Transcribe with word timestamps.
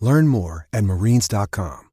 Learn 0.00 0.28
more 0.28 0.66
at 0.72 0.84
marines.com. 0.84 1.88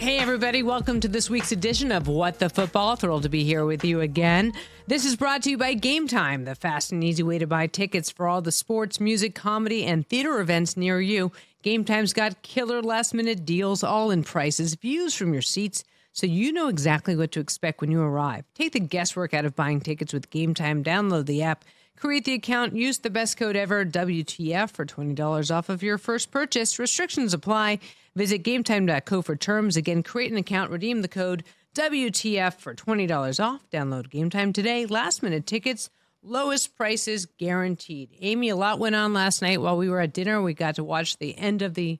Hey, 0.00 0.16
everybody, 0.18 0.62
welcome 0.62 0.98
to 1.00 1.08
this 1.08 1.28
week's 1.28 1.52
edition 1.52 1.92
of 1.92 2.08
What 2.08 2.38
the 2.38 2.48
Football. 2.48 2.96
Thrilled 2.96 3.24
to 3.24 3.28
be 3.28 3.44
here 3.44 3.66
with 3.66 3.84
you 3.84 4.00
again. 4.00 4.54
This 4.86 5.04
is 5.04 5.14
brought 5.14 5.42
to 5.42 5.50
you 5.50 5.58
by 5.58 5.74
Game 5.74 6.08
Time, 6.08 6.46
the 6.46 6.54
fast 6.54 6.90
and 6.90 7.04
easy 7.04 7.22
way 7.22 7.38
to 7.38 7.46
buy 7.46 7.66
tickets 7.66 8.10
for 8.10 8.26
all 8.26 8.40
the 8.40 8.50
sports, 8.50 8.98
music, 8.98 9.34
comedy, 9.34 9.84
and 9.84 10.08
theater 10.08 10.40
events 10.40 10.74
near 10.74 11.02
you. 11.02 11.32
Game 11.62 11.84
Time's 11.84 12.14
got 12.14 12.40
killer 12.40 12.80
last 12.80 13.12
minute 13.12 13.44
deals, 13.44 13.84
all 13.84 14.10
in 14.10 14.24
prices, 14.24 14.74
views 14.74 15.14
from 15.14 15.34
your 15.34 15.42
seats, 15.42 15.84
so 16.12 16.26
you 16.26 16.50
know 16.50 16.68
exactly 16.68 17.14
what 17.14 17.30
to 17.32 17.40
expect 17.40 17.82
when 17.82 17.90
you 17.90 18.00
arrive. 18.00 18.46
Take 18.54 18.72
the 18.72 18.80
guesswork 18.80 19.34
out 19.34 19.44
of 19.44 19.54
buying 19.54 19.80
tickets 19.80 20.14
with 20.14 20.30
Game 20.30 20.54
Time. 20.54 20.82
Download 20.82 21.26
the 21.26 21.42
app, 21.42 21.62
create 22.00 22.24
the 22.24 22.32
account, 22.32 22.74
use 22.74 22.98
the 22.98 23.10
best 23.10 23.36
code 23.36 23.56
ever, 23.56 23.84
WTF, 23.84 24.70
for 24.70 24.86
$20 24.86 25.54
off 25.54 25.68
of 25.68 25.82
your 25.82 25.98
first 25.98 26.30
purchase. 26.30 26.78
Restrictions 26.78 27.34
apply. 27.34 27.78
Visit 28.16 28.42
gametime.co 28.42 29.22
for 29.22 29.36
terms. 29.36 29.76
Again, 29.76 30.02
create 30.02 30.32
an 30.32 30.38
account, 30.38 30.70
redeem 30.70 31.02
the 31.02 31.08
code 31.08 31.44
WTF 31.74 32.54
for 32.54 32.74
$20 32.74 33.44
off. 33.44 33.60
Download 33.70 34.08
Gametime 34.08 34.52
today. 34.52 34.86
Last 34.86 35.22
minute 35.22 35.46
tickets, 35.46 35.90
lowest 36.22 36.76
prices 36.76 37.26
guaranteed. 37.26 38.10
Amy, 38.20 38.48
a 38.48 38.56
lot 38.56 38.78
went 38.78 38.96
on 38.96 39.12
last 39.12 39.42
night 39.42 39.60
while 39.60 39.76
we 39.76 39.88
were 39.88 40.00
at 40.00 40.12
dinner. 40.12 40.42
We 40.42 40.54
got 40.54 40.74
to 40.76 40.84
watch 40.84 41.18
the 41.18 41.36
end 41.38 41.62
of 41.62 41.74
the 41.74 41.98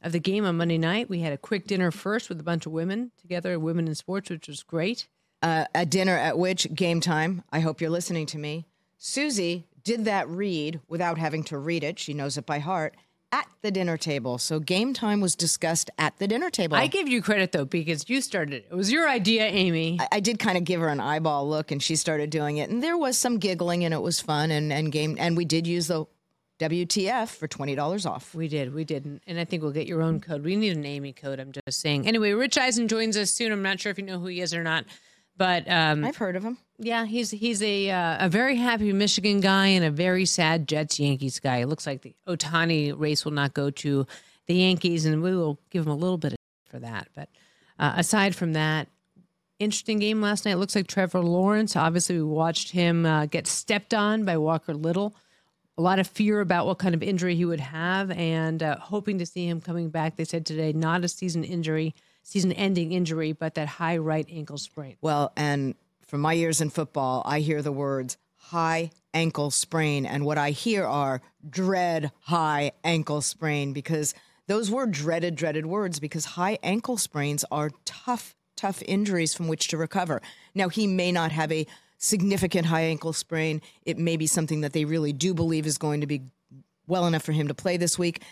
of 0.00 0.12
the 0.12 0.20
game 0.20 0.44
on 0.44 0.56
Monday 0.56 0.78
night. 0.78 1.08
We 1.08 1.20
had 1.20 1.32
a 1.32 1.38
quick 1.38 1.66
dinner 1.66 1.90
first 1.90 2.28
with 2.28 2.38
a 2.38 2.44
bunch 2.44 2.66
of 2.66 2.72
women 2.72 3.10
together, 3.20 3.58
women 3.58 3.88
in 3.88 3.96
sports, 3.96 4.30
which 4.30 4.46
was 4.46 4.62
great. 4.62 5.08
Uh, 5.42 5.64
a 5.74 5.84
dinner 5.84 6.16
at 6.16 6.38
which 6.38 6.72
game 6.72 7.00
time, 7.00 7.42
I 7.50 7.58
hope 7.60 7.80
you're 7.80 7.90
listening 7.90 8.26
to 8.26 8.38
me. 8.38 8.67
Suzy 8.98 9.66
did 9.84 10.04
that 10.04 10.28
read 10.28 10.80
without 10.88 11.18
having 11.18 11.44
to 11.44 11.56
read 11.58 11.84
it. 11.84 11.98
She 11.98 12.12
knows 12.12 12.36
it 12.36 12.44
by 12.44 12.58
heart 12.58 12.94
at 13.30 13.46
the 13.62 13.70
dinner 13.70 13.96
table. 13.96 14.38
So 14.38 14.58
game 14.58 14.92
time 14.92 15.20
was 15.20 15.34
discussed 15.34 15.90
at 15.98 16.18
the 16.18 16.26
dinner 16.26 16.50
table. 16.50 16.76
I 16.76 16.86
give 16.86 17.08
you 17.08 17.22
credit 17.22 17.52
though 17.52 17.64
because 17.64 18.08
you 18.08 18.20
started 18.20 18.54
it. 18.54 18.66
It 18.70 18.74
was 18.74 18.90
your 18.90 19.08
idea, 19.08 19.44
Amy. 19.46 19.98
I, 20.00 20.08
I 20.12 20.20
did 20.20 20.38
kind 20.38 20.58
of 20.58 20.64
give 20.64 20.80
her 20.80 20.88
an 20.88 21.00
eyeball 21.00 21.48
look, 21.48 21.70
and 21.70 21.82
she 21.82 21.96
started 21.96 22.30
doing 22.30 22.56
it, 22.58 22.70
and 22.70 22.82
there 22.82 22.96
was 22.96 23.16
some 23.16 23.38
giggling, 23.38 23.84
and 23.84 23.94
it 23.94 24.02
was 24.02 24.20
fun, 24.20 24.50
and 24.50 24.72
and 24.72 24.90
game, 24.90 25.16
and 25.18 25.36
we 25.36 25.44
did 25.44 25.66
use 25.66 25.86
the 25.88 26.06
WTF 26.58 27.28
for 27.28 27.46
twenty 27.46 27.74
dollars 27.74 28.04
off. 28.06 28.34
We 28.34 28.48
did, 28.48 28.74
we 28.74 28.84
did, 28.84 29.20
and 29.26 29.38
I 29.38 29.44
think 29.44 29.62
we'll 29.62 29.72
get 29.72 29.86
your 29.86 30.02
own 30.02 30.20
code. 30.20 30.42
We 30.42 30.56
need 30.56 30.76
an 30.76 30.84
Amy 30.86 31.12
code. 31.12 31.38
I'm 31.38 31.52
just 31.52 31.80
saying. 31.80 32.06
Anyway, 32.06 32.32
Rich 32.32 32.58
Eisen 32.58 32.88
joins 32.88 33.16
us 33.16 33.30
soon. 33.30 33.52
I'm 33.52 33.62
not 33.62 33.78
sure 33.78 33.90
if 33.90 33.98
you 33.98 34.04
know 34.04 34.18
who 34.18 34.26
he 34.26 34.40
is 34.40 34.52
or 34.54 34.62
not, 34.64 34.84
but 35.38 35.70
um, 35.70 36.04
I've 36.04 36.16
heard 36.16 36.36
of 36.36 36.42
him. 36.42 36.58
Yeah, 36.78 37.06
he's 37.06 37.30
he's 37.30 37.62
a 37.62 37.90
uh, 37.90 38.26
a 38.26 38.28
very 38.28 38.56
happy 38.56 38.92
Michigan 38.92 39.40
guy 39.40 39.68
and 39.68 39.84
a 39.84 39.90
very 39.90 40.26
sad 40.26 40.68
Jets 40.68 41.00
Yankees 41.00 41.40
guy. 41.40 41.58
It 41.58 41.66
looks 41.66 41.86
like 41.86 42.02
the 42.02 42.14
Ohtani 42.26 42.92
race 42.98 43.24
will 43.24 43.32
not 43.32 43.54
go 43.54 43.70
to 43.70 44.06
the 44.46 44.54
Yankees, 44.54 45.06
and 45.06 45.22
we 45.22 45.34
will 45.34 45.58
give 45.70 45.86
him 45.86 45.92
a 45.92 45.96
little 45.96 46.18
bit 46.18 46.34
for 46.68 46.80
that. 46.80 47.08
But 47.14 47.28
uh, 47.78 47.94
aside 47.96 48.34
from 48.34 48.52
that, 48.54 48.88
interesting 49.58 49.98
game 49.98 50.20
last 50.20 50.44
night. 50.44 50.52
It 50.52 50.58
looks 50.58 50.74
like 50.74 50.86
Trevor 50.86 51.20
Lawrence. 51.20 51.76
Obviously, 51.76 52.16
we 52.16 52.24
watched 52.24 52.72
him 52.72 53.06
uh, 53.06 53.26
get 53.26 53.46
stepped 53.46 53.94
on 53.94 54.24
by 54.24 54.36
Walker 54.36 54.74
Little. 54.74 55.14
A 55.76 55.82
lot 55.82 56.00
of 56.00 56.08
fear 56.08 56.40
about 56.40 56.66
what 56.66 56.78
kind 56.78 56.94
of 56.94 57.04
injury 57.04 57.36
he 57.36 57.44
would 57.44 57.60
have, 57.60 58.10
and 58.10 58.62
uh, 58.62 58.78
hoping 58.80 59.18
to 59.18 59.26
see 59.26 59.46
him 59.46 59.60
coming 59.60 59.90
back. 59.90 60.16
They 60.16 60.24
said 60.24 60.44
today, 60.44 60.72
not 60.72 61.04
a 61.04 61.08
season 61.08 61.44
injury, 61.44 61.94
season-ending 62.22 62.92
injury, 62.92 63.32
but 63.32 63.54
that 63.54 63.68
high 63.68 63.96
right 63.96 64.26
ankle 64.30 64.58
sprain. 64.58 64.96
Well, 65.00 65.32
and 65.36 65.74
from 66.06 66.20
my 66.20 66.32
years 66.32 66.60
in 66.60 66.70
football, 66.70 67.22
I 67.24 67.40
hear 67.40 67.62
the 67.62 67.72
words 67.72 68.16
high 68.36 68.90
ankle 69.12 69.50
sprain. 69.50 70.06
And 70.06 70.24
what 70.24 70.38
I 70.38 70.50
hear 70.50 70.84
are 70.84 71.20
dread 71.48 72.12
high 72.20 72.72
ankle 72.84 73.20
sprain 73.20 73.72
because 73.72 74.14
those 74.46 74.70
were 74.70 74.86
dreaded, 74.86 75.34
dreaded 75.34 75.66
words 75.66 76.00
because 76.00 76.24
high 76.24 76.58
ankle 76.62 76.96
sprains 76.96 77.44
are 77.50 77.70
tough, 77.84 78.34
tough 78.56 78.82
injuries 78.86 79.34
from 79.34 79.48
which 79.48 79.68
to 79.68 79.76
recover. 79.76 80.22
Now, 80.54 80.68
he 80.68 80.86
may 80.86 81.12
not 81.12 81.32
have 81.32 81.52
a 81.52 81.66
significant 81.98 82.66
high 82.66 82.82
ankle 82.82 83.12
sprain. 83.12 83.60
It 83.84 83.98
may 83.98 84.16
be 84.16 84.26
something 84.26 84.62
that 84.62 84.72
they 84.72 84.84
really 84.84 85.12
do 85.12 85.34
believe 85.34 85.66
is 85.66 85.78
going 85.78 86.00
to 86.00 86.06
be 86.06 86.22
well 86.86 87.06
enough 87.06 87.22
for 87.22 87.32
him 87.32 87.48
to 87.48 87.54
play 87.54 87.76
this 87.76 87.98
week. 87.98 88.22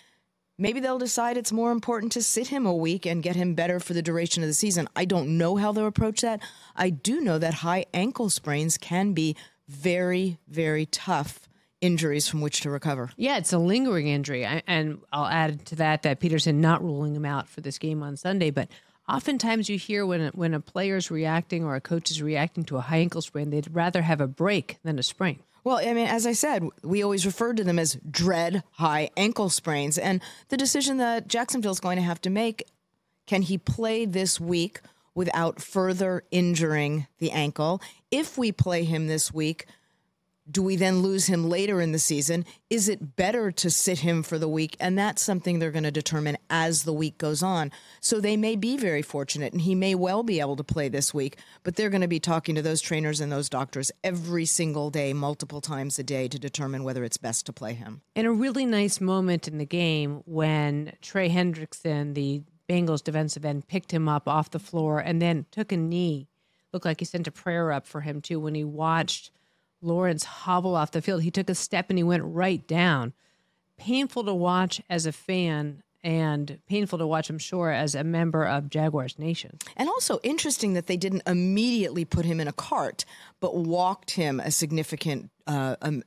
Maybe 0.59 0.81
they'll 0.81 0.99
decide 0.99 1.37
it's 1.37 1.53
more 1.53 1.71
important 1.71 2.13
to 2.13 2.23
sit 2.23 2.49
him 2.49 2.65
a 2.65 2.75
week 2.75 3.05
and 3.05 3.23
get 3.23 3.37
him 3.37 3.55
better 3.55 3.79
for 3.79 3.93
the 3.93 4.01
duration 4.01 4.43
of 4.43 4.49
the 4.49 4.55
season. 4.55 4.89
I 4.97 5.05
don't 5.05 5.37
know 5.37 5.57
how 5.57 5.71
they'll 5.73 5.87
approach 5.87 6.23
that. 6.23 6.41
I 6.75 6.89
do 6.89 7.21
know 7.21 7.39
that 7.39 7.55
high 7.55 7.85
ankle 7.93 8.31
sprains 8.31 8.79
can 8.79 9.13
be 9.13 9.37
very, 9.69 10.39
very 10.49 10.87
tough 10.87 11.47
injuries 11.83 12.27
from 12.27 12.41
which 12.41 12.61
to 12.63 12.71
recover. 12.71 13.11
Yeah, 13.17 13.37
it's 13.37 13.53
a 13.53 13.59
lingering 13.59 14.09
injury. 14.09 14.47
I, 14.47 14.63
and 14.67 15.01
I'll 15.13 15.27
add 15.27 15.67
to 15.67 15.77
that 15.77 16.03
that 16.03 16.21
Pederson 16.21 16.55
not 16.55 16.83
ruling 16.83 17.15
him 17.15 17.27
out 17.27 17.49
for 17.49 17.61
this 17.61 17.79
game 17.79 18.03
on 18.03 18.17
Sunday, 18.17 18.51
but 18.51 18.69
oftentimes 19.09 19.69
you 19.69 19.77
hear 19.77 20.07
when 20.07 20.29
when 20.29 20.55
a 20.55 20.61
player's 20.61 21.11
reacting 21.11 21.65
or 21.65 21.75
a 21.75 21.83
coach 21.83 22.11
is 22.11 22.23
reacting 22.23 22.65
to 22.65 22.79
a 22.79 22.81
high 22.81 22.99
ankle 22.99 23.21
sprain, 23.21 23.51
they'd 23.51 23.75
rather 23.75 24.03
have 24.03 24.23
a 24.23 24.27
break 24.27 24.79
than 24.85 24.99
a 24.99 25.03
sprain. 25.03 25.41
Well, 25.67 25.79
I 25.79 25.95
mean, 25.95 26.07
as 26.07 26.29
I 26.29 26.33
said, 26.33 26.63
we 26.85 27.03
always 27.03 27.27
referred 27.27 27.57
to 27.57 27.65
them 27.65 27.81
as 27.81 27.99
dread 28.09 28.63
high 28.75 29.11
ankle 29.17 29.51
sprains. 29.51 29.99
And 29.99 30.23
the 30.49 30.57
decision 30.57 30.99
that 30.99 31.27
Jacksonville 31.27 31.73
is 31.73 31.81
going 31.81 31.97
to 31.97 32.05
have 32.05 32.21
to 32.21 32.31
make 32.31 32.69
can 33.27 33.43
he 33.43 33.59
play 33.59 34.05
this 34.05 34.39
week 34.39 34.81
without 35.17 35.61
further 35.61 36.23
injuring 36.31 37.09
the 37.19 37.33
ankle? 37.33 37.83
If 38.13 38.39
we 38.39 38.53
play 38.53 38.85
him 38.85 39.09
this 39.09 39.35
week, 39.35 39.67
do 40.51 40.63
we 40.63 40.77
then 40.77 41.01
lose 41.01 41.27
him 41.27 41.49
later 41.49 41.81
in 41.81 41.93
the 41.93 41.99
season? 41.99 42.45
Is 42.71 42.89
it 42.89 43.17
better 43.17 43.51
to 43.51 43.71
sit 43.71 44.01
him 44.01 44.23
for 44.23 44.39
the 44.39 44.49
week? 44.49 44.77
And 44.79 44.97
that's 44.97 45.23
something 45.23 45.59
they're 45.59 45.71
going 45.71 45.85
to 45.85 45.91
determine 45.91 46.37
as 46.49 46.85
the 46.85 46.93
week 46.93 47.19
goes 47.19 47.43
on. 47.43 47.73
So 48.01 48.21
they 48.21 48.37
may 48.37 48.55
be 48.55 48.77
very 48.77 49.03
fortunate 49.03 49.53
and 49.53 49.63
he 49.63 49.75
may 49.75 49.95
well 49.95 50.23
be 50.23 50.41
able 50.41 50.57
to 50.57 50.65
play 50.65 50.89
this 50.89 51.13
week, 51.13 51.39
but 51.65 51.77
they're 51.77 51.91
going 51.91 52.01
to 52.01 52.09
be 52.09 52.21
talking 52.21 52.55
to 52.55 52.63
those 52.63 52.81
trainers 52.81 53.21
and 53.21 53.33
those 53.33 53.49
doctors 53.49 53.91
every 54.05 54.45
single 54.45 54.91
day, 54.91 55.13
multiple 55.13 55.61
times 55.61 55.99
a 55.99 56.05
day 56.05 56.29
to 56.29 56.39
determine 56.39 56.85
whether 56.85 57.03
it's 57.03 57.17
best 57.17 57.47
to 57.47 57.53
play 57.53 57.75
him. 57.75 58.03
And 58.15 58.27
a 58.27 58.33
really 58.33 58.67
nice 58.67 59.01
moment 59.01 59.49
in 59.49 59.59
the 59.59 59.67
game 59.67 60.23
when 60.27 60.93
Trey 61.03 61.29
Hendrickson, 61.29 62.15
the 62.15 62.43
Bengals 62.69 63.03
defensive 63.03 63.45
end, 63.45 63.67
picked 63.67 63.93
him 63.93 64.09
up 64.09 64.29
off 64.29 64.51
the 64.51 64.59
floor 64.59 65.01
and 65.01 65.21
then 65.21 65.47
took 65.51 65.73
a 65.73 65.77
knee. 65.77 66.29
Looked 66.73 66.85
like 66.85 67.01
he 67.01 67.05
sent 67.05 67.27
a 67.27 67.33
prayer 67.33 67.73
up 67.73 67.87
for 67.87 68.03
him 68.03 68.21
too 68.21 68.39
when 68.39 68.55
he 68.55 68.65
watched 68.65 69.31
Lawrence 69.87 70.25
hobble 70.25 70.75
off 70.75 70.91
the 70.91 71.01
field. 71.01 71.23
He 71.23 71.31
took 71.31 71.49
a 71.49 71.55
step 71.55 71.87
and 71.89 71.99
he 71.99 72.03
went 72.03 72.25
right 72.25 72.67
down. 72.67 73.13
Painful 73.79 74.25
to 74.25 74.35
watch 74.35 74.83
as 74.91 75.07
a 75.07 75.13
fan 75.13 75.83
and 76.03 76.61
painful 76.69 76.99
to 76.99 77.07
watch, 77.07 77.31
I'm 77.31 77.39
sure, 77.39 77.71
as 77.71 77.95
a 77.95 78.05
member 78.05 78.45
of 78.45 78.71
Jaguars 78.71 79.19
Nation. 79.19 79.59
And 79.77 79.89
also 79.89 80.21
interesting 80.23 80.75
that 80.75 80.87
they 80.87 80.97
didn't 80.97 81.23
immediately 81.27 82.05
put 82.05 82.25
him 82.25 82.39
in 82.39 82.47
a 82.47 82.53
cart, 82.53 83.05
but 83.41 83.57
walked 83.57 84.13
him 84.13 84.39
a 84.39 84.53
significant 84.53 85.31
uh, 85.49 85.75
um, 85.83 86.05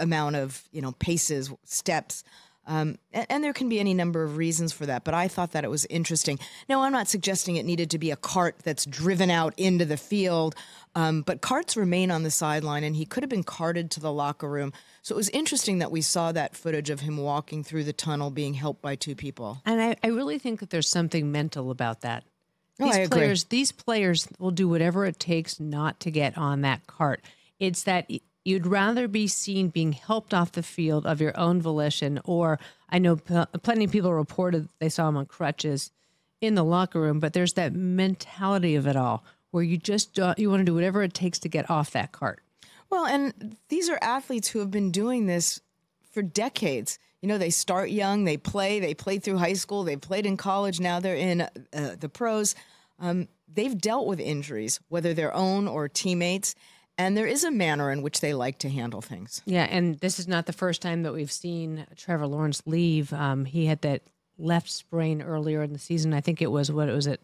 amount 0.00 0.36
of 0.36 0.64
you 0.72 0.82
know 0.82 0.92
paces, 0.92 1.52
steps. 1.64 2.24
Um, 2.68 2.98
and, 3.14 3.26
and, 3.30 3.44
there 3.44 3.54
can 3.54 3.70
be 3.70 3.80
any 3.80 3.94
number 3.94 4.22
of 4.22 4.36
reasons 4.36 4.74
for 4.74 4.84
that, 4.84 5.02
but 5.02 5.14
I 5.14 5.26
thought 5.26 5.52
that 5.52 5.64
it 5.64 5.70
was 5.70 5.86
interesting. 5.86 6.38
Now, 6.68 6.82
I'm 6.82 6.92
not 6.92 7.08
suggesting 7.08 7.56
it 7.56 7.64
needed 7.64 7.90
to 7.92 7.98
be 7.98 8.10
a 8.10 8.16
cart 8.16 8.56
that's 8.62 8.84
driven 8.84 9.30
out 9.30 9.54
into 9.56 9.86
the 9.86 9.96
field, 9.96 10.54
um, 10.94 11.22
but 11.22 11.40
carts 11.40 11.78
remain 11.78 12.10
on 12.10 12.24
the 12.24 12.30
sideline, 12.30 12.84
and 12.84 12.94
he 12.94 13.06
could 13.06 13.22
have 13.22 13.30
been 13.30 13.42
carted 13.42 13.90
to 13.92 14.00
the 14.00 14.12
locker 14.12 14.46
room. 14.46 14.74
So 15.00 15.14
it 15.14 15.16
was 15.16 15.30
interesting 15.30 15.78
that 15.78 15.90
we 15.90 16.02
saw 16.02 16.30
that 16.32 16.54
footage 16.54 16.90
of 16.90 17.00
him 17.00 17.16
walking 17.16 17.64
through 17.64 17.84
the 17.84 17.94
tunnel 17.94 18.30
being 18.30 18.52
helped 18.52 18.82
by 18.82 18.96
two 18.96 19.14
people. 19.14 19.62
And 19.64 19.80
I, 19.80 19.96
I 20.04 20.08
really 20.08 20.38
think 20.38 20.60
that 20.60 20.68
there's 20.68 20.90
something 20.90 21.32
mental 21.32 21.70
about 21.70 22.02
that. 22.02 22.24
These 22.78 22.98
oh, 22.98 23.08
players, 23.08 23.44
these 23.44 23.72
players 23.72 24.28
will 24.38 24.50
do 24.50 24.68
whatever 24.68 25.06
it 25.06 25.18
takes 25.18 25.58
not 25.58 26.00
to 26.00 26.10
get 26.10 26.36
on 26.36 26.60
that 26.60 26.86
cart. 26.86 27.22
It's 27.58 27.84
that 27.84 28.10
you'd 28.48 28.66
rather 28.66 29.06
be 29.06 29.26
seen 29.26 29.68
being 29.68 29.92
helped 29.92 30.32
off 30.32 30.52
the 30.52 30.62
field 30.62 31.04
of 31.04 31.20
your 31.20 31.38
own 31.38 31.60
volition, 31.60 32.18
or 32.24 32.58
I 32.88 32.98
know 32.98 33.16
p- 33.16 33.44
plenty 33.62 33.84
of 33.84 33.92
people 33.92 34.12
reported 34.14 34.68
they 34.78 34.88
saw 34.88 35.08
him 35.08 35.18
on 35.18 35.26
crutches 35.26 35.90
in 36.40 36.54
the 36.54 36.64
locker 36.64 36.98
room, 36.98 37.20
but 37.20 37.34
there's 37.34 37.52
that 37.54 37.74
mentality 37.74 38.74
of 38.74 38.86
it 38.86 38.96
all 38.96 39.22
where 39.50 39.62
you 39.62 39.76
just 39.76 40.18
you 40.36 40.48
want 40.50 40.60
to 40.60 40.64
do 40.64 40.74
whatever 40.74 41.02
it 41.02 41.12
takes 41.12 41.38
to 41.40 41.48
get 41.48 41.68
off 41.70 41.90
that 41.90 42.12
cart. 42.12 42.40
Well, 42.90 43.04
and 43.04 43.56
these 43.68 43.90
are 43.90 43.98
athletes 44.00 44.48
who 44.48 44.60
have 44.60 44.70
been 44.70 44.90
doing 44.90 45.26
this 45.26 45.60
for 46.10 46.22
decades. 46.22 46.98
You 47.20 47.28
know, 47.28 47.36
they 47.36 47.50
start 47.50 47.90
young, 47.90 48.24
they 48.24 48.38
play, 48.38 48.80
they 48.80 48.94
played 48.94 49.22
through 49.22 49.38
high 49.38 49.54
school, 49.54 49.84
they 49.84 49.96
played 49.96 50.24
in 50.24 50.38
college, 50.38 50.80
now 50.80 51.00
they're 51.00 51.16
in 51.16 51.42
uh, 51.42 51.96
the 52.00 52.08
pros. 52.08 52.54
Um, 52.98 53.28
they've 53.52 53.76
dealt 53.76 54.06
with 54.06 54.20
injuries, 54.20 54.80
whether 54.88 55.12
their 55.12 55.34
own 55.34 55.68
or 55.68 55.88
teammates, 55.88 56.54
and 56.98 57.16
there 57.16 57.26
is 57.26 57.44
a 57.44 57.50
manner 57.50 57.90
in 57.90 58.02
which 58.02 58.20
they 58.20 58.34
like 58.34 58.58
to 58.58 58.68
handle 58.68 59.00
things. 59.00 59.40
Yeah, 59.46 59.64
and 59.70 59.98
this 60.00 60.18
is 60.18 60.28
not 60.28 60.46
the 60.46 60.52
first 60.52 60.82
time 60.82 61.04
that 61.04 61.14
we've 61.14 61.32
seen 61.32 61.86
Trevor 61.96 62.26
Lawrence 62.26 62.62
leave. 62.66 63.12
Um, 63.12 63.44
he 63.44 63.66
had 63.66 63.80
that 63.82 64.02
left 64.36 64.70
sprain 64.70 65.22
earlier 65.22 65.62
in 65.62 65.72
the 65.72 65.78
season. 65.78 66.12
I 66.12 66.20
think 66.20 66.42
it 66.42 66.50
was 66.50 66.70
what 66.70 66.88
was 66.88 67.06
it 67.06 67.20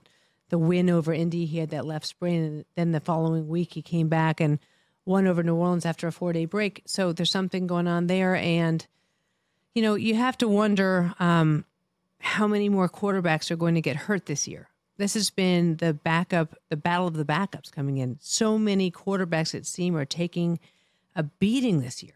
the 0.49 0.59
win 0.59 0.89
over 0.89 1.13
Indy. 1.13 1.47
He 1.47 1.59
had 1.59 1.71
that 1.71 1.85
left 1.85 2.07
sprain, 2.07 2.43
and 2.45 2.65
then 2.77 2.93
the 2.93 3.01
following 3.01 3.49
week 3.49 3.73
he 3.73 3.83
came 3.83 4.09
back 4.09 4.41
and 4.41 4.59
won 5.05 5.27
over 5.27 5.43
New 5.43 5.55
Orleans 5.55 5.87
after 5.87 6.07
a 6.07 6.13
four 6.13 6.33
day 6.33 6.45
break. 6.45 6.83
So 6.87 7.13
there's 7.13 7.31
something 7.31 7.67
going 7.67 7.87
on 7.87 8.07
there. 8.07 8.37
And, 8.37 8.87
you 9.75 9.83
know, 9.83 9.95
you 9.95 10.15
have 10.15 10.39
to 10.39 10.49
wonder 10.49 11.15
um, 11.19 11.65
how 12.19 12.47
many 12.47 12.69
more 12.69 12.89
quarterbacks 12.89 13.51
are 13.51 13.57
going 13.57 13.75
to 13.75 13.81
get 13.81 13.97
hurt 13.97 14.27
this 14.27 14.49
year. 14.49 14.69
This 14.97 15.15
has 15.15 15.31
been 15.31 15.77
the 15.77 15.93
backup, 15.93 16.55
the 16.69 16.77
battle 16.77 17.07
of 17.07 17.15
the 17.15 17.25
backups 17.25 17.73
coming 17.73 17.99
in. 17.99 18.19
So 18.21 18.59
many 18.59 18.91
quarterbacks, 18.91 19.55
it 19.55 19.67
seems, 19.67 19.97
are 19.97 20.05
taking 20.05 20.61
a 21.17 21.25
beating 21.25 21.81
this 21.81 22.03
year. 22.03 22.15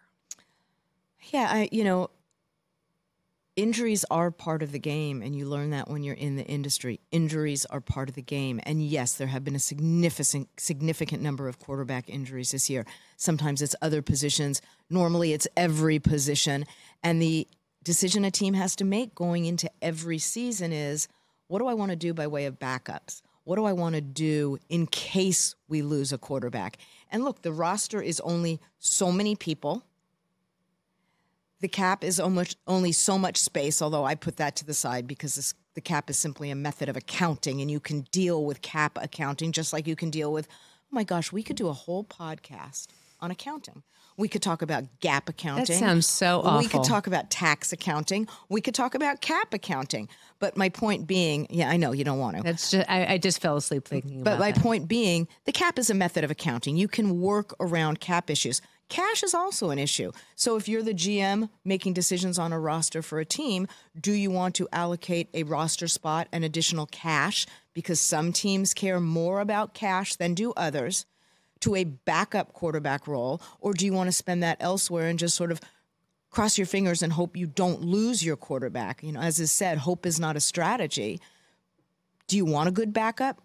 Yeah, 1.31 1.49
I, 1.51 1.69
you 1.73 1.85
know, 1.85 2.11
injuries 3.59 4.05
are 4.09 4.31
part 4.31 4.63
of 4.63 4.71
the 4.71 4.79
game 4.79 5.21
and 5.21 5.35
you 5.35 5.45
learn 5.45 5.71
that 5.71 5.89
when 5.89 6.05
you're 6.05 6.15
in 6.15 6.37
the 6.37 6.45
industry. 6.45 7.01
Injuries 7.11 7.67
are 7.67 7.81
part 7.81 8.09
of 8.09 8.15
the 8.15 8.23
game. 8.23 8.61
And 8.63 8.81
yes 8.81 9.15
there 9.15 9.27
have 9.27 9.43
been 9.43 9.57
a 9.57 9.59
significant 9.59 10.49
significant 10.61 11.23
number 11.23 11.49
of 11.49 11.59
quarterback 11.59 12.09
injuries 12.09 12.53
this 12.53 12.71
year. 12.71 12.87
Sometimes 13.17 13.61
it's 13.61 13.75
other 13.83 14.01
positions. 14.01 14.63
Normally 14.89 15.33
it's 15.33 15.49
every 15.57 15.99
position. 15.99 16.67
And 17.03 17.21
the 17.21 17.49
decision 17.83 18.25
a 18.25 18.31
team 18.31 18.55
has 18.55 18.77
to 18.77 18.85
make 18.85 19.13
going 19.17 19.45
into 19.45 19.69
every 19.83 20.19
season 20.19 20.73
is 20.73 21.09
what 21.49 21.59
do 21.59 21.67
i 21.67 21.75
want 21.75 21.91
to 21.91 21.97
do 21.97 22.15
by 22.15 22.27
way 22.27 22.47
of 22.47 22.59
backups 22.59 23.21
what 23.45 23.57
do 23.57 23.65
i 23.65 23.73
want 23.73 23.95
to 23.95 24.01
do 24.01 24.59
in 24.69 24.87
case 24.87 25.55
we 25.69 25.83
lose 25.83 26.13
a 26.13 26.19
quarterback 26.19 26.79
and 27.11 27.25
look 27.25 27.43
the 27.43 27.53
roster 27.53 28.01
is 28.01 28.21
only 28.21 28.61
so 28.79 29.11
many 29.11 29.35
people 29.35 29.83
the 31.61 31.69
cap 31.69 32.05
is 32.05 32.21
almost 32.21 32.57
only 32.67 32.93
so 32.93 33.19
much 33.19 33.37
space, 33.37 33.83
although 33.83 34.05
I 34.05 34.15
put 34.15 34.37
that 34.37 34.55
to 34.57 34.65
the 34.65 34.75
side 34.75 35.07
because 35.07 35.35
this, 35.35 35.55
the 35.75 35.81
cap 35.81 36.09
is 36.09 36.19
simply 36.19 36.51
a 36.51 36.55
method 36.55 36.89
of 36.89 36.97
accounting, 36.97 37.61
and 37.61 37.71
you 37.71 37.81
can 37.81 38.03
deal 38.13 38.45
with 38.45 38.63
cap 38.63 38.97
accounting 39.01 39.53
just 39.53 39.73
like 39.73 39.87
you 39.87 39.97
can 39.97 40.11
deal 40.11 40.33
with. 40.33 40.47
Oh 40.51 40.93
my 40.93 41.05
gosh, 41.05 41.33
we 41.33 41.43
could 41.43 41.57
do 41.57 41.69
a 41.69 41.73
whole 41.73 42.05
podcast 42.05 42.87
on 43.21 43.31
accounting. 43.31 43.83
We 44.17 44.27
could 44.27 44.43
talk 44.43 44.63
about 44.63 44.85
GAAP 45.01 45.29
accounting. 45.29 45.67
That 45.67 45.79
sounds 45.79 46.09
so 46.09 46.41
awful. 46.41 46.59
We 46.59 46.67
could 46.67 46.83
talk 46.83 47.07
about 47.07 47.31
tax 47.31 47.73
accounting. 47.73 48.27
We 48.49 48.61
could 48.61 48.75
talk 48.75 48.97
about 48.97 49.21
cap 49.21 49.55
accounting. 49.55 50.09
But 50.41 50.57
my 50.57 50.69
point 50.69 51.07
being, 51.07 51.47
yeah, 51.51 51.71
I 51.71 51.77
know 51.77 51.93
you 51.93 52.03
don't 52.03 52.19
want 52.19 52.37
to. 52.37 52.43
That's 52.43 52.73
just 52.73 52.91
I, 52.91 53.15
I 53.15 53.19
just 53.19 53.41
fell 53.41 53.57
asleep 53.57 53.87
thinking. 53.87 54.25
But 54.25 54.41
my 54.41 54.51
that. 54.51 54.61
point 54.61 54.89
being, 54.89 55.29
the 55.45 55.53
cap 55.53 55.79
is 55.79 55.89
a 55.89 55.95
method 55.95 56.25
of 56.25 56.33
accounting. 56.33 56.77
You 56.77 56.89
can 56.89 57.21
work 57.21 57.55
around 57.61 58.01
cap 58.01 58.29
issues. 58.29 58.61
Cash 58.89 59.23
is 59.23 59.35
also 59.35 59.71
an 59.71 59.79
issue. 59.79 60.11
So 60.35 60.57
if 60.57 60.69
you're 60.69 60.83
the 60.83 60.95
GM 60.95 61.51
making 61.65 61.93
decisions 61.93 62.39
on 62.39 62.53
a 62.53 62.59
roster 62.59 63.03
for 63.03 63.21
a 63.21 63.25
team, 63.25 63.69
do 64.01 64.13
you 64.13 64.31
want 64.31 64.55
to 64.57 64.69
allocate 64.73 65.29
a 65.35 65.43
roster 65.43 65.87
spot 65.87 66.27
and 66.33 66.45
additional 66.45 66.87
cash 66.87 67.47
because 67.75 68.01
some 68.01 68.33
teams 68.33 68.75
care 68.75 68.99
more 68.99 69.41
about 69.41 69.75
cash 69.75 70.17
than 70.17 70.35
do 70.35 70.53
others 70.57 71.05
to 71.61 71.75
a 71.75 71.85
backup 71.85 72.53
quarterback 72.53 73.07
role 73.07 73.41
or 73.61 73.73
do 73.73 73.85
you 73.85 73.93
want 73.93 74.09
to 74.09 74.13
spend 74.13 74.43
that 74.43 74.57
elsewhere 74.61 75.09
and 75.09 75.19
just 75.19 75.37
sort 75.37 75.53
of 75.53 75.61
cross 76.31 76.59
your 76.59 76.67
fingers 76.67 77.03
and 77.03 77.13
hope 77.13 77.37
you 77.37 77.47
don't 77.47 77.83
lose 77.83 78.25
your 78.25 78.37
quarterback? 78.37 79.03
You 79.03 79.13
know, 79.13 79.21
as 79.21 79.41
is 79.41 79.53
said, 79.53 79.79
hope 79.79 80.07
is 80.07 80.21
not 80.21 80.37
a 80.37 80.41
strategy. 80.41 81.21
Do 82.27 82.37
you 82.37 82.45
want 82.45 82.69
a 82.69 82.73
good 82.73 82.93
backup? 82.93 83.41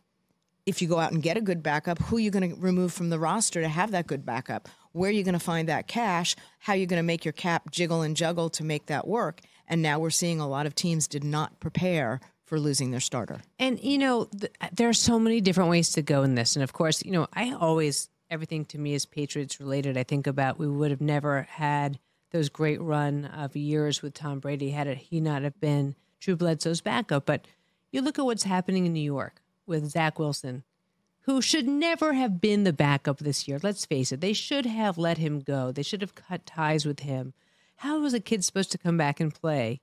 If 0.65 0.81
you 0.81 0.87
go 0.87 0.99
out 0.99 1.11
and 1.11 1.21
get 1.21 1.35
a 1.35 1.41
good 1.41 1.61
backup, 1.61 1.99
who 1.99 2.17
are 2.17 2.21
you 2.21 2.31
going 2.31 2.49
to 2.49 2.59
remove 2.59 2.93
from 2.93 3.09
the 3.09 3.19
roster 3.19 3.61
to 3.61 3.67
have 3.67 3.91
that 3.91 4.07
good 4.07 4.25
backup? 4.25 4.69
where 4.93 5.09
are 5.09 5.11
you're 5.11 5.23
going 5.23 5.33
to 5.33 5.39
find 5.39 5.67
that 5.67 5.87
cash, 5.87 6.35
how 6.59 6.73
are 6.73 6.75
you're 6.77 6.87
going 6.87 6.99
to 6.99 7.03
make 7.03 7.25
your 7.25 7.33
cap 7.33 7.69
jiggle 7.71 8.01
and 8.01 8.15
juggle 8.15 8.49
to 8.51 8.63
make 8.63 8.85
that 8.85 9.07
work. 9.07 9.41
And 9.67 9.81
now 9.81 9.99
we're 9.99 10.11
seeing 10.11 10.39
a 10.39 10.47
lot 10.47 10.65
of 10.65 10.75
teams 10.75 11.07
did 11.07 11.23
not 11.23 11.59
prepare 11.59 12.21
for 12.53 12.59
losing 12.59 12.91
their 12.91 12.99
starter. 12.99 13.41
And 13.57 13.83
you 13.83 13.97
know, 13.97 14.25
th- 14.25 14.53
there 14.71 14.87
are 14.87 14.93
so 14.93 15.17
many 15.17 15.41
different 15.41 15.71
ways 15.71 15.89
to 15.93 16.03
go 16.03 16.21
in 16.21 16.35
this. 16.35 16.55
And 16.55 16.61
of 16.61 16.71
course, 16.71 17.03
you 17.03 17.09
know, 17.09 17.25
I 17.33 17.51
always 17.51 18.09
everything 18.29 18.63
to 18.65 18.77
me 18.77 18.93
is 18.93 19.07
Patriots 19.07 19.59
related. 19.59 19.97
I 19.97 20.03
think 20.03 20.27
about 20.27 20.59
we 20.59 20.67
would 20.67 20.91
have 20.91 21.01
never 21.01 21.47
had 21.49 21.97
those 22.29 22.49
great 22.49 22.79
run 22.79 23.25
of 23.25 23.55
years 23.55 24.03
with 24.03 24.13
Tom 24.13 24.39
Brady 24.39 24.69
had 24.69 24.85
it 24.85 24.99
he 24.99 25.19
not 25.19 25.41
have 25.41 25.59
been 25.59 25.95
Drew 26.19 26.35
Bledsoe's 26.35 26.79
backup. 26.79 27.25
But 27.25 27.47
you 27.91 28.03
look 28.03 28.19
at 28.19 28.25
what's 28.25 28.43
happening 28.43 28.85
in 28.85 28.93
New 28.93 28.99
York 28.99 29.41
with 29.65 29.89
Zach 29.89 30.19
Wilson 30.19 30.63
who 31.21 31.41
should 31.41 31.67
never 31.67 32.13
have 32.13 32.39
been 32.39 32.65
the 32.65 32.73
backup 32.73 33.17
this 33.17 33.47
year. 33.47 33.57
Let's 33.63 33.87
face 33.87 34.11
it, 34.11 34.21
they 34.21 34.33
should 34.33 34.67
have 34.67 34.99
let 34.99 35.17
him 35.17 35.39
go. 35.39 35.71
They 35.71 35.81
should 35.81 36.01
have 36.01 36.13
cut 36.13 36.45
ties 36.45 36.85
with 36.85 36.99
him. 36.99 37.33
How 37.77 37.99
was 37.99 38.13
a 38.13 38.19
kid 38.19 38.43
supposed 38.43 38.71
to 38.73 38.77
come 38.77 38.95
back 38.95 39.19
and 39.19 39.33
play 39.33 39.81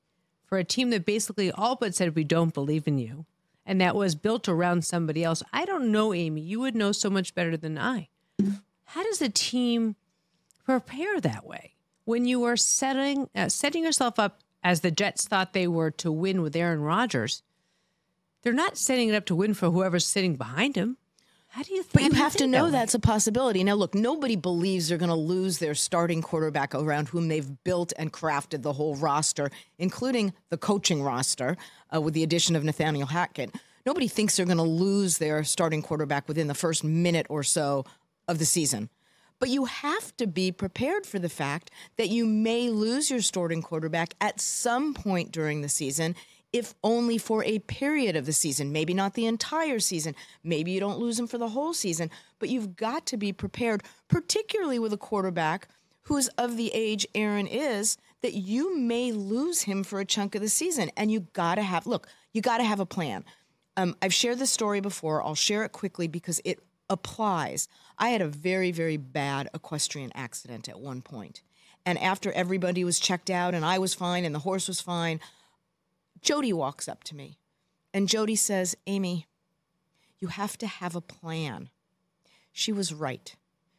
for 0.50 0.58
a 0.58 0.64
team 0.64 0.90
that 0.90 1.06
basically 1.06 1.50
all 1.50 1.76
but 1.76 1.94
said, 1.94 2.14
We 2.14 2.24
don't 2.24 2.52
believe 2.52 2.86
in 2.86 2.98
you? 2.98 3.24
And 3.64 3.80
that 3.80 3.94
was 3.94 4.14
built 4.16 4.48
around 4.48 4.84
somebody 4.84 5.22
else. 5.22 5.42
I 5.52 5.64
don't 5.64 5.92
know, 5.92 6.12
Amy. 6.12 6.40
You 6.40 6.60
would 6.60 6.74
know 6.74 6.92
so 6.92 7.08
much 7.08 7.34
better 7.34 7.56
than 7.56 7.78
I. 7.78 8.08
How 8.84 9.04
does 9.04 9.22
a 9.22 9.28
team 9.28 9.94
prepare 10.66 11.20
that 11.20 11.46
way 11.46 11.74
when 12.04 12.24
you 12.24 12.42
are 12.44 12.56
setting 12.56 13.30
uh, 13.34 13.48
setting 13.48 13.84
yourself 13.84 14.18
up 14.18 14.40
as 14.64 14.80
the 14.80 14.90
Jets 14.90 15.26
thought 15.26 15.52
they 15.52 15.68
were 15.68 15.92
to 15.92 16.10
win 16.10 16.42
with 16.42 16.56
Aaron 16.56 16.80
Rodgers? 16.80 17.42
They're 18.42 18.52
not 18.52 18.76
setting 18.76 19.08
it 19.08 19.14
up 19.14 19.26
to 19.26 19.36
win 19.36 19.54
for 19.54 19.70
whoever's 19.70 20.06
sitting 20.06 20.34
behind 20.34 20.74
him. 20.74 20.96
How 21.50 21.64
do 21.64 21.74
you? 21.74 21.82
think? 21.82 21.92
But 21.92 22.02
you 22.04 22.22
have 22.22 22.36
to 22.36 22.46
know 22.46 22.66
that 22.66 22.72
that's 22.72 22.94
a 22.94 23.00
possibility. 23.00 23.64
Now, 23.64 23.74
look, 23.74 23.92
nobody 23.92 24.36
believes 24.36 24.88
they're 24.88 24.98
going 24.98 25.08
to 25.08 25.14
lose 25.16 25.58
their 25.58 25.74
starting 25.74 26.22
quarterback 26.22 26.76
around 26.76 27.08
whom 27.08 27.26
they've 27.26 27.64
built 27.64 27.92
and 27.98 28.12
crafted 28.12 28.62
the 28.62 28.72
whole 28.72 28.94
roster, 28.94 29.50
including 29.76 30.32
the 30.50 30.56
coaching 30.56 31.02
roster, 31.02 31.56
uh, 31.94 32.00
with 32.00 32.14
the 32.14 32.22
addition 32.22 32.54
of 32.54 32.62
Nathaniel 32.62 33.08
Hackett. 33.08 33.52
Nobody 33.84 34.06
thinks 34.06 34.36
they're 34.36 34.46
going 34.46 34.58
to 34.58 34.62
lose 34.62 35.18
their 35.18 35.42
starting 35.42 35.82
quarterback 35.82 36.28
within 36.28 36.46
the 36.46 36.54
first 36.54 36.84
minute 36.84 37.26
or 37.28 37.42
so 37.42 37.84
of 38.28 38.38
the 38.38 38.44
season. 38.44 38.88
But 39.40 39.48
you 39.48 39.64
have 39.64 40.16
to 40.18 40.26
be 40.28 40.52
prepared 40.52 41.04
for 41.04 41.18
the 41.18 41.30
fact 41.30 41.70
that 41.96 42.10
you 42.10 42.26
may 42.26 42.68
lose 42.68 43.10
your 43.10 43.22
starting 43.22 43.62
quarterback 43.62 44.14
at 44.20 44.40
some 44.40 44.94
point 44.94 45.32
during 45.32 45.62
the 45.62 45.68
season 45.68 46.14
if 46.52 46.74
only 46.82 47.16
for 47.16 47.44
a 47.44 47.60
period 47.60 48.16
of 48.16 48.26
the 48.26 48.32
season, 48.32 48.72
maybe 48.72 48.92
not 48.92 49.14
the 49.14 49.26
entire 49.26 49.78
season. 49.78 50.14
Maybe 50.42 50.72
you 50.72 50.80
don't 50.80 50.98
lose 50.98 51.18
him 51.18 51.26
for 51.26 51.38
the 51.38 51.50
whole 51.50 51.72
season, 51.72 52.10
but 52.38 52.48
you've 52.48 52.76
got 52.76 53.06
to 53.06 53.16
be 53.16 53.32
prepared, 53.32 53.82
particularly 54.08 54.78
with 54.78 54.92
a 54.92 54.98
quarterback 54.98 55.68
who 56.02 56.16
is 56.16 56.28
of 56.38 56.56
the 56.56 56.70
age 56.74 57.06
Aaron 57.14 57.46
is, 57.46 57.96
that 58.22 58.34
you 58.34 58.76
may 58.76 59.12
lose 59.12 59.62
him 59.62 59.84
for 59.84 60.00
a 60.00 60.04
chunk 60.04 60.34
of 60.34 60.42
the 60.42 60.48
season. 60.48 60.90
And 60.96 61.10
you 61.10 61.20
got 61.32 61.54
to 61.54 61.62
have, 61.62 61.86
look, 61.86 62.08
you 62.32 62.42
got 62.42 62.58
to 62.58 62.64
have 62.64 62.80
a 62.80 62.86
plan. 62.86 63.24
Um, 63.76 63.96
I've 64.02 64.14
shared 64.14 64.38
this 64.38 64.50
story 64.50 64.80
before. 64.80 65.22
I'll 65.22 65.34
share 65.34 65.64
it 65.64 65.72
quickly 65.72 66.08
because 66.08 66.40
it 66.44 66.58
applies. 66.88 67.68
I 67.96 68.08
had 68.08 68.20
a 68.20 68.28
very, 68.28 68.72
very 68.72 68.96
bad 68.96 69.48
equestrian 69.54 70.10
accident 70.14 70.68
at 70.68 70.80
one 70.80 71.00
point. 71.00 71.42
And 71.86 71.98
after 71.98 72.32
everybody 72.32 72.84
was 72.84 72.98
checked 72.98 73.30
out 73.30 73.54
and 73.54 73.64
I 73.64 73.78
was 73.78 73.94
fine 73.94 74.24
and 74.24 74.34
the 74.34 74.40
horse 74.40 74.68
was 74.68 74.80
fine, 74.80 75.20
Jody 76.22 76.52
walks 76.52 76.88
up 76.88 77.04
to 77.04 77.16
me 77.16 77.38
and 77.92 78.08
Jody 78.08 78.36
says, 78.36 78.76
Amy, 78.86 79.26
you 80.18 80.28
have 80.28 80.56
to 80.58 80.66
have 80.66 80.94
a 80.94 81.00
plan. 81.00 81.70
She 82.52 82.72
was 82.72 82.92
right. 82.92 83.34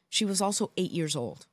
She 0.09 0.25
was 0.25 0.41
also 0.41 0.71
eight 0.75 0.91
years 0.91 1.15
old. 1.15 1.45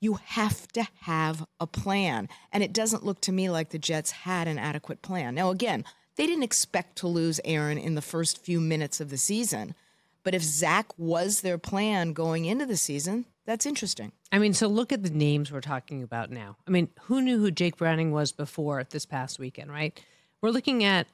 You 0.00 0.14
have 0.22 0.68
to 0.72 0.86
have 1.00 1.46
a 1.58 1.66
plan. 1.66 2.28
And 2.52 2.62
it 2.62 2.72
doesn't 2.72 3.04
look 3.04 3.20
to 3.22 3.32
me 3.32 3.48
like 3.48 3.70
the 3.70 3.78
Jets 3.78 4.10
had 4.10 4.46
an 4.46 4.58
adequate 4.58 5.02
plan. 5.02 5.34
Now, 5.34 5.50
again, 5.50 5.84
they 6.16 6.26
didn't 6.26 6.44
expect 6.44 6.96
to 6.96 7.08
lose 7.08 7.40
Aaron 7.44 7.78
in 7.78 7.94
the 7.94 8.02
first 8.02 8.44
few 8.44 8.60
minutes 8.60 9.00
of 9.00 9.10
the 9.10 9.16
season. 9.16 9.74
But 10.22 10.34
if 10.34 10.42
Zach 10.42 10.86
was 10.98 11.40
their 11.40 11.58
plan 11.58 12.12
going 12.12 12.44
into 12.44 12.66
the 12.66 12.76
season, 12.76 13.24
that's 13.46 13.66
interesting. 13.66 14.12
I 14.32 14.38
mean, 14.38 14.54
so 14.54 14.68
look 14.68 14.92
at 14.92 15.02
the 15.02 15.10
names 15.10 15.52
we're 15.52 15.60
talking 15.60 16.02
about 16.02 16.30
now. 16.30 16.56
I 16.66 16.70
mean, 16.70 16.88
who 17.02 17.20
knew 17.20 17.38
who 17.38 17.50
Jake 17.50 17.76
Browning 17.76 18.10
was 18.10 18.32
before 18.32 18.82
this 18.84 19.04
past 19.04 19.38
weekend, 19.38 19.70
right? 19.70 19.98
We're 20.40 20.50
looking 20.50 20.84
at 20.84 21.06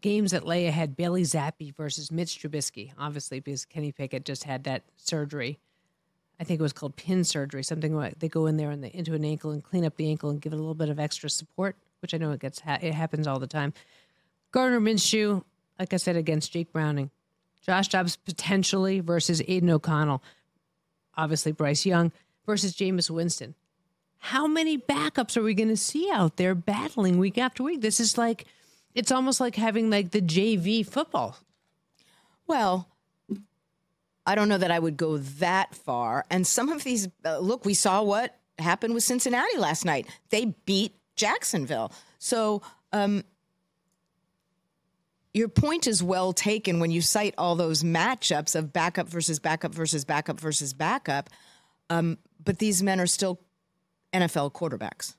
games 0.00 0.30
that 0.30 0.46
lay 0.46 0.66
ahead 0.66 0.96
Bailey 0.96 1.22
Zappe 1.22 1.74
versus 1.74 2.10
Mitch 2.10 2.38
Trubisky, 2.40 2.92
obviously, 2.98 3.40
because 3.40 3.64
Kenny 3.64 3.92
Pickett 3.92 4.24
just 4.24 4.44
had 4.44 4.64
that 4.64 4.82
surgery. 4.96 5.58
I 6.38 6.44
think 6.44 6.58
it 6.58 6.62
was 6.62 6.72
called 6.72 6.96
pin 6.96 7.24
surgery, 7.24 7.62
something 7.62 7.94
like 7.94 8.18
they 8.18 8.28
go 8.28 8.46
in 8.46 8.56
there 8.56 8.70
and 8.70 8.82
they, 8.82 8.90
into 8.94 9.14
an 9.14 9.24
ankle 9.24 9.50
and 9.50 9.62
clean 9.62 9.84
up 9.84 9.96
the 9.96 10.08
ankle 10.08 10.30
and 10.30 10.40
give 10.40 10.52
it 10.52 10.56
a 10.56 10.58
little 10.58 10.74
bit 10.74 10.88
of 10.88 10.98
extra 10.98 11.28
support, 11.28 11.76
which 12.00 12.14
I 12.14 12.18
know 12.18 12.30
it 12.30 12.40
gets 12.40 12.62
it 12.66 12.94
happens 12.94 13.26
all 13.26 13.38
the 13.38 13.46
time. 13.46 13.74
Gardner 14.52 14.80
Minshew, 14.80 15.44
like 15.78 15.92
I 15.92 15.98
said, 15.98 16.16
against 16.16 16.52
Jake 16.52 16.72
Browning. 16.72 17.10
Josh 17.60 17.88
Dobbs 17.88 18.16
potentially 18.16 19.00
versus 19.00 19.42
Aidan 19.46 19.68
O'Connell. 19.70 20.22
Obviously, 21.20 21.52
Bryce 21.52 21.84
Young 21.84 22.12
versus 22.46 22.74
Jameis 22.74 23.10
Winston. 23.10 23.54
How 24.18 24.46
many 24.46 24.78
backups 24.78 25.36
are 25.36 25.42
we 25.42 25.52
going 25.52 25.68
to 25.68 25.76
see 25.76 26.10
out 26.10 26.38
there 26.38 26.54
battling 26.54 27.18
week 27.18 27.36
after 27.36 27.62
week? 27.62 27.82
This 27.82 28.00
is 28.00 28.16
like, 28.16 28.46
it's 28.94 29.12
almost 29.12 29.38
like 29.38 29.56
having 29.56 29.90
like 29.90 30.12
the 30.12 30.22
JV 30.22 30.86
football. 30.86 31.36
Well, 32.46 32.88
I 34.26 34.34
don't 34.34 34.48
know 34.48 34.58
that 34.58 34.70
I 34.70 34.78
would 34.78 34.96
go 34.96 35.18
that 35.18 35.74
far. 35.74 36.24
And 36.30 36.46
some 36.46 36.70
of 36.70 36.84
these, 36.84 37.08
uh, 37.24 37.38
look, 37.38 37.64
we 37.66 37.74
saw 37.74 38.02
what 38.02 38.38
happened 38.58 38.94
with 38.94 39.04
Cincinnati 39.04 39.58
last 39.58 39.84
night. 39.84 40.06
They 40.30 40.54
beat 40.64 40.94
Jacksonville. 41.16 41.92
So, 42.18 42.62
um, 42.92 43.24
your 45.32 45.48
point 45.48 45.86
is 45.86 46.02
well 46.02 46.32
taken 46.32 46.80
when 46.80 46.90
you 46.90 47.00
cite 47.00 47.34
all 47.38 47.54
those 47.54 47.82
matchups 47.82 48.56
of 48.56 48.72
backup 48.72 49.08
versus 49.08 49.38
backup 49.38 49.74
versus 49.74 50.04
backup 50.04 50.40
versus 50.40 50.72
backup. 50.72 51.30
Um, 51.88 52.18
but 52.42 52.58
these 52.58 52.82
men 52.82 53.00
are 53.00 53.06
still 53.06 53.40
NFL 54.12 54.52
quarterbacks. 54.52 55.14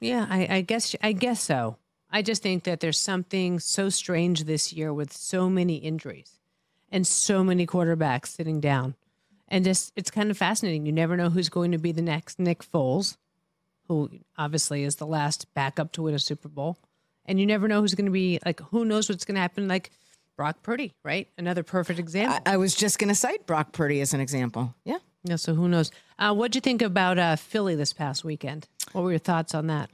Yeah, 0.00 0.26
I, 0.28 0.56
I 0.56 0.60
guess 0.62 0.96
I 1.02 1.12
guess 1.12 1.40
so. 1.40 1.76
I 2.10 2.22
just 2.22 2.42
think 2.42 2.64
that 2.64 2.80
there's 2.80 2.98
something 2.98 3.58
so 3.58 3.88
strange 3.88 4.44
this 4.44 4.72
year 4.72 4.92
with 4.92 5.12
so 5.12 5.48
many 5.48 5.76
injuries 5.76 6.38
and 6.90 7.06
so 7.06 7.42
many 7.42 7.66
quarterbacks 7.66 8.26
sitting 8.26 8.60
down. 8.60 8.94
And 9.48 9.64
just 9.64 9.92
it's 9.96 10.10
kind 10.10 10.30
of 10.30 10.36
fascinating. 10.36 10.84
You 10.86 10.92
never 10.92 11.16
know 11.16 11.30
who's 11.30 11.48
going 11.48 11.72
to 11.72 11.78
be 11.78 11.92
the 11.92 12.02
next 12.02 12.38
Nick 12.38 12.62
Foles, 12.62 13.16
who 13.88 14.10
obviously 14.36 14.84
is 14.84 14.96
the 14.96 15.06
last 15.06 15.52
backup 15.54 15.92
to 15.92 16.02
win 16.02 16.14
a 16.14 16.18
Super 16.18 16.48
Bowl. 16.48 16.78
And 17.26 17.38
you 17.38 17.46
never 17.46 17.68
know 17.68 17.80
who's 17.80 17.94
going 17.94 18.06
to 18.06 18.12
be 18.12 18.38
like 18.44 18.60
who 18.60 18.84
knows 18.84 19.08
what's 19.08 19.24
going 19.24 19.36
to 19.36 19.40
happen 19.40 19.68
like 19.68 19.90
Brock 20.36 20.62
Purdy, 20.62 20.92
right? 21.04 21.28
Another 21.38 21.62
perfect 21.62 21.98
example. 21.98 22.38
I, 22.46 22.54
I 22.54 22.56
was 22.56 22.74
just 22.74 22.98
going 22.98 23.08
to 23.08 23.14
cite 23.14 23.46
Brock 23.46 23.72
Purdy 23.72 24.00
as 24.00 24.14
an 24.14 24.20
example. 24.20 24.74
Yeah. 24.84 24.98
Yeah, 25.24 25.36
so 25.36 25.54
who 25.54 25.68
knows? 25.68 25.92
Uh, 26.18 26.34
what'd 26.34 26.56
you 26.56 26.60
think 26.60 26.82
about 26.82 27.16
uh, 27.16 27.36
Philly 27.36 27.76
this 27.76 27.92
past 27.92 28.24
weekend? 28.24 28.66
What 28.90 29.04
were 29.04 29.10
your 29.10 29.20
thoughts 29.20 29.54
on 29.54 29.68
that? 29.68 29.88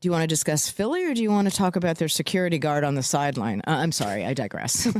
Do 0.00 0.06
you 0.08 0.12
want 0.12 0.22
to 0.22 0.26
discuss 0.26 0.70
Philly 0.70 1.04
or 1.04 1.12
do 1.12 1.22
you 1.22 1.30
want 1.30 1.50
to 1.50 1.54
talk 1.54 1.76
about 1.76 1.98
their 1.98 2.08
security 2.08 2.58
guard 2.58 2.84
on 2.84 2.94
the 2.94 3.02
sideline? 3.02 3.60
Uh, 3.66 3.72
I'm 3.72 3.92
sorry, 3.92 4.24
I 4.24 4.32
digress. 4.32 4.86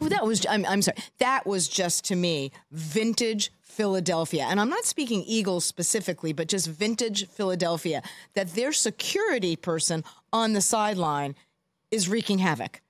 well, 0.00 0.08
that 0.08 0.24
was 0.24 0.46
I'm, 0.48 0.64
I'm 0.64 0.80
sorry. 0.80 0.96
That 1.18 1.46
was 1.46 1.68
just 1.68 2.06
to 2.06 2.16
me 2.16 2.50
vintage 2.70 3.52
Philadelphia. 3.60 4.46
And 4.48 4.58
I'm 4.58 4.70
not 4.70 4.84
speaking 4.84 5.22
Eagles 5.26 5.66
specifically, 5.66 6.32
but 6.32 6.48
just 6.48 6.66
vintage 6.66 7.28
Philadelphia 7.28 8.02
that 8.32 8.54
their 8.54 8.72
security 8.72 9.54
person 9.54 10.02
on 10.32 10.54
the 10.54 10.62
sideline 10.62 11.34
is 11.90 12.08
wreaking 12.08 12.38
havoc 12.38 12.80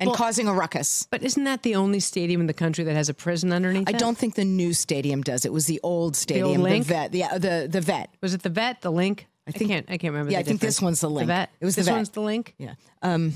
and 0.00 0.08
well, 0.08 0.16
causing 0.16 0.48
a 0.48 0.54
ruckus. 0.54 1.06
But 1.10 1.22
isn't 1.22 1.44
that 1.44 1.62
the 1.62 1.76
only 1.76 2.00
stadium 2.00 2.40
in 2.40 2.46
the 2.48 2.54
country 2.54 2.82
that 2.84 2.94
has 2.94 3.08
a 3.08 3.14
prison 3.14 3.52
underneath? 3.52 3.88
I 3.88 3.92
it? 3.92 3.98
don't 3.98 4.18
think 4.18 4.34
the 4.34 4.44
new 4.44 4.72
stadium 4.72 5.22
does. 5.22 5.44
It 5.44 5.52
was 5.52 5.66
the 5.66 5.78
old 5.84 6.16
stadium, 6.16 6.62
the, 6.62 6.72
old 6.72 6.80
the 6.80 6.84
vet. 6.84 7.14
Yeah, 7.14 7.38
the 7.38 7.68
the 7.70 7.80
vet. 7.80 8.12
Was 8.20 8.34
it 8.34 8.42
the 8.42 8.48
vet? 8.48 8.80
The 8.80 8.90
Linc? 8.90 9.28
I 9.54 9.58
think 9.58 9.70
I 9.70 9.74
can't. 9.74 9.86
I 9.90 9.98
can't 9.98 10.12
remember. 10.12 10.32
Yeah, 10.32 10.38
I 10.38 10.42
think 10.42 10.60
this 10.60 10.80
one's 10.80 11.00
the 11.00 11.10
Linc. 11.10 11.26
The 11.26 11.32
vet. 11.32 11.50
It 11.60 11.64
was 11.64 11.76
this 11.76 11.86
the 11.86 11.90
vet. 11.92 11.98
one's 11.98 12.10
the 12.10 12.20
Linc. 12.20 12.54
Yeah. 12.58 12.74
Um, 13.02 13.34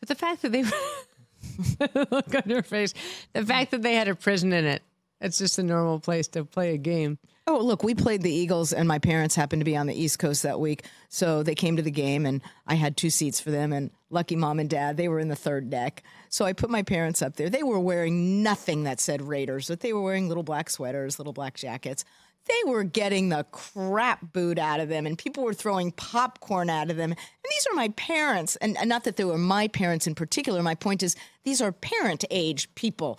but 0.00 0.08
the 0.08 0.14
fact 0.14 0.42
that 0.42 0.52
they 0.52 0.64
look 2.10 2.34
on 2.34 2.42
your 2.46 2.62
face, 2.62 2.94
the 3.32 3.44
fact 3.44 3.70
that 3.72 3.82
they 3.82 3.94
had 3.94 4.08
a 4.08 4.14
prison 4.14 4.52
in 4.52 4.64
it, 4.64 4.82
it's 5.20 5.38
just 5.38 5.58
a 5.58 5.62
normal 5.62 5.98
place 5.98 6.28
to 6.28 6.44
play 6.44 6.74
a 6.74 6.78
game. 6.78 7.18
Oh, 7.46 7.58
look, 7.60 7.82
we 7.82 7.94
played 7.94 8.20
the 8.22 8.30
Eagles, 8.30 8.74
and 8.74 8.86
my 8.86 8.98
parents 8.98 9.34
happened 9.34 9.60
to 9.60 9.64
be 9.64 9.76
on 9.76 9.86
the 9.86 9.94
East 9.94 10.18
Coast 10.18 10.42
that 10.42 10.60
week. 10.60 10.84
So 11.08 11.42
they 11.42 11.54
came 11.54 11.76
to 11.76 11.82
the 11.82 11.90
game, 11.90 12.26
and 12.26 12.42
I 12.66 12.74
had 12.74 12.96
two 12.96 13.08
seats 13.08 13.40
for 13.40 13.50
them. 13.50 13.72
And 13.72 13.90
lucky 14.10 14.36
mom 14.36 14.60
and 14.60 14.68
dad, 14.68 14.98
they 14.98 15.08
were 15.08 15.18
in 15.18 15.28
the 15.28 15.34
third 15.34 15.70
deck. 15.70 16.02
So 16.28 16.44
I 16.44 16.52
put 16.52 16.68
my 16.68 16.82
parents 16.82 17.22
up 17.22 17.36
there. 17.36 17.48
They 17.48 17.62
were 17.62 17.80
wearing 17.80 18.42
nothing 18.42 18.84
that 18.84 19.00
said 19.00 19.22
Raiders, 19.22 19.68
but 19.68 19.80
they 19.80 19.94
were 19.94 20.02
wearing 20.02 20.28
little 20.28 20.42
black 20.42 20.68
sweaters, 20.68 21.18
little 21.18 21.32
black 21.32 21.54
jackets. 21.54 22.04
They 22.46 22.70
were 22.70 22.84
getting 22.84 23.28
the 23.28 23.44
crap 23.50 24.32
boot 24.32 24.58
out 24.58 24.80
of 24.80 24.88
them, 24.88 25.06
and 25.06 25.18
people 25.18 25.44
were 25.44 25.52
throwing 25.52 25.92
popcorn 25.92 26.70
out 26.70 26.90
of 26.90 26.96
them. 26.96 27.10
And 27.12 27.20
these 27.44 27.66
are 27.70 27.74
my 27.74 27.88
parents, 27.90 28.56
and, 28.56 28.78
and 28.78 28.88
not 28.88 29.04
that 29.04 29.16
they 29.16 29.24
were 29.24 29.38
my 29.38 29.68
parents 29.68 30.06
in 30.06 30.14
particular. 30.14 30.62
My 30.62 30.74
point 30.74 31.02
is, 31.02 31.14
these 31.44 31.60
are 31.60 31.72
parent 31.72 32.24
age 32.30 32.74
people 32.74 33.18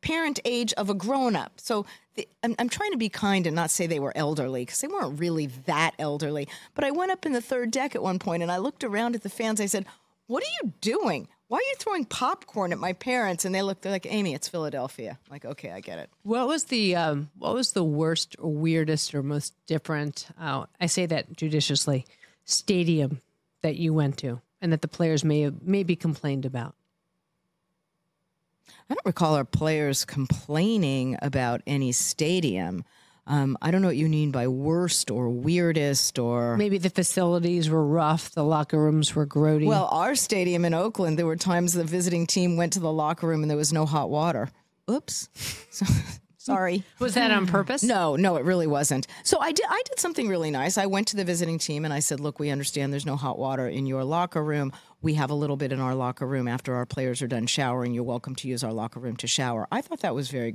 parent 0.00 0.40
age 0.44 0.72
of 0.74 0.88
a 0.88 0.94
grown 0.94 1.36
up. 1.36 1.52
So 1.56 1.86
the, 2.14 2.28
I'm, 2.42 2.54
I'm, 2.58 2.68
trying 2.68 2.92
to 2.92 2.98
be 2.98 3.08
kind 3.08 3.46
and 3.46 3.56
not 3.56 3.70
say 3.70 3.86
they 3.86 4.00
were 4.00 4.16
elderly 4.16 4.62
because 4.64 4.80
they 4.80 4.88
weren't 4.88 5.18
really 5.18 5.46
that 5.46 5.94
elderly. 5.98 6.48
But 6.74 6.84
I 6.84 6.90
went 6.90 7.12
up 7.12 7.26
in 7.26 7.32
the 7.32 7.40
third 7.40 7.70
deck 7.70 7.94
at 7.94 8.02
one 8.02 8.18
point 8.18 8.42
and 8.42 8.52
I 8.52 8.58
looked 8.58 8.84
around 8.84 9.14
at 9.14 9.22
the 9.22 9.28
fans. 9.28 9.60
I 9.60 9.66
said, 9.66 9.86
What 10.26 10.42
are 10.42 10.52
you 10.62 10.72
doing? 10.80 11.28
Why 11.48 11.56
are 11.56 11.62
you 11.62 11.74
throwing 11.78 12.04
popcorn 12.04 12.72
at 12.72 12.78
my 12.78 12.92
parents? 12.92 13.46
And 13.46 13.54
they 13.54 13.62
look, 13.62 13.80
they're 13.80 13.90
like, 13.90 14.06
Amy, 14.08 14.34
it's 14.34 14.48
Philadelphia. 14.48 15.18
I'm 15.26 15.32
like, 15.32 15.46
okay, 15.46 15.70
I 15.70 15.80
get 15.80 15.98
it. 15.98 16.10
What 16.22 16.46
was 16.46 16.64
the 16.64 16.94
um, 16.94 17.30
what 17.38 17.54
was 17.54 17.72
the 17.72 17.84
worst 17.84 18.36
or 18.38 18.52
weirdest 18.52 19.14
or 19.14 19.22
most 19.22 19.54
different? 19.66 20.28
Uh, 20.38 20.66
I 20.78 20.86
say 20.86 21.06
that 21.06 21.36
judiciously. 21.36 22.04
Stadium 22.44 23.20
that 23.62 23.76
you 23.76 23.92
went 23.94 24.18
to 24.18 24.40
and 24.60 24.72
that 24.72 24.82
the 24.82 24.88
players 24.88 25.24
may 25.24 25.40
have 25.42 25.62
maybe 25.62 25.96
complained 25.96 26.44
about. 26.44 26.74
I 28.90 28.94
don't 28.94 29.06
recall 29.06 29.34
our 29.34 29.44
players 29.44 30.04
complaining 30.04 31.18
about 31.20 31.62
any 31.66 31.92
stadium. 31.92 32.84
Um, 33.28 33.58
I 33.60 33.70
don't 33.70 33.82
know 33.82 33.88
what 33.88 33.96
you 33.96 34.08
mean 34.08 34.30
by 34.30 34.48
worst 34.48 35.10
or 35.10 35.28
weirdest 35.28 36.18
or 36.18 36.56
maybe 36.56 36.78
the 36.78 36.88
facilities 36.88 37.68
were 37.68 37.84
rough, 37.86 38.30
the 38.30 38.42
locker 38.42 38.82
rooms 38.82 39.14
were 39.14 39.26
grody. 39.26 39.66
Well, 39.66 39.86
our 39.92 40.14
stadium 40.14 40.64
in 40.64 40.72
Oakland, 40.72 41.18
there 41.18 41.26
were 41.26 41.36
times 41.36 41.74
the 41.74 41.84
visiting 41.84 42.26
team 42.26 42.56
went 42.56 42.72
to 42.72 42.80
the 42.80 42.90
locker 42.90 43.26
room 43.26 43.42
and 43.42 43.50
there 43.50 43.58
was 43.58 43.72
no 43.72 43.84
hot 43.84 44.08
water. 44.10 44.50
Oops. 44.90 45.28
So, 45.70 45.84
sorry. 46.38 46.82
Was 46.98 47.14
that 47.14 47.30
on 47.30 47.46
purpose? 47.46 47.82
No, 47.84 48.16
no, 48.16 48.36
it 48.36 48.44
really 48.44 48.66
wasn't. 48.66 49.06
So 49.22 49.38
I 49.38 49.52
did 49.52 49.66
I 49.68 49.82
did 49.84 50.00
something 50.00 50.28
really 50.28 50.50
nice. 50.50 50.78
I 50.78 50.86
went 50.86 51.06
to 51.08 51.16
the 51.16 51.24
visiting 51.24 51.58
team 51.58 51.84
and 51.84 51.92
I 51.92 52.00
said, 52.00 52.18
"Look, 52.20 52.40
we 52.40 52.48
understand 52.50 52.92
there's 52.92 53.06
no 53.06 53.14
hot 53.16 53.38
water 53.38 53.68
in 53.68 53.84
your 53.86 54.02
locker 54.02 54.42
room 54.42 54.72
we 55.00 55.14
have 55.14 55.30
a 55.30 55.34
little 55.34 55.56
bit 55.56 55.72
in 55.72 55.80
our 55.80 55.94
locker 55.94 56.26
room 56.26 56.48
after 56.48 56.74
our 56.74 56.86
players 56.86 57.22
are 57.22 57.28
done 57.28 57.46
showering. 57.46 57.94
You're 57.94 58.04
welcome 58.04 58.34
to 58.36 58.48
use 58.48 58.64
our 58.64 58.72
locker 58.72 59.00
room 59.00 59.16
to 59.18 59.26
shower. 59.26 59.68
I 59.70 59.80
thought 59.80 60.00
that 60.00 60.14
was 60.14 60.30
very, 60.30 60.54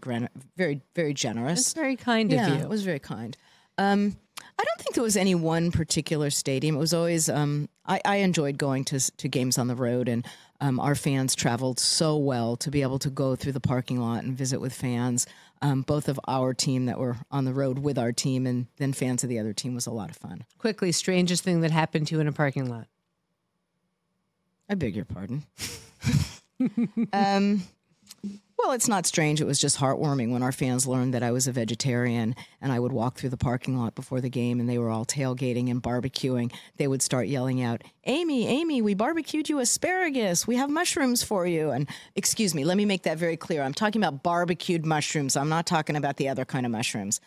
very, 0.58 0.82
very 0.96 1.14
generous. 1.14 1.60
That's 1.60 1.74
very 1.74 1.96
kind 1.96 2.32
yeah, 2.32 2.48
of 2.48 2.58
you. 2.58 2.64
It 2.64 2.70
was 2.70 2.84
very 2.84 3.00
kind. 3.00 3.38
Um, 3.78 4.18
I 4.60 4.64
don't 4.64 4.80
think 4.80 4.96
there 4.96 5.04
was 5.04 5.18
any 5.18 5.36
one 5.36 5.72
particular 5.72 6.30
stadium. 6.30 6.76
It 6.76 6.80
was 6.80 6.94
always 6.94 7.30
um, 7.30 7.70
I, 7.86 8.02
I, 8.06 8.16
enjoyed 8.18 8.58
going 8.58 8.84
to 8.86 9.00
to 9.00 9.28
games 9.28 9.58
on 9.58 9.68
the 9.68 9.76
road, 9.76 10.08
and 10.08 10.26
um, 10.62 10.80
our 10.80 10.96
fans 10.96 11.34
traveled 11.34 11.80
so 11.80 12.18
well 12.18 12.56
to 12.58 12.70
be 12.70 12.82
able 12.82 13.00
to 13.00 13.10
go 13.10 13.36
through 13.36 13.54
the 13.54 13.60
parking 13.60 14.00
lot 14.00 14.24
and 14.24 14.38
visit 14.38 14.60
with 14.60 14.74
fans. 14.74 15.26
Um, 15.62 15.82
both 15.82 16.10
of 16.10 16.20
our 16.28 16.54
team 16.54 16.86
that 16.88 17.00
were 17.00 17.16
on 17.32 17.46
the 17.46 17.54
road 17.54 17.80
with 17.80 17.98
our 17.98 18.12
team, 18.12 18.46
and 18.46 18.68
then 18.78 18.94
fans 18.94 19.24
of 19.24 19.30
the 19.30 19.40
other 19.40 19.54
team 19.54 19.74
was 19.74 19.88
a 19.88 19.92
lot 19.92 20.10
of 20.10 20.18
fun. 20.18 20.44
Quickly, 20.58 20.92
strangest 20.92 21.44
thing 21.44 21.62
that 21.62 21.72
happened 21.72 22.08
to 22.08 22.16
you 22.16 22.22
in 22.22 22.28
a 22.28 22.34
parking 22.34 22.70
lot. 22.70 22.88
I 24.74 24.76
beg 24.76 24.96
your 24.96 25.06
pardon. 25.06 25.44
um, 27.14 27.62
well, 28.58 28.72
it's 28.72 28.88
not 28.88 29.06
strange. 29.06 29.40
It 29.40 29.46
was 29.46 29.60
just 29.60 29.78
heartwarming 29.78 30.32
when 30.32 30.42
our 30.42 30.52
fans 30.52 30.88
learned 30.88 31.14
that 31.14 31.22
I 31.22 31.30
was 31.30 31.46
a 31.46 31.52
vegetarian 31.52 32.36
and 32.60 32.72
I 32.72 32.80
would 32.80 32.92
walk 32.92 33.16
through 33.16 33.30
the 33.30 33.38
parking 33.38 33.78
lot 33.78 33.94
before 33.94 34.20
the 34.20 34.32
game 34.32 34.60
and 34.60 34.68
they 34.68 34.80
were 34.80 34.90
all 34.90 35.06
tailgating 35.06 35.70
and 35.70 35.80
barbecuing. 35.80 36.52
They 36.78 36.88
would 36.88 37.04
start 37.04 37.28
yelling 37.28 37.62
out, 37.62 37.84
Amy, 38.06 38.48
Amy, 38.48 38.82
we 38.82 38.96
barbecued 38.96 39.48
you 39.48 39.60
asparagus. 39.60 40.48
We 40.48 40.56
have 40.56 40.72
mushrooms 40.72 41.22
for 41.22 41.46
you. 41.46 41.70
And 41.70 41.88
excuse 42.16 42.56
me, 42.56 42.66
let 42.66 42.76
me 42.76 42.86
make 42.86 43.04
that 43.04 43.20
very 43.20 43.38
clear. 43.38 43.62
I'm 43.62 43.76
talking 43.76 44.04
about 44.04 44.24
barbecued 44.24 44.88
mushrooms. 44.88 45.38
I'm 45.38 45.50
not 45.50 45.68
talking 45.68 45.96
about 45.96 46.18
the 46.18 46.30
other 46.30 46.46
kind 46.46 46.66
of 46.66 46.72
mushrooms. 46.72 47.22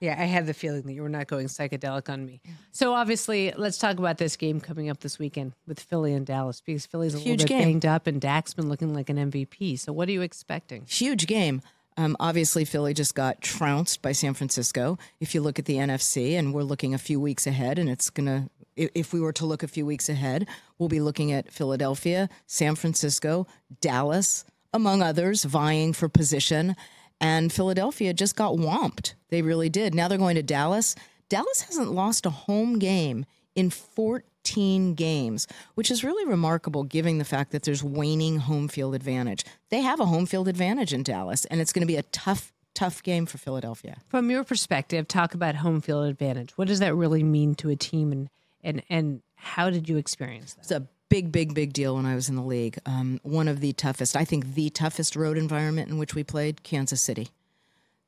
Yeah, 0.00 0.14
I 0.18 0.24
had 0.26 0.46
the 0.46 0.54
feeling 0.54 0.82
that 0.82 0.92
you 0.92 1.02
were 1.02 1.08
not 1.08 1.26
going 1.26 1.48
psychedelic 1.48 2.08
on 2.08 2.24
me. 2.24 2.40
So 2.70 2.94
obviously, 2.94 3.52
let's 3.56 3.78
talk 3.78 3.98
about 3.98 4.18
this 4.18 4.36
game 4.36 4.60
coming 4.60 4.88
up 4.88 5.00
this 5.00 5.18
weekend 5.18 5.54
with 5.66 5.80
Philly 5.80 6.14
and 6.14 6.24
Dallas 6.24 6.60
because 6.60 6.86
Philly's 6.86 7.14
a 7.14 7.18
Huge 7.18 7.40
little 7.42 7.56
bit 7.56 7.64
game. 7.64 7.72
banged 7.72 7.86
up 7.86 8.06
and 8.06 8.20
Dak's 8.20 8.54
been 8.54 8.68
looking 8.68 8.94
like 8.94 9.10
an 9.10 9.16
MVP. 9.16 9.78
So 9.78 9.92
what 9.92 10.08
are 10.08 10.12
you 10.12 10.22
expecting? 10.22 10.84
Huge 10.88 11.26
game. 11.26 11.62
Um, 11.96 12.16
obviously, 12.20 12.64
Philly 12.64 12.94
just 12.94 13.16
got 13.16 13.40
trounced 13.40 14.00
by 14.00 14.12
San 14.12 14.34
Francisco. 14.34 14.98
If 15.18 15.34
you 15.34 15.40
look 15.40 15.58
at 15.58 15.64
the 15.64 15.78
NFC, 15.78 16.38
and 16.38 16.54
we're 16.54 16.62
looking 16.62 16.94
a 16.94 16.98
few 16.98 17.18
weeks 17.18 17.44
ahead, 17.44 17.76
and 17.76 17.88
it's 17.88 18.08
going 18.08 18.26
to, 18.26 18.48
if 18.76 19.12
we 19.12 19.20
were 19.20 19.32
to 19.32 19.44
look 19.46 19.64
a 19.64 19.68
few 19.68 19.84
weeks 19.84 20.08
ahead, 20.08 20.46
we'll 20.78 20.88
be 20.88 21.00
looking 21.00 21.32
at 21.32 21.50
Philadelphia, 21.50 22.28
San 22.46 22.76
Francisco, 22.76 23.48
Dallas, 23.80 24.44
among 24.72 25.02
others, 25.02 25.42
vying 25.42 25.92
for 25.92 26.08
position. 26.08 26.76
And 27.20 27.52
Philadelphia 27.52 28.12
just 28.14 28.36
got 28.36 28.54
whomped. 28.54 29.14
They 29.28 29.42
really 29.42 29.68
did. 29.68 29.94
Now 29.94 30.08
they're 30.08 30.18
going 30.18 30.36
to 30.36 30.42
Dallas. 30.42 30.94
Dallas 31.28 31.62
hasn't 31.62 31.92
lost 31.92 32.26
a 32.26 32.30
home 32.30 32.78
game 32.78 33.26
in 33.54 33.70
14 33.70 34.94
games, 34.94 35.46
which 35.74 35.90
is 35.90 36.04
really 36.04 36.24
remarkable 36.24 36.84
given 36.84 37.18
the 37.18 37.24
fact 37.24 37.50
that 37.50 37.64
there's 37.64 37.82
waning 37.82 38.38
home 38.38 38.68
field 38.68 38.94
advantage. 38.94 39.44
They 39.70 39.80
have 39.80 40.00
a 40.00 40.06
home 40.06 40.26
field 40.26 40.48
advantage 40.48 40.92
in 40.92 41.02
Dallas, 41.02 41.44
and 41.46 41.60
it's 41.60 41.72
going 41.72 41.82
to 41.82 41.86
be 41.86 41.96
a 41.96 42.04
tough, 42.04 42.52
tough 42.74 43.02
game 43.02 43.26
for 43.26 43.36
Philadelphia. 43.36 43.98
From 44.06 44.30
your 44.30 44.44
perspective, 44.44 45.08
talk 45.08 45.34
about 45.34 45.56
home 45.56 45.80
field 45.80 46.06
advantage. 46.06 46.56
What 46.56 46.68
does 46.68 46.78
that 46.78 46.94
really 46.94 47.24
mean 47.24 47.56
to 47.56 47.68
a 47.68 47.76
team, 47.76 48.12
and 48.12 48.30
and 48.62 48.82
and 48.88 49.22
how 49.34 49.70
did 49.70 49.88
you 49.88 49.96
experience 49.96 50.54
that? 50.54 50.60
It's 50.60 50.70
a 50.70 50.86
big, 51.08 51.32
big, 51.32 51.54
big 51.54 51.72
deal 51.72 51.96
when 51.96 52.06
I 52.06 52.14
was 52.14 52.28
in 52.28 52.36
the 52.36 52.42
league. 52.42 52.78
Um, 52.86 53.20
one 53.22 53.48
of 53.48 53.60
the 53.60 53.72
toughest, 53.72 54.16
I 54.16 54.24
think, 54.24 54.54
the 54.54 54.70
toughest 54.70 55.16
road 55.16 55.38
environment 55.38 55.90
in 55.90 55.98
which 55.98 56.14
we 56.14 56.24
played, 56.24 56.62
Kansas 56.62 57.00
City. 57.00 57.28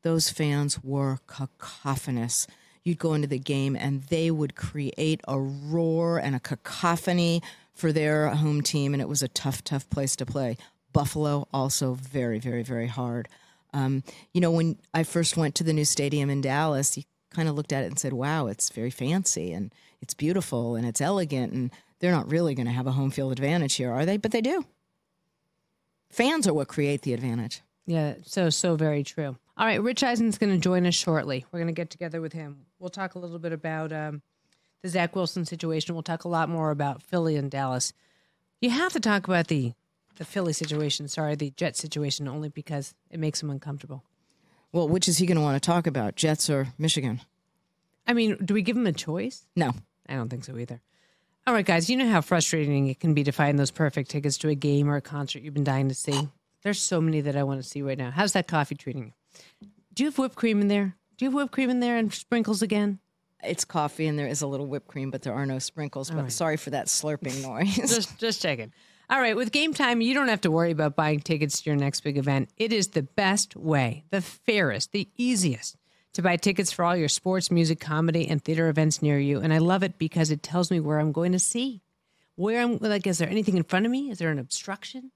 Those 0.02 0.30
fans 0.30 0.83
were 0.83 1.19
cacophonous 1.26 2.47
you'd 2.85 2.99
go 2.99 3.14
into 3.14 3.28
the 3.28 3.38
game 3.38 3.76
and 3.76 4.02
they 4.04 4.30
would 4.30 4.54
create 4.54 5.21
a 5.28 5.38
roar 5.38 6.19
and 6.19 6.35
a 6.35 6.40
cacophony 6.40 7.42
for 7.75 7.92
their 7.92 8.28
home 8.28 8.61
team, 8.61 8.92
and 8.92 9.00
it 9.00 9.09
was 9.09 9.23
a 9.23 9.28
tough, 9.28 9.64
tough 9.64 9.88
place 9.88 10.14
to 10.16 10.26
play. 10.26 10.57
Buffalo 10.92 11.49
also 11.52 11.95
very, 11.95 12.38
very, 12.38 12.62
very 12.62 12.88
hard. 12.88 13.26
Um, 13.73 14.02
you 14.35 14.40
know, 14.40 14.50
when 14.50 14.76
I 14.92 15.02
first 15.02 15.37
went 15.37 15.54
to 15.57 15.64
the 15.64 15.73
new 15.73 15.85
stadium 15.85 16.28
in 16.28 16.40
Dallas, 16.42 16.97
you 16.97 17.04
kind 17.30 17.49
of 17.49 17.54
looked 17.54 17.73
at 17.73 17.85
it 17.85 17.87
and 17.87 17.99
said, 17.99 18.12
"Wow, 18.12 18.49
it's 18.49 18.69
very 18.71 18.90
fancy 18.90 19.52
and 19.52 19.73
it's 20.02 20.12
beautiful 20.12 20.75
and 20.75 20.85
it's 20.85 21.00
elegant." 21.00 21.52
And 21.52 21.71
they're 22.00 22.11
not 22.11 22.30
really 22.30 22.54
going 22.54 22.66
to 22.66 22.73
have 22.73 22.87
a 22.87 22.92
home 22.92 23.11
field 23.11 23.33
advantage 23.33 23.75
here, 23.75 23.92
are 23.92 24.04
they? 24.04 24.16
But 24.16 24.33
they 24.33 24.40
do. 24.40 24.64
Fans 26.11 26.49
are 26.49 26.54
what 26.54 26.69
create 26.69 27.02
the 27.02 27.14
advantage. 27.14 27.62
Yeah, 27.87 28.14
so 28.23 28.50
so 28.50 28.76
very 28.76 29.04
true. 29.04 29.37
All 29.57 29.66
right, 29.66 29.83
Rich 29.83 30.02
Eisen's 30.02 30.38
going 30.38 30.52
to 30.52 30.59
join 30.59 30.87
us 30.87 30.95
shortly. 30.95 31.45
We're 31.52 31.61
going 31.61 31.75
to 31.75 31.78
get 31.78 31.90
together 31.90 32.21
with 32.21 32.33
him. 32.33 32.64
We'll 32.78 32.90
talk 32.90 33.14
a 33.14 33.19
little 33.19 33.38
bit 33.38 33.52
about 33.52 33.92
um, 33.92 34.23
the 34.83 34.88
Zach 34.88 35.14
Wilson 35.14 35.45
situation. 35.45 35.95
We'll 35.95 36.02
talk 36.02 36.25
a 36.25 36.28
lot 36.28 36.49
more 36.49 36.71
about 36.71 37.02
Philly 37.02 37.37
and 37.37 37.50
Dallas. 37.50 37.92
You 38.61 38.71
have 38.71 38.92
to 38.95 39.00
talk 39.00 39.28
about 39.28 39.49
the 39.49 39.75
the 40.16 40.25
Philly 40.25 40.52
situation. 40.52 41.09
Sorry, 41.09 41.35
the 41.35 41.52
Jet 41.57 41.76
situation, 41.76 42.28
only 42.28 42.49
because 42.49 42.95
it 43.11 43.21
makes 43.21 43.42
him 43.42 43.50
uncomfortable. 43.50 44.04
Well, 44.73 44.88
which 44.88 45.09
is 45.09 45.19
he 45.19 45.26
going 45.26 45.37
to 45.37 45.42
want 45.42 45.61
to 45.61 45.66
talk 45.66 45.87
about, 45.87 46.14
Jets 46.14 46.49
or 46.49 46.69
Michigan? 46.78 47.21
I 48.07 48.12
mean, 48.12 48.37
do 48.45 48.54
we 48.54 48.62
give 48.62 48.76
him 48.76 48.87
a 48.87 48.92
choice? 48.92 49.47
No, 49.57 49.73
I 50.09 50.14
don't 50.14 50.28
think 50.28 50.45
so 50.45 50.57
either. 50.57 50.80
All 51.50 51.57
right, 51.57 51.66
guys, 51.66 51.90
you 51.90 51.97
know 51.97 52.09
how 52.09 52.21
frustrating 52.21 52.87
it 52.87 53.00
can 53.00 53.12
be 53.12 53.25
to 53.25 53.33
find 53.33 53.59
those 53.59 53.73
perfect 53.73 54.09
tickets 54.09 54.38
to 54.38 54.49
a 54.50 54.54
game 54.54 54.88
or 54.88 54.95
a 54.95 55.00
concert 55.00 55.42
you've 55.42 55.52
been 55.52 55.64
dying 55.64 55.88
to 55.88 55.97
see. 55.97 56.28
There's 56.62 56.78
so 56.78 57.00
many 57.00 57.23
that 57.23 57.35
I 57.35 57.42
want 57.42 57.61
to 57.61 57.69
see 57.69 57.83
right 57.83 57.99
now. 57.99 58.12
How's 58.12 58.35
that 58.35 58.47
coffee 58.47 58.76
treating 58.76 59.07
you? 59.07 59.69
Do 59.92 60.04
you 60.04 60.11
have 60.11 60.19
whipped 60.19 60.37
cream 60.37 60.61
in 60.61 60.69
there? 60.69 60.95
Do 61.16 61.25
you 61.25 61.30
have 61.33 61.35
whipped 61.35 61.50
cream 61.50 61.69
in 61.69 61.80
there 61.80 61.97
and 61.97 62.14
sprinkles 62.14 62.62
again? 62.62 63.00
It's 63.42 63.64
coffee 63.64 64.07
and 64.07 64.16
there 64.16 64.28
is 64.28 64.42
a 64.42 64.47
little 64.47 64.66
whipped 64.69 64.87
cream, 64.87 65.11
but 65.11 65.23
there 65.23 65.35
are 65.35 65.45
no 65.45 65.59
sprinkles. 65.59 66.09
but 66.09 66.23
right. 66.23 66.30
sorry 66.30 66.57
for 66.57 66.71
that 66.71 66.87
slurping 66.87 67.42
noise. 67.49 67.75
just, 67.75 68.16
just 68.21 68.40
checking. 68.40 68.73
All 69.11 69.21
right, 69.21 69.35
with 69.35 69.50
game 69.50 69.75
time, 69.75 70.00
you 70.00 70.14
don't 70.14 70.28
have 70.28 70.42
to 70.42 70.52
worry 70.52 70.71
about 70.71 70.95
buying 70.95 71.19
tickets 71.19 71.62
to 71.62 71.71
your 71.71 71.76
next 71.76 72.02
big 72.02 72.16
event. 72.16 72.50
It 72.59 72.73
is 72.73 72.87
the 72.87 73.02
best 73.02 73.57
way, 73.57 74.04
the 74.11 74.21
fairest, 74.21 74.92
the 74.92 75.09
easiest 75.19 75.76
to 76.14 76.23
buy 76.23 76.37
tickets 76.37 76.73
for 76.73 76.85
all 76.85 76.97
your 76.97 77.09
sports, 77.09 77.50
music, 77.50 77.81
comedy, 77.81 78.26
and 78.29 78.43
theater 78.43 78.69
events 78.69 79.02
near 79.02 79.19
you. 79.19 79.40
And 79.40 79.52
I 79.52 79.59
love 79.59 79.83
it 79.83 79.99
because 79.99 80.31
it 80.31 80.43
tells 80.43 80.71
me 80.71 80.81
where 80.81 80.99
I'm 80.99 81.12
going 81.12 81.33
to 81.33 81.38
see. 81.38 81.83
Where 82.37 82.61
I'm 82.61 82.79
like, 82.79 83.07
is 83.07 83.19
there 83.19 83.29
anything 83.29 83.57
in 83.57 83.64
front 83.64 83.87
of 83.87 83.93
me? 83.93 84.11
Is 84.11 84.19
there 84.19 84.31
an 84.31 84.38
obstruction? 84.38 85.11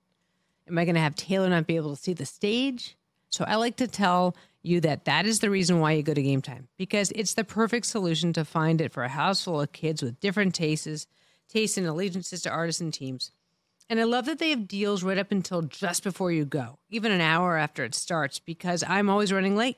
Am 0.69 0.79
I 0.79 0.85
going 0.85 0.95
to 0.95 1.01
have 1.01 1.15
Taylor 1.15 1.49
not 1.49 1.67
be 1.67 1.77
able 1.77 1.95
to 1.95 2.03
see 2.03 2.13
the 2.13 2.27
stage? 2.27 2.97
So 3.31 3.45
I 3.47 3.57
like 3.57 3.77
to 3.77 3.89
tell 3.89 4.37
you 4.63 4.81
that 4.81 5.05
that 5.05 5.27
is 5.27 5.41
the 5.41 5.51
reason 5.51 5.81
why 5.81 5.93
you 5.93 6.03
go 6.03 6.15
to 6.15 6.23
game 6.23 6.41
time 6.41 6.69
because 6.79 7.13
it's 7.15 7.35
the 7.35 7.45
perfect 7.45 7.87
solution 7.87 8.33
to 8.33 8.45
find 8.45 8.81
it 8.81 8.93
for 8.93 9.05
a 9.05 9.09
house 9.09 9.45
full 9.45 9.61
of 9.61 9.73
kids 9.73 10.03
with 10.03 10.21
different 10.21 10.55
tastes, 10.55 11.07
tastes 11.49 11.77
and 11.77 11.87
allegiances 11.87 12.43
to 12.43 12.51
artists 12.51 12.81
and 12.81 12.95
teams. 12.95 13.31
And 13.91 14.01
I 14.01 14.05
love 14.05 14.25
that 14.27 14.39
they 14.39 14.51
have 14.51 14.67
deals 14.67 15.03
right 15.03 15.19
up 15.19 15.31
until 15.31 15.63
just 15.63 16.03
before 16.03 16.33
you 16.33 16.47
go, 16.47 16.79
even 16.89 17.13
an 17.13 17.21
hour 17.21 17.59
after 17.59 17.85
it 17.85 17.95
starts, 17.95 18.39
because 18.39 18.83
I'm 18.87 19.11
always 19.11 19.33
running 19.33 19.57
late. 19.57 19.77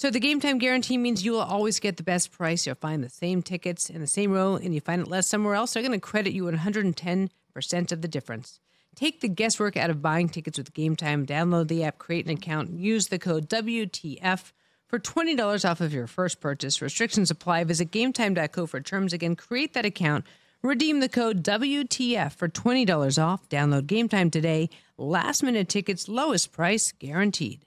So 0.00 0.08
the 0.08 0.18
game 0.18 0.40
time 0.40 0.56
guarantee 0.56 0.96
means 0.96 1.26
you 1.26 1.32
will 1.32 1.42
always 1.42 1.78
get 1.78 1.98
the 1.98 2.02
best 2.02 2.32
price. 2.32 2.66
You'll 2.66 2.74
find 2.74 3.04
the 3.04 3.10
same 3.10 3.42
tickets 3.42 3.90
in 3.90 4.00
the 4.00 4.06
same 4.06 4.32
row 4.32 4.56
and 4.56 4.74
you 4.74 4.80
find 4.80 5.02
it 5.02 5.08
less 5.08 5.26
somewhere 5.26 5.54
else. 5.54 5.74
They're 5.74 5.82
going 5.82 5.92
to 5.92 6.00
credit 6.00 6.32
you 6.32 6.44
110% 6.44 7.92
of 7.92 8.00
the 8.00 8.08
difference. 8.08 8.60
Take 8.94 9.20
the 9.20 9.28
guesswork 9.28 9.76
out 9.76 9.90
of 9.90 10.00
buying 10.00 10.30
tickets 10.30 10.56
with 10.56 10.72
Game 10.72 10.96
Time. 10.96 11.26
Download 11.26 11.68
the 11.68 11.84
app, 11.84 11.98
create 11.98 12.24
an 12.24 12.30
account, 12.30 12.70
use 12.70 13.08
the 13.08 13.18
code 13.18 13.50
WTF 13.50 14.52
for 14.86 14.98
$20 14.98 15.70
off 15.70 15.82
of 15.82 15.92
your 15.92 16.06
first 16.06 16.40
purchase. 16.40 16.80
Restrictions 16.80 17.30
apply. 17.30 17.64
Visit 17.64 17.90
gametime.co 17.90 18.66
for 18.66 18.80
terms. 18.80 19.12
Again, 19.12 19.36
create 19.36 19.74
that 19.74 19.84
account. 19.84 20.24
Redeem 20.62 21.00
the 21.00 21.10
code 21.10 21.42
WTF 21.44 22.32
for 22.32 22.48
$20 22.48 23.22
off. 23.22 23.46
Download 23.50 23.86
Game 23.86 24.08
Time 24.08 24.30
today. 24.30 24.70
Last 24.96 25.42
minute 25.42 25.68
tickets, 25.68 26.08
lowest 26.08 26.52
price 26.52 26.90
guaranteed. 26.90 27.66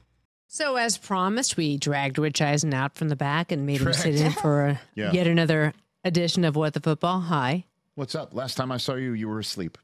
So, 0.53 0.75
as 0.75 0.97
promised, 0.97 1.55
we 1.55 1.77
dragged 1.77 2.17
Rich 2.19 2.41
Eisen 2.41 2.73
out 2.73 2.95
from 2.95 3.07
the 3.07 3.15
back 3.15 3.53
and 3.53 3.65
made 3.65 3.79
him 3.79 3.93
sit 3.93 4.15
in 4.15 4.33
for 4.33 4.65
a, 4.65 4.81
Yeah. 4.95 5.13
yet 5.13 5.25
another 5.25 5.71
edition 6.03 6.43
of 6.43 6.57
What 6.57 6.73
the 6.73 6.81
Football. 6.81 7.21
Hi. 7.21 7.63
What's 7.95 8.15
up? 8.15 8.33
Last 8.33 8.55
time 8.55 8.69
I 8.69 8.75
saw 8.75 8.95
you, 8.95 9.13
you 9.13 9.29
were 9.29 9.39
asleep, 9.39 9.77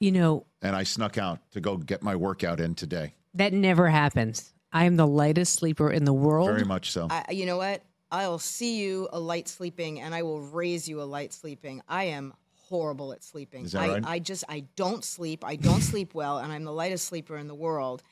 You 0.00 0.10
know, 0.10 0.46
and 0.62 0.74
I 0.74 0.82
snuck 0.82 1.16
out 1.16 1.38
to 1.52 1.60
go 1.60 1.76
get 1.76 2.02
my 2.02 2.16
workout 2.16 2.58
in 2.58 2.74
today. 2.74 3.14
that 3.34 3.52
never 3.52 3.88
happens. 3.88 4.52
I 4.72 4.82
am 4.86 4.96
the 4.96 5.06
lightest 5.06 5.52
sleeper 5.54 5.92
in 5.92 6.04
the 6.04 6.12
world. 6.12 6.48
Very 6.48 6.64
much 6.64 6.90
so. 6.90 7.06
I, 7.08 7.26
you 7.30 7.46
know 7.46 7.56
what? 7.58 7.82
I'll 8.10 8.40
see 8.40 8.78
you 8.82 9.08
a 9.12 9.20
light 9.20 9.46
sleeping, 9.46 10.00
and 10.00 10.12
I 10.12 10.24
will 10.24 10.40
raise 10.40 10.88
you 10.88 11.00
a 11.00 11.04
light 11.04 11.32
sleeping. 11.32 11.82
I 11.88 12.04
am 12.06 12.34
horrible 12.68 13.12
at 13.12 13.22
sleeping. 13.22 13.64
Is 13.66 13.72
that 13.72 13.82
I, 13.82 13.88
right? 13.92 14.04
I 14.04 14.18
just 14.18 14.42
I 14.48 14.64
don't 14.74 15.04
sleep. 15.04 15.44
I 15.44 15.54
don't 15.54 15.82
sleep 15.92 16.14
well, 16.14 16.38
and 16.38 16.52
I'm 16.52 16.64
the 16.64 16.72
lightest 16.72 17.06
sleeper 17.06 17.36
in 17.36 17.46
the 17.46 17.54
world. 17.54 18.02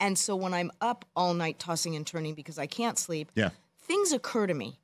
And 0.00 0.18
so 0.18 0.36
when 0.36 0.54
I'm 0.54 0.70
up 0.80 1.04
all 1.16 1.34
night 1.34 1.58
tossing 1.58 1.96
and 1.96 2.06
turning 2.06 2.34
because 2.34 2.58
I 2.58 2.66
can't 2.66 2.98
sleep, 2.98 3.30
Yeah. 3.34 3.50
things 3.80 4.12
occur 4.12 4.46
to 4.46 4.54
me, 4.54 4.78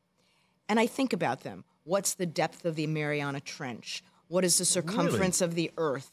and 0.68 0.80
I 0.80 0.86
think 0.86 1.12
about 1.12 1.40
them. 1.42 1.64
What's 1.84 2.14
the 2.14 2.26
depth 2.26 2.64
of 2.64 2.74
the 2.76 2.86
Mariana 2.86 3.40
Trench? 3.40 4.02
What 4.28 4.44
is 4.44 4.58
the 4.58 4.64
circumference 4.64 5.40
of 5.40 5.54
the 5.54 5.70
Earth? 5.76 6.10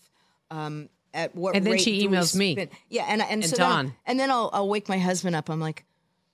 Um, 0.49 0.89
at 1.13 1.35
what 1.35 1.55
And 1.55 1.65
then 1.65 1.73
rate 1.73 1.81
she 1.81 2.07
emails 2.07 2.35
me. 2.35 2.69
Yeah, 2.89 3.05
and 3.07 3.21
and, 3.21 3.43
And 3.43 3.45
so 3.45 3.55
then, 3.57 3.95
and 4.05 4.19
then 4.19 4.29
I'll 4.31 4.49
I'll 4.53 4.67
wake 4.69 4.87
my 4.87 4.97
husband 4.97 5.35
up. 5.35 5.49
I'm 5.49 5.59
like, 5.59 5.85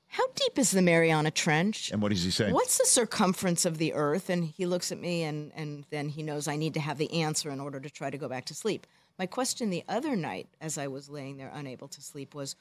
how 0.08 0.24
deep 0.36 0.58
is 0.60 0.72
the 0.72 0.82
Mariana 0.82 1.32
Trench? 1.32 1.92
And 1.92 2.02
what 2.02 2.10
does 2.12 2.24
he 2.24 2.32
say? 2.32 2.52
What's 2.52 2.78
the 2.78 2.86
circumference 2.86 3.66
of 3.66 3.78
the 3.78 3.94
Earth? 3.94 4.30
And 4.30 4.44
he 4.46 4.66
looks 4.66 4.92
at 4.92 5.00
me, 5.00 5.24
and, 5.24 5.52
and 5.56 5.86
then 5.90 6.10
he 6.10 6.24
knows 6.24 6.48
I 6.48 6.56
need 6.56 6.74
to 6.76 6.80
have 6.80 6.98
the 6.98 7.12
answer 7.22 7.50
in 7.52 7.60
order 7.60 7.80
to 7.80 7.90
try 7.90 8.10
to 8.10 8.18
go 8.18 8.28
back 8.28 8.46
to 8.46 8.54
sleep. 8.56 8.88
My 9.20 9.26
question 9.26 9.70
the 9.70 9.84
other 9.88 10.16
night, 10.16 10.48
as 10.62 10.78
I 10.78 10.88
was 10.88 11.10
laying 11.10 11.38
there 11.38 11.52
unable 11.54 11.88
to 11.90 12.02
sleep, 12.02 12.36
was 12.36 12.56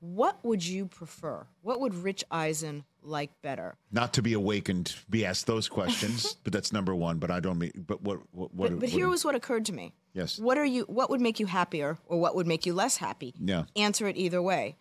what 0.00 0.44
would 0.44 0.64
you 0.66 0.86
prefer? 0.86 1.46
What 1.62 1.80
would 1.80 1.94
Rich 1.94 2.24
Eisen 2.30 2.84
like 3.02 3.30
better? 3.40 3.76
Not 3.90 4.12
to 4.14 4.22
be 4.22 4.34
awakened, 4.34 4.94
be 5.08 5.24
asked 5.24 5.46
those 5.46 5.66
questions, 5.68 6.34
but 6.44 6.52
that's 6.52 6.72
number 6.72 6.94
one. 6.94 7.18
But 7.18 7.30
I 7.30 7.40
don't 7.40 7.58
mean. 7.58 7.84
But 7.86 8.02
what? 8.02 8.18
What? 8.32 8.54
what 8.54 8.70
But, 8.70 8.80
but 8.80 8.80
what- 8.80 8.90
here 8.90 9.08
was 9.08 9.24
what 9.24 9.34
occurred 9.34 9.64
to 9.66 9.72
me. 9.72 9.94
Yes. 10.12 10.38
What 10.38 10.58
are 10.58 10.64
you? 10.64 10.84
What 10.84 11.08
would 11.10 11.20
make 11.22 11.40
you 11.40 11.46
happier, 11.46 11.96
or 12.06 12.20
what 12.20 12.34
would 12.34 12.46
make 12.46 12.66
you 12.66 12.74
less 12.74 12.98
happy? 12.98 13.34
Yeah. 13.38 13.64
Answer 13.76 14.06
it 14.06 14.16
either 14.16 14.42
way. 14.42 14.76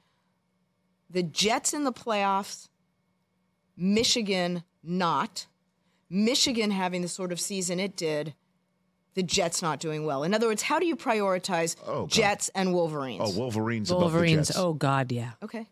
The 1.10 1.24
Jets 1.24 1.74
in 1.74 1.84
the 1.86 1.94
playoffs, 1.94 2.68
Michigan 3.78 4.64
not, 4.84 5.48
Michigan 6.10 6.72
having 6.72 7.02
the 7.02 7.08
sort 7.08 7.32
of 7.32 7.40
season 7.40 7.80
it 7.80 7.96
did, 7.96 8.34
the 9.16 9.24
Jets 9.24 9.62
not 9.62 9.80
doing 9.80 10.06
well. 10.06 10.24
In 10.24 10.34
other 10.34 10.48
words, 10.48 10.62
how 10.62 10.80
do 10.80 10.86
you 10.86 10.96
prioritize 10.96 11.76
Oh, 11.86 12.08
Jets 12.08 12.50
and 12.56 12.74
Wolverines? 12.74 13.22
Oh, 13.24 13.38
Wolverines. 13.38 13.90
above 13.92 14.00
the 14.00 14.06
Wolverines. 14.06 14.48
Jets. 14.48 14.58
Oh, 14.60 14.74
God, 14.74 15.12
yeah. 15.12 15.32
okay. 15.44 15.68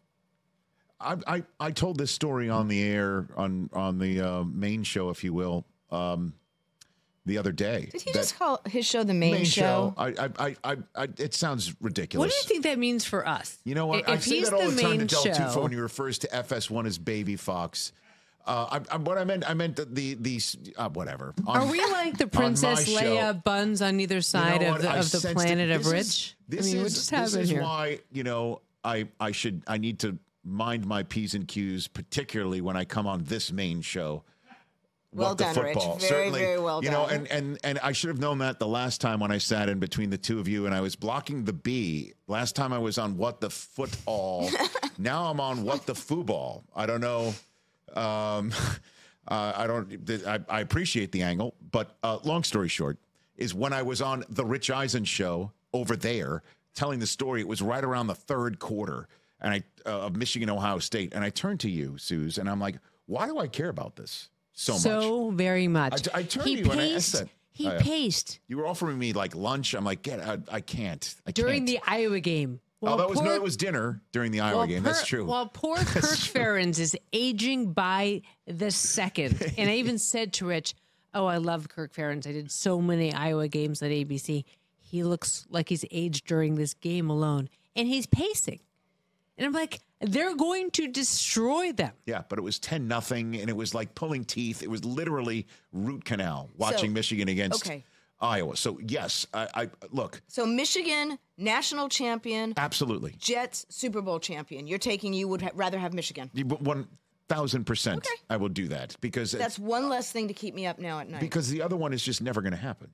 I, 1.00 1.18
I 1.26 1.44
I 1.60 1.72
told 1.72 1.98
this 1.98 2.12
story 2.12 2.50
on 2.50 2.68
the 2.68 2.82
air 2.84 3.28
on 3.36 3.72
on 3.74 3.98
the 3.98 4.22
uh, 4.22 4.44
main 4.44 4.84
show, 4.84 5.10
if 5.10 5.24
you 5.24 5.34
will, 5.34 5.66
um, 5.90 6.34
the 7.26 7.40
other 7.40 7.52
day. 7.52 7.90
Did 7.92 8.02
he 8.04 8.12
just 8.14 8.38
call 8.38 8.62
his 8.68 8.86
show 8.86 9.04
the 9.04 9.14
main, 9.16 9.34
main 9.34 9.46
show? 9.46 9.96
I, 9.98 10.08
I, 10.10 10.30
I, 10.38 10.56
I, 10.64 10.78
I, 10.96 11.08
it 11.18 11.34
sounds 11.34 11.74
ridiculous. 11.82 12.28
What 12.28 12.32
do 12.32 12.38
you 12.38 12.44
think 12.44 12.64
that 12.66 12.78
means 12.78 13.04
for 13.04 13.28
us? 13.28 13.58
You 13.64 13.74
know 13.74 13.88
what? 13.88 14.02
If 14.02 14.10
I 14.10 14.18
say 14.18 14.36
he's 14.38 14.50
that 14.52 14.56
all 14.56 14.70
the, 14.70 14.80
time 14.80 14.92
to 14.92 14.98
main 15.00 15.08
Del 15.08 15.24
Tufo 15.24 15.54
show- 15.56 15.62
when 15.64 15.72
he 15.72 15.78
refers 15.80 16.20
to 16.20 16.28
FS1 16.28 16.86
as 16.86 17.00
Baby 17.00 17.36
Fox. 17.36 17.94
Uh, 18.46 18.80
I, 18.90 18.96
I, 18.96 18.98
what 18.98 19.18
I 19.18 19.24
meant, 19.24 19.50
I 19.50 19.54
meant 19.54 19.76
the 19.76 19.86
the, 19.86 20.14
the 20.16 20.42
uh, 20.78 20.90
whatever. 20.90 21.34
Are 21.48 21.66
we 21.66 21.80
like 21.86 22.18
the 22.18 22.28
Princess 22.28 22.88
my 22.94 23.02
show- 23.02 23.16
Leia 23.16 23.44
buns 23.44 23.82
on 23.82 24.00
either 24.00 24.16
You 24.16 24.18
know 24.18 24.22
side 24.22 24.64
of 24.64 24.82
the, 24.82 24.92
of 25.00 25.12
the 25.12 25.32
planet 25.34 25.70
it. 25.70 25.76
of 25.76 25.86
Rich? 25.88 26.00
is- 26.00 26.36
This 26.48 26.72
I 26.72 26.76
mean, 26.76 26.86
is, 26.86 27.10
this 27.10 27.36
is 27.36 27.50
here? 27.50 27.62
why 27.62 28.00
you 28.12 28.24
know 28.24 28.62
I 28.84 29.08
I 29.20 29.32
should 29.32 29.64
I 29.68 29.78
need 29.78 30.00
to 30.00 30.18
mind 30.44 30.86
my 30.88 31.04
p's 31.04 31.36
and 31.36 31.48
q's, 31.48 31.88
particularly 31.88 32.62
when 32.62 32.76
I 32.76 32.84
come 32.86 33.06
on 33.08 33.24
this 33.26 33.52
main 33.52 33.82
show. 33.82 34.24
Well 35.14 35.30
What 35.30 35.38
the 35.40 35.44
done, 35.44 35.56
Rich. 35.66 35.74
football. 35.76 35.96
Very, 35.98 36.10
Certainly, 36.10 36.40
very 36.40 36.60
well 36.60 36.84
you 36.84 36.90
know, 36.90 37.06
and 37.06 37.28
and 37.30 37.60
and 37.66 37.78
I 37.80 37.92
should 37.92 38.08
have 38.08 38.20
known 38.20 38.38
that 38.40 38.60
the 38.60 38.68
last 38.68 39.02
time 39.02 39.20
when 39.20 39.30
I 39.30 39.40
sat 39.40 39.68
in 39.68 39.78
between 39.78 40.10
the 40.10 40.18
two 40.18 40.40
of 40.40 40.48
you 40.48 40.66
and 40.66 40.74
I 40.74 40.80
was 40.82 40.96
blocking 40.96 41.44
the 41.44 41.52
B. 41.54 42.14
Last 42.28 42.56
time 42.56 42.72
I 42.72 42.80
was 42.80 42.98
on 42.98 43.18
what 43.18 43.42
the 43.42 43.50
football. 43.50 44.50
now 44.98 45.26
I'm 45.26 45.40
on 45.42 45.64
what 45.64 45.86
the 45.86 45.96
football. 45.96 46.64
I 46.76 46.86
don't 46.86 47.02
know. 47.02 47.34
Um, 47.96 48.52
uh, 49.28 49.54
I 49.56 49.68
don't. 49.68 50.10
I, 50.28 50.40
I 50.50 50.60
appreciate 50.62 51.12
the 51.12 51.22
angle, 51.24 51.56
but 51.72 51.96
uh, 52.04 52.20
long 52.24 52.44
story 52.44 52.68
short 52.68 52.98
is 53.38 53.54
when 53.54 53.74
I 53.74 53.82
was 53.82 54.02
on 54.02 54.24
the 54.30 54.46
Rich 54.46 54.70
Eisen 54.72 55.04
show 55.06 55.52
over 55.74 55.96
there 55.96 56.44
telling 56.74 57.00
the 57.00 57.08
story. 57.08 57.42
It 57.42 57.48
was 57.48 57.62
right 57.62 57.84
around 57.84 58.08
the 58.08 58.16
third 58.16 58.60
quarter, 58.60 59.08
and 59.40 59.54
I 59.54 59.64
uh, 59.86 60.02
of 60.02 60.16
Michigan 60.16 60.50
Ohio 60.50 60.80
State, 60.80 61.14
and 61.14 61.24
I 61.24 61.30
turned 61.30 61.60
to 61.62 61.70
you, 61.70 61.98
Suze, 61.98 62.38
and 62.38 62.50
I'm 62.50 62.60
like, 62.60 62.76
why 63.06 63.28
do 63.28 63.38
I 63.40 63.48
care 63.48 63.70
about 63.70 63.96
this 63.96 64.30
so, 64.54 64.74
much? 64.74 64.82
so 64.82 65.32
very 65.32 65.68
much. 65.68 66.08
I- 66.10 66.20
I 66.20 66.24
turned 66.24 66.48
he 66.48 66.56
to 66.56 66.64
you 66.64 66.72
and 66.72 66.80
I 66.80 66.84
paced. 66.94 67.24
He 67.54 67.70
paced 67.70 68.40
You 68.48 68.58
were 68.58 68.66
offering 68.66 68.98
me 68.98 69.12
like 69.14 69.36
lunch. 69.36 69.74
I'm 69.74 69.84
like, 69.84 70.02
get. 70.02 70.20
I, 70.22 70.38
I 70.50 70.62
can't. 70.62 71.14
I 71.28 71.32
during 71.32 71.66
can't. 71.66 71.84
the 71.86 71.92
Iowa 71.92 72.20
game. 72.22 72.62
Oh, 72.84 72.98
that 72.98 73.10
was 73.10 73.22
no, 73.22 73.32
it 73.34 73.42
was 73.44 73.58
dinner 73.58 74.02
during 74.12 74.32
the 74.32 74.40
Iowa 74.40 74.66
game. 74.68 74.82
That's 74.84 75.06
true. 75.06 75.26
Well, 75.26 75.48
poor 75.48 75.76
Kirk 75.86 76.04
Ferentz 76.04 76.80
is 76.80 76.98
aging 77.14 77.74
by 77.74 78.24
the 78.48 78.72
second. 78.72 79.40
And 79.58 79.70
I 79.70 79.76
even 79.76 79.98
said 80.00 80.34
to 80.34 80.48
Rich, 80.48 80.74
Oh, 81.14 81.26
I 81.26 81.38
love 81.38 81.68
Kirk 81.70 81.94
Ferentz. 81.94 82.26
I 82.28 82.32
did 82.32 82.50
so 82.52 82.82
many 82.82 83.14
Iowa 83.14 83.48
games 83.48 83.82
at 83.84 83.92
ABC. 83.92 84.46
He 84.80 85.04
looks 85.04 85.46
like 85.50 85.70
he's 85.70 85.86
aged 85.92 86.26
during 86.26 86.56
this 86.56 86.74
game 86.74 87.10
alone. 87.10 87.50
And 87.76 87.88
he's 87.88 88.08
pacing. 88.08 88.62
And 89.38 89.46
I'm 89.46 89.54
like, 89.54 89.80
they're 90.00 90.36
going 90.36 90.72
to 90.72 90.88
destroy 90.88 91.72
them. 91.74 91.92
yeah, 92.06 92.24
but 92.28 92.40
it 92.40 92.42
was 92.42 92.60
ten 92.60 92.88
nothing, 92.88 93.36
and 93.40 93.50
it 93.50 93.56
was 93.56 93.74
like 93.76 93.94
pulling 93.96 94.26
teeth. 94.26 94.64
It 94.64 94.70
was 94.70 94.84
literally 94.84 95.48
root 95.72 96.04
canal 96.06 96.50
watching 96.58 96.94
Michigan 96.94 97.28
against 97.28 97.66
okay. 97.66 97.84
Iowa. 98.22 98.56
So 98.56 98.80
yes, 98.86 99.26
I, 99.34 99.48
I 99.56 99.70
look 99.92 100.22
So 100.28 100.46
Michigan 100.46 101.18
national 101.38 101.90
champion, 101.90 102.54
absolutely. 102.58 103.16
Jets 103.18 103.66
Super 103.70 104.02
Bowl 104.02 104.20
champion. 104.20 104.68
You're 104.68 104.78
taking 104.80 105.14
you 105.14 105.28
would 105.28 105.42
ha- 105.42 105.50
rather 105.56 105.80
have 105.80 105.94
Michigan. 105.94 106.30
One 106.60 106.88
thousand 107.28 107.66
percent, 107.66 107.98
Okay. 108.00 108.16
I 108.30 108.38
will 108.38 108.50
do 108.50 108.68
that 108.70 108.96
because 109.02 109.32
That's 109.32 109.58
one 109.58 109.90
less 109.90 110.12
thing 110.12 110.28
to 110.28 110.34
keep 110.34 110.54
me 110.54 110.66
up 110.68 110.80
now 110.80 111.00
at 111.00 111.10
night. 111.10 111.22
because 111.22 111.50
the 111.50 111.62
other 111.62 111.78
one 111.78 111.94
is 111.94 112.04
just 112.04 112.22
never 112.22 112.42
going 112.42 112.52
to 112.52 112.58
happen. 112.58 112.90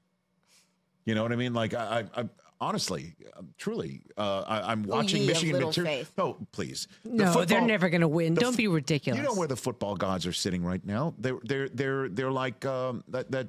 You 1.06 1.16
know 1.16 1.24
what 1.24 1.32
I 1.32 1.36
mean? 1.38 1.54
Like 1.54 1.74
I, 1.74 2.04
I, 2.16 2.22
I 2.22 2.30
honestly, 2.60 3.16
uh, 3.36 3.42
truly, 3.58 4.02
uh, 4.18 4.44
I, 4.48 4.72
I'm 4.72 4.84
watching 4.84 5.22
ye 5.22 5.28
Michigan 5.28 5.54
little 5.54 5.70
material. 5.70 5.94
faith. 6.00 6.12
No, 6.18 6.38
please. 6.52 6.88
The 7.04 7.10
No, 7.26 7.46
they're 7.46 7.62
never 7.62 7.90
going 7.90 8.02
to 8.02 8.08
win. 8.08 8.34
Don't 8.36 8.52
f- 8.54 8.58
be 8.58 8.68
ridiculous. 8.68 9.18
You 9.18 9.24
know 9.28 9.34
where 9.34 9.48
the 9.48 9.56
football 9.56 9.96
gods 9.96 10.26
are 10.28 10.34
sitting 10.34 10.64
right 10.64 10.86
now? 10.86 11.14
They're 11.18 11.40
they're 11.44 11.70
they're 11.70 12.10
they're 12.10 12.32
like 12.32 12.66
um, 12.66 13.04
that 13.10 13.32
that 13.32 13.48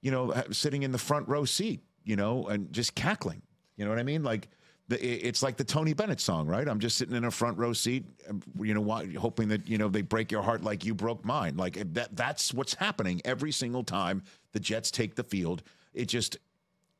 you 0.00 0.10
know 0.10 0.34
sitting 0.50 0.82
in 0.82 0.92
the 0.92 0.98
front 0.98 1.28
row 1.28 1.44
seat, 1.44 1.80
you 2.04 2.16
know, 2.16 2.46
and 2.48 2.72
just 2.72 2.94
cackling. 2.94 3.42
You 3.76 3.84
know 3.84 3.90
what 3.90 3.98
I 3.98 4.04
mean? 4.04 4.22
Like 4.22 4.48
the, 4.88 5.00
it's 5.04 5.42
like 5.42 5.56
the 5.56 5.64
Tony 5.64 5.92
Bennett 5.92 6.20
song, 6.20 6.46
right? 6.46 6.66
I'm 6.66 6.80
just 6.80 6.96
sitting 6.96 7.14
in 7.14 7.24
a 7.24 7.30
front 7.30 7.58
row 7.58 7.74
seat, 7.74 8.04
um, 8.28 8.42
you 8.60 8.72
know, 8.72 8.82
hoping 9.18 9.48
that 9.48 9.68
you 9.68 9.78
know 9.78 9.88
they 9.88 10.02
break 10.02 10.32
your 10.32 10.42
heart 10.42 10.62
like 10.62 10.84
you 10.84 10.94
broke 10.94 11.24
mine. 11.24 11.56
Like 11.56 11.92
that 11.94 12.16
that's 12.16 12.54
what's 12.54 12.74
happening 12.74 13.20
every 13.24 13.52
single 13.52 13.84
time 13.84 14.22
the 14.52 14.60
Jets 14.60 14.90
take 14.90 15.14
the 15.14 15.24
field. 15.24 15.62
It 15.92 16.06
just 16.06 16.38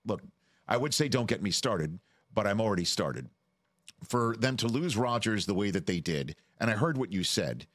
look. 0.06 0.22
I 0.66 0.76
would 0.76 0.92
say 0.92 1.08
don't 1.08 1.26
get 1.26 1.42
me 1.42 1.50
started, 1.50 1.98
but 2.34 2.46
I'm 2.46 2.60
already 2.60 2.84
started 2.84 3.28
for 4.04 4.36
them 4.38 4.56
to 4.58 4.68
lose 4.68 4.96
Rodgers 4.96 5.46
the 5.46 5.54
way 5.54 5.70
that 5.70 5.86
they 5.86 6.00
did, 6.00 6.36
and 6.60 6.70
I 6.70 6.74
heard 6.74 6.98
what 6.98 7.10
you 7.10 7.24
said 7.24 7.66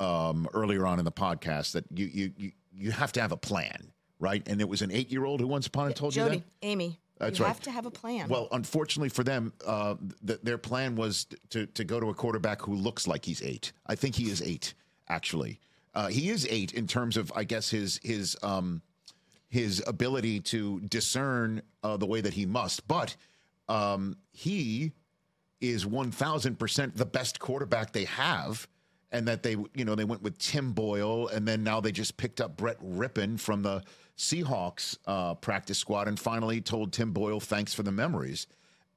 um, 0.00 0.48
earlier 0.52 0.86
on 0.86 0.98
in 0.98 1.04
the 1.04 1.12
podcast 1.12 1.72
that 1.72 1.84
you 1.94 2.06
you 2.06 2.32
you 2.36 2.52
you 2.74 2.90
have 2.90 3.12
to 3.12 3.20
have 3.20 3.30
a 3.30 3.36
plan, 3.36 3.92
right? 4.22 4.46
And 4.48 4.60
it 4.60 4.68
was 4.68 4.80
an 4.80 4.90
eight 4.92 5.10
year 5.10 5.24
old 5.24 5.40
who 5.40 5.46
once 5.46 5.66
upon 5.66 5.86
a 5.86 5.88
time 5.88 5.94
told 5.94 6.16
you 6.16 6.22
Jody, 6.22 6.36
that. 6.38 6.44
Amy, 6.62 6.98
That's 7.18 7.38
you 7.38 7.44
right. 7.44 7.48
have 7.48 7.60
to 7.62 7.70
have 7.70 7.84
a 7.86 7.90
plan. 7.90 8.28
Well, 8.28 8.48
unfortunately 8.52 9.08
for 9.08 9.24
them, 9.24 9.52
uh, 9.66 9.96
th- 10.26 10.40
their 10.42 10.58
plan 10.58 10.94
was 10.96 11.26
to 11.50 11.66
to 11.66 11.84
go 11.84 12.00
to 12.00 12.08
a 12.08 12.14
quarterback 12.14 12.62
who 12.62 12.74
looks 12.74 13.06
like 13.06 13.24
he's 13.24 13.42
eight. 13.42 13.72
I 13.86 13.96
think 13.96 14.14
he 14.14 14.30
is 14.30 14.40
eight, 14.40 14.74
actually. 15.08 15.60
Uh, 15.94 16.06
he 16.06 16.30
is 16.30 16.46
eight 16.48 16.72
in 16.72 16.86
terms 16.86 17.16
of, 17.16 17.30
I 17.34 17.44
guess, 17.44 17.68
his 17.68 18.00
his 18.02 18.36
um, 18.42 18.80
his 19.48 19.82
ability 19.86 20.40
to 20.40 20.80
discern 20.80 21.60
uh, 21.82 21.96
the 21.98 22.06
way 22.06 22.20
that 22.22 22.32
he 22.32 22.46
must. 22.46 22.86
But 22.88 23.16
um, 23.68 24.16
he 24.32 24.92
is 25.60 25.84
one 25.84 26.10
thousand 26.12 26.58
percent 26.58 26.96
the 26.96 27.04
best 27.04 27.40
quarterback 27.40 27.92
they 27.92 28.04
have. 28.04 28.68
And 29.14 29.28
that 29.28 29.42
they, 29.42 29.56
you 29.74 29.84
know, 29.84 29.94
they 29.94 30.04
went 30.04 30.22
with 30.22 30.38
Tim 30.38 30.72
Boyle, 30.72 31.28
and 31.28 31.46
then 31.46 31.62
now 31.62 31.82
they 31.82 31.92
just 31.92 32.16
picked 32.16 32.40
up 32.40 32.56
Brett 32.56 32.82
Rypien 32.82 33.38
from 33.38 33.60
the 33.60 33.82
Seahawks 34.26 34.96
uh, 35.06 35.34
practice 35.34 35.78
squad, 35.78 36.08
and 36.08 36.18
finally 36.18 36.60
told 36.60 36.92
Tim 36.92 37.10
Boyle 37.12 37.40
thanks 37.40 37.74
for 37.74 37.82
the 37.82 37.92
memories. 37.92 38.46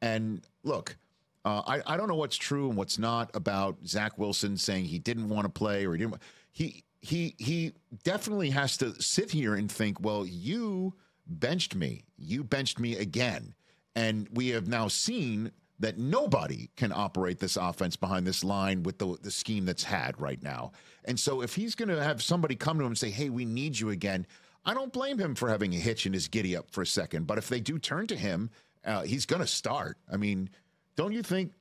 And 0.01 0.41
look, 0.63 0.97
Uh, 1.45 1.61
I, 1.73 1.93
I 1.93 1.97
don't 1.97 2.07
know 2.07 2.21
what's 2.23 2.39
true 2.49 2.69
and 2.69 2.77
what's 2.79 2.97
not 2.97 3.29
about 3.35 3.75
Zach 3.85 4.17
Wilson 4.17 4.57
saying 4.57 4.85
he 4.85 4.99
didn't 4.99 5.29
want 5.29 5.45
to 5.45 5.49
play 5.61 5.85
or 5.85 5.93
he 5.93 5.99
didn't. 5.99 6.21
He 6.51 6.83
he 7.01 7.35
he 7.37 7.73
definitely 8.03 8.49
has 8.49 8.77
to 8.77 8.99
sit 8.99 9.29
here 9.31 9.53
and 9.59 9.71
think, 9.71 9.99
well, 10.01 10.25
you 10.25 10.93
benched 11.27 11.75
me, 11.75 11.91
you 12.17 12.43
benched 12.43 12.79
me 12.79 12.97
again, 12.97 13.53
and 13.95 14.27
we 14.33 14.53
have 14.55 14.67
now 14.67 14.87
seen 14.89 15.51
that 15.79 15.97
nobody 15.97 16.69
can 16.75 16.91
operate 16.91 17.37
this 17.37 17.57
offense 17.57 17.95
behind 17.95 18.25
this 18.25 18.43
line 18.43 18.81
with 18.81 18.97
the 18.97 19.15
the 19.21 19.31
scheme 19.31 19.65
that's 19.65 19.83
had 19.83 20.19
right 20.19 20.41
now. 20.41 20.71
And 21.07 21.19
so 21.19 21.43
if 21.43 21.55
he's 21.55 21.75
going 21.75 21.89
to 21.95 22.03
have 22.03 22.21
somebody 22.23 22.55
come 22.55 22.79
to 22.79 22.85
him 22.85 22.93
and 22.93 22.97
say, 22.97 23.11
"Hey, 23.11 23.29
we 23.29 23.45
need 23.45 23.79
you 23.79 23.91
again," 23.91 24.25
I 24.65 24.73
don't 24.73 24.91
blame 24.91 25.19
him 25.19 25.35
for 25.35 25.49
having 25.49 25.73
a 25.73 25.77
hitch 25.77 26.05
in 26.05 26.13
his 26.13 26.27
giddy 26.27 26.55
up 26.55 26.71
for 26.71 26.81
a 26.81 26.87
second. 26.87 27.27
But 27.27 27.37
if 27.37 27.47
they 27.47 27.59
do 27.59 27.77
turn 27.77 28.07
to 28.07 28.15
him, 28.15 28.49
uh, 28.83 29.03
he's 29.03 29.25
going 29.25 29.41
to 29.41 29.47
start. 29.47 29.97
I 30.11 30.17
mean, 30.17 30.49
don't 30.95 31.11
you 31.11 31.21
think 31.21 31.51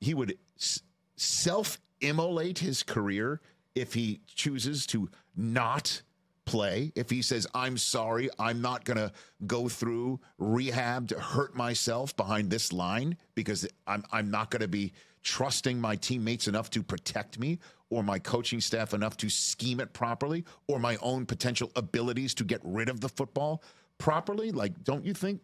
he 0.00 0.14
would 0.14 0.38
s- 0.58 0.82
self 1.16 1.78
immolate 2.00 2.58
his 2.58 2.82
career 2.82 3.40
if 3.74 3.94
he 3.94 4.20
chooses 4.26 4.86
to 4.86 5.08
not 5.36 6.02
play? 6.44 6.92
If 6.94 7.10
he 7.10 7.22
says, 7.22 7.46
I'm 7.54 7.76
sorry, 7.76 8.28
I'm 8.38 8.62
not 8.62 8.84
going 8.84 8.98
to 8.98 9.12
go 9.46 9.68
through 9.68 10.20
rehab 10.38 11.08
to 11.08 11.18
hurt 11.18 11.56
myself 11.56 12.16
behind 12.16 12.50
this 12.50 12.72
line 12.72 13.16
because 13.34 13.66
I'm, 13.86 14.04
I'm 14.12 14.30
not 14.30 14.50
going 14.50 14.62
to 14.62 14.68
be 14.68 14.92
trusting 15.22 15.80
my 15.80 15.96
teammates 15.96 16.48
enough 16.48 16.70
to 16.70 16.82
protect 16.82 17.38
me 17.38 17.58
or 17.90 18.02
my 18.02 18.18
coaching 18.18 18.60
staff 18.60 18.94
enough 18.94 19.16
to 19.18 19.28
scheme 19.28 19.80
it 19.80 19.92
properly 19.92 20.44
or 20.66 20.78
my 20.78 20.96
own 21.02 21.24
potential 21.26 21.70
abilities 21.76 22.34
to 22.34 22.44
get 22.44 22.60
rid 22.62 22.88
of 22.88 23.00
the 23.00 23.08
football 23.08 23.62
properly? 23.98 24.50
Like, 24.52 24.84
don't 24.84 25.04
you 25.04 25.14
think 25.14 25.40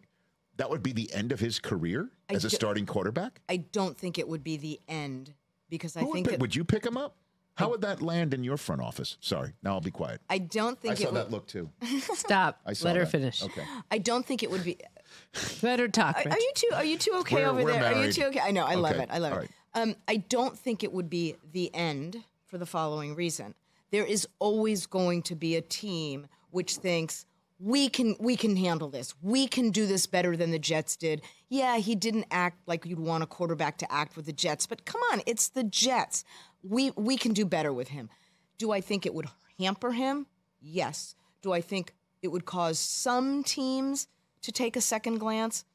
that 0.57 0.69
would 0.69 0.83
be 0.83 0.93
the 0.93 1.11
end 1.13 1.31
of 1.31 1.39
his 1.39 1.59
career 1.59 2.09
as 2.29 2.45
a 2.45 2.49
starting 2.49 2.85
quarterback? 2.85 3.41
I 3.49 3.57
don't 3.57 3.97
think 3.97 4.17
it 4.17 4.27
would 4.27 4.43
be 4.43 4.57
the 4.57 4.79
end 4.87 5.33
because 5.69 5.97
I 5.97 6.01
Who 6.01 6.07
would, 6.07 6.13
think 6.13 6.25
pick- 6.27 6.33
it, 6.35 6.39
would 6.39 6.55
you 6.55 6.63
pick 6.63 6.85
him 6.85 6.97
up? 6.97 7.15
How 7.57 7.69
would 7.69 7.81
that 7.81 8.01
land 8.01 8.33
in 8.33 8.43
your 8.43 8.57
front 8.57 8.81
office? 8.81 9.15
Sorry, 9.21 9.53
now 9.63 9.75
I'll 9.75 9.79
be 9.81 9.89
quiet. 9.89 10.19
I 10.29 10.39
don't 10.39 10.77
think 10.77 10.91
I 10.91 10.95
think 10.95 11.09
saw 11.09 11.15
it 11.15 11.17
would, 11.19 11.25
that 11.27 11.31
look 11.31 11.47
too. 11.47 11.69
Stop. 12.13 12.59
I 12.65 12.73
saw 12.73 12.87
Let 12.89 12.97
her 12.97 13.03
that. 13.05 13.11
finish. 13.11 13.41
Okay. 13.43 13.63
I 13.89 13.97
don't 13.97 14.25
think 14.25 14.43
it 14.43 14.51
would 14.51 14.65
be 14.65 14.77
Let 15.63 15.79
her 15.79 15.87
talk. 15.87 16.17
Are, 16.17 16.23
Rich. 16.25 16.33
are 16.33 16.39
you 16.39 16.51
two? 16.53 16.69
Are 16.73 16.83
you 16.83 16.97
two 16.97 17.11
okay 17.19 17.35
We're- 17.35 17.47
over 17.47 17.63
we're 17.63 17.71
there? 17.71 17.85
Are 17.85 17.89
you 17.91 17.95
married. 17.99 18.13
two 18.13 18.23
okay? 18.25 18.41
I 18.41 18.51
know. 18.51 18.65
I 18.65 18.75
love 18.75 18.91
Okay, 18.95 19.03
it. 19.03 19.09
I 19.09 19.19
love 19.19 19.31
all 19.33 19.39
it. 19.39 19.51
Um, 19.75 19.95
I 20.07 20.17
don't 20.17 20.57
think 20.57 20.83
it 20.83 20.93
would 20.93 21.09
be 21.09 21.35
the 21.51 21.73
end 21.75 22.23
for 22.45 22.57
the 22.57 22.65
following 22.65 23.13
reason. 23.13 23.53
There 23.91 24.05
is 24.05 24.27
always 24.39 24.85
going 24.87 25.21
to 25.23 25.35
be 25.35 25.55
a 25.55 25.61
team 25.61 26.27
which 26.49 26.77
thinks 26.77 27.25
we 27.59 27.89
can 27.89 28.15
we 28.19 28.35
can 28.35 28.55
handle 28.55 28.89
this. 28.89 29.13
We 29.21 29.47
can 29.47 29.71
do 29.71 29.85
this 29.85 30.07
better 30.07 30.35
than 30.35 30.51
the 30.51 30.59
Jets 30.59 30.95
did. 30.95 31.21
Yeah, 31.49 31.77
he 31.77 31.95
didn't 31.95 32.25
act 32.31 32.67
like 32.67 32.85
you'd 32.85 32.99
want 32.99 33.23
a 33.23 33.27
quarterback 33.27 33.77
to 33.79 33.91
act 33.91 34.15
with 34.15 34.25
the 34.25 34.33
Jets, 34.33 34.65
but 34.65 34.85
come 34.85 35.01
on, 35.11 35.21
it's 35.25 35.49
the 35.49 35.63
Jets. 35.63 36.23
We 36.63 36.91
we 36.95 37.17
can 37.17 37.33
do 37.33 37.45
better 37.45 37.71
with 37.71 37.89
him. 37.89 38.09
Do 38.57 38.71
I 38.71 38.81
think 38.81 39.05
it 39.05 39.13
would 39.13 39.27
hamper 39.59 39.91
him? 39.91 40.27
Yes. 40.61 41.15
Do 41.41 41.51
I 41.51 41.61
think 41.61 41.93
it 42.21 42.29
would 42.29 42.45
cause 42.45 42.79
some 42.79 43.43
teams 43.43 44.07
to 44.41 44.51
take 44.51 44.75
a 44.75 44.81
second 44.81 45.19
glance? 45.19 45.65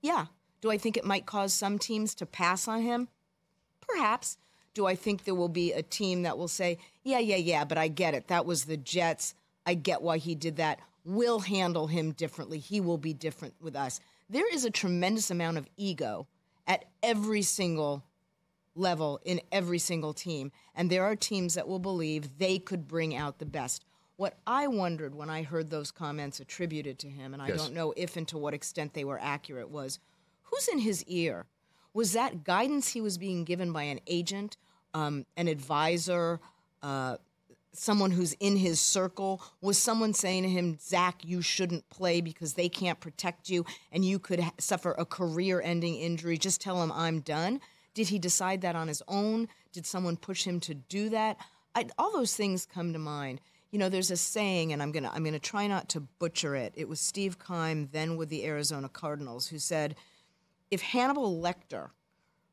Yeah. 0.00 0.26
Do 0.60 0.70
I 0.70 0.78
think 0.78 0.96
it 0.96 1.04
might 1.04 1.26
cause 1.26 1.52
some 1.52 1.78
teams 1.78 2.14
to 2.16 2.26
pass 2.26 2.68
on 2.68 2.82
him? 2.82 3.08
Perhaps. 3.88 4.38
Do 4.74 4.86
I 4.86 4.94
think 4.94 5.24
there 5.24 5.34
will 5.34 5.48
be 5.48 5.72
a 5.72 5.82
team 5.82 6.22
that 6.22 6.38
will 6.38 6.48
say, 6.48 6.78
yeah, 7.02 7.18
yeah, 7.18 7.36
yeah, 7.36 7.64
but 7.64 7.78
I 7.78 7.88
get 7.88 8.14
it. 8.14 8.28
That 8.28 8.46
was 8.46 8.64
the 8.66 8.76
Jets. 8.76 9.34
I 9.66 9.74
get 9.74 10.02
why 10.02 10.18
he 10.18 10.34
did 10.34 10.56
that. 10.56 10.78
We'll 11.04 11.40
handle 11.40 11.86
him 11.86 12.12
differently. 12.12 12.58
He 12.58 12.80
will 12.80 12.98
be 12.98 13.12
different 13.14 13.54
with 13.60 13.74
us. 13.74 14.00
There 14.30 14.52
is 14.52 14.64
a 14.64 14.70
tremendous 14.70 15.30
amount 15.30 15.56
of 15.56 15.66
ego 15.76 16.26
at 16.66 16.84
every 17.02 17.42
single 17.42 18.04
level 18.74 19.20
in 19.24 19.40
every 19.50 19.78
single 19.78 20.12
team. 20.12 20.52
And 20.74 20.90
there 20.90 21.04
are 21.04 21.16
teams 21.16 21.54
that 21.54 21.66
will 21.66 21.78
believe 21.80 22.38
they 22.38 22.58
could 22.58 22.86
bring 22.86 23.16
out 23.16 23.38
the 23.38 23.46
best. 23.46 23.84
What 24.16 24.36
I 24.46 24.66
wondered 24.66 25.14
when 25.14 25.30
I 25.30 25.42
heard 25.42 25.70
those 25.70 25.90
comments 25.90 26.40
attributed 26.40 26.98
to 27.00 27.08
him, 27.08 27.32
and 27.32 27.42
I 27.42 27.48
Yes. 27.48 27.58
don't 27.58 27.74
know 27.74 27.94
if 27.96 28.16
and 28.16 28.26
to 28.28 28.38
what 28.38 28.54
extent 28.54 28.92
they 28.94 29.04
were 29.04 29.18
accurate, 29.18 29.70
was 29.70 29.98
who's 30.42 30.68
in 30.68 30.80
his 30.80 31.04
ear? 31.04 31.46
Was 31.98 32.12
that 32.12 32.44
guidance 32.44 32.90
he 32.90 33.00
was 33.00 33.18
being 33.18 33.42
given 33.42 33.72
by 33.72 33.82
an 33.82 33.98
agent, 34.06 34.56
um, 34.94 35.26
an 35.36 35.48
advisor, 35.48 36.38
uh, 36.80 37.16
someone 37.72 38.12
who's 38.12 38.34
in 38.34 38.54
his 38.54 38.80
circle? 38.80 39.42
Was 39.60 39.78
someone 39.78 40.14
saying 40.14 40.44
to 40.44 40.48
him, 40.48 40.78
Zach, 40.80 41.16
you 41.24 41.42
shouldn't 41.42 41.90
play 41.90 42.20
because 42.20 42.54
they 42.54 42.68
can't 42.68 43.00
protect 43.00 43.50
you 43.50 43.66
and 43.90 44.04
you 44.04 44.20
could 44.20 44.38
ha- 44.38 44.52
suffer 44.58 44.92
a 44.92 45.04
career 45.04 45.60
ending 45.60 45.96
injury? 45.96 46.38
Just 46.38 46.60
tell 46.60 46.80
him 46.84 46.92
I'm 46.92 47.18
done. 47.18 47.60
Did 47.94 48.06
he 48.10 48.20
decide 48.20 48.60
that 48.60 48.76
on 48.76 48.86
his 48.86 49.02
own? 49.08 49.48
Did 49.72 49.84
someone 49.84 50.16
push 50.16 50.44
him 50.44 50.60
to 50.60 50.74
do 50.74 51.08
that? 51.08 51.36
I, 51.74 51.88
all 51.98 52.12
those 52.12 52.36
things 52.36 52.64
come 52.64 52.92
to 52.92 53.00
mind. 53.00 53.40
You 53.72 53.80
know, 53.80 53.88
there's 53.88 54.12
a 54.12 54.16
saying, 54.16 54.72
and 54.72 54.80
I'm 54.80 54.92
gonna 54.92 55.10
I'm 55.12 55.24
gonna 55.24 55.40
try 55.40 55.66
not 55.66 55.88
to 55.88 56.00
butcher 56.00 56.54
it. 56.54 56.74
It 56.76 56.88
was 56.88 57.00
Steve 57.00 57.38
Keim, 57.44 57.88
then 57.90 58.16
with 58.16 58.28
the 58.28 58.44
Arizona 58.44 58.88
Cardinals, 58.88 59.48
who 59.48 59.58
said, 59.58 59.96
"If 60.70 60.82
Hannibal 60.82 61.40
Lecter 61.40 61.90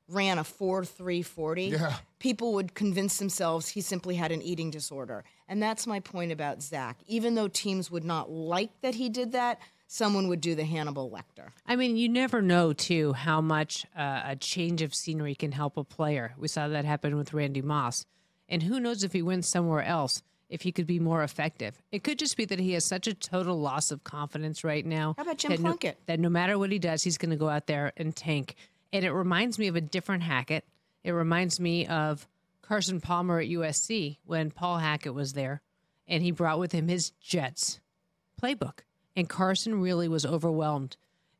ran 0.07 0.37
a 0.37 0.43
4.340, 0.43 1.71
Yeah. 1.71 1.97
people 2.19 2.53
would 2.53 2.73
convince 2.75 3.17
themselves 3.17 3.69
he 3.69 3.81
simply 3.81 4.15
had 4.15 4.31
an 4.31 4.41
eating 4.41 4.69
disorder. 4.69 5.23
And 5.47 5.61
that's 5.61 5.87
my 5.87 5.99
point 5.99 6.31
about 6.31 6.61
Zach. 6.61 6.99
Even 7.07 7.33
though 7.35 7.47
teams 7.47 7.89
would 7.89 8.03
not 8.03 8.29
like 8.29 8.69
that 8.81 8.95
he 8.95 9.09
did 9.09 9.31
that, 9.31 9.59
someone 9.87 10.27
would 10.27 10.41
do 10.41 10.53
the 10.55 10.63
Hannibal 10.65 11.09
Lecter. 11.09 11.49
I 11.65 11.75
mean, 11.75 11.97
you 11.97 12.07
never 12.09 12.41
know, 12.41 12.71
too, 12.73 13.13
how 13.13 13.41
much 13.41 13.85
uh, 13.97 14.21
a 14.25 14.35
change 14.35 14.81
of 14.81 14.93
scenery 14.93 15.33
can 15.35 15.51
help 15.51 15.75
a 15.77 15.83
player. 15.83 16.33
We 16.37 16.47
saw 16.47 16.67
that 16.67 16.85
happen 16.85 17.15
with 17.17 17.33
Randy 17.33 17.61
Moss. 17.61 18.05
And 18.47 18.61
who 18.63 18.79
knows 18.79 19.03
if 19.03 19.13
he 19.13 19.21
went 19.23 19.45
somewhere 19.45 19.83
else, 19.83 20.21
if 20.49 20.61
he 20.61 20.71
could 20.71 20.87
be 20.87 20.99
more 20.99 21.23
effective. 21.23 21.81
It 21.91 22.03
could 22.03 22.19
just 22.19 22.37
be 22.37 22.45
that 22.45 22.59
he 22.59 22.73
has 22.73 22.85
such 22.85 23.07
a 23.07 23.13
total 23.13 23.59
loss 23.59 23.91
of 23.91 24.03
confidence 24.03 24.63
right 24.63 24.85
now. 24.85 25.15
How 25.17 25.23
about 25.23 25.37
Jim 25.37 25.51
that 25.51 25.59
no- 25.61 25.77
that 26.05 26.19
no 26.19 26.29
matter 26.29 26.57
what 26.57 26.71
he 26.71 26.79
does, 26.79 27.03
he's 27.03 27.17
going 27.17 27.31
to 27.31 27.35
go 27.35 27.49
out 27.49 27.67
there 27.67 27.91
and 27.97 28.15
tank. 28.15 28.55
And 28.93 29.03
it 29.03 29.11
reminds 29.11 29.57
me 29.59 29.67
of 29.67 29.75
a 29.75 29.81
different 29.81 30.23
Hackett. 30.23 30.65
It 31.03 31.11
reminds 31.11 31.59
me 31.59 31.87
of 31.87 32.27
Carson 32.61 33.01
Palmer 33.01 33.39
at 33.39 33.47
USC 33.47 34.17
when 34.25 34.51
Paul 34.51 34.77
Hackett 34.77 35.13
was 35.13 35.33
there 35.33 35.61
and 36.07 36.23
he 36.23 36.31
brought 36.31 36.59
with 36.59 36.71
him 36.71 36.87
his 36.87 37.11
Jets 37.21 37.79
playbook. 38.41 38.79
And 39.15 39.29
Carson 39.29 39.81
really 39.81 40.07
was 40.07 40.25
overwhelmed. 40.25 40.97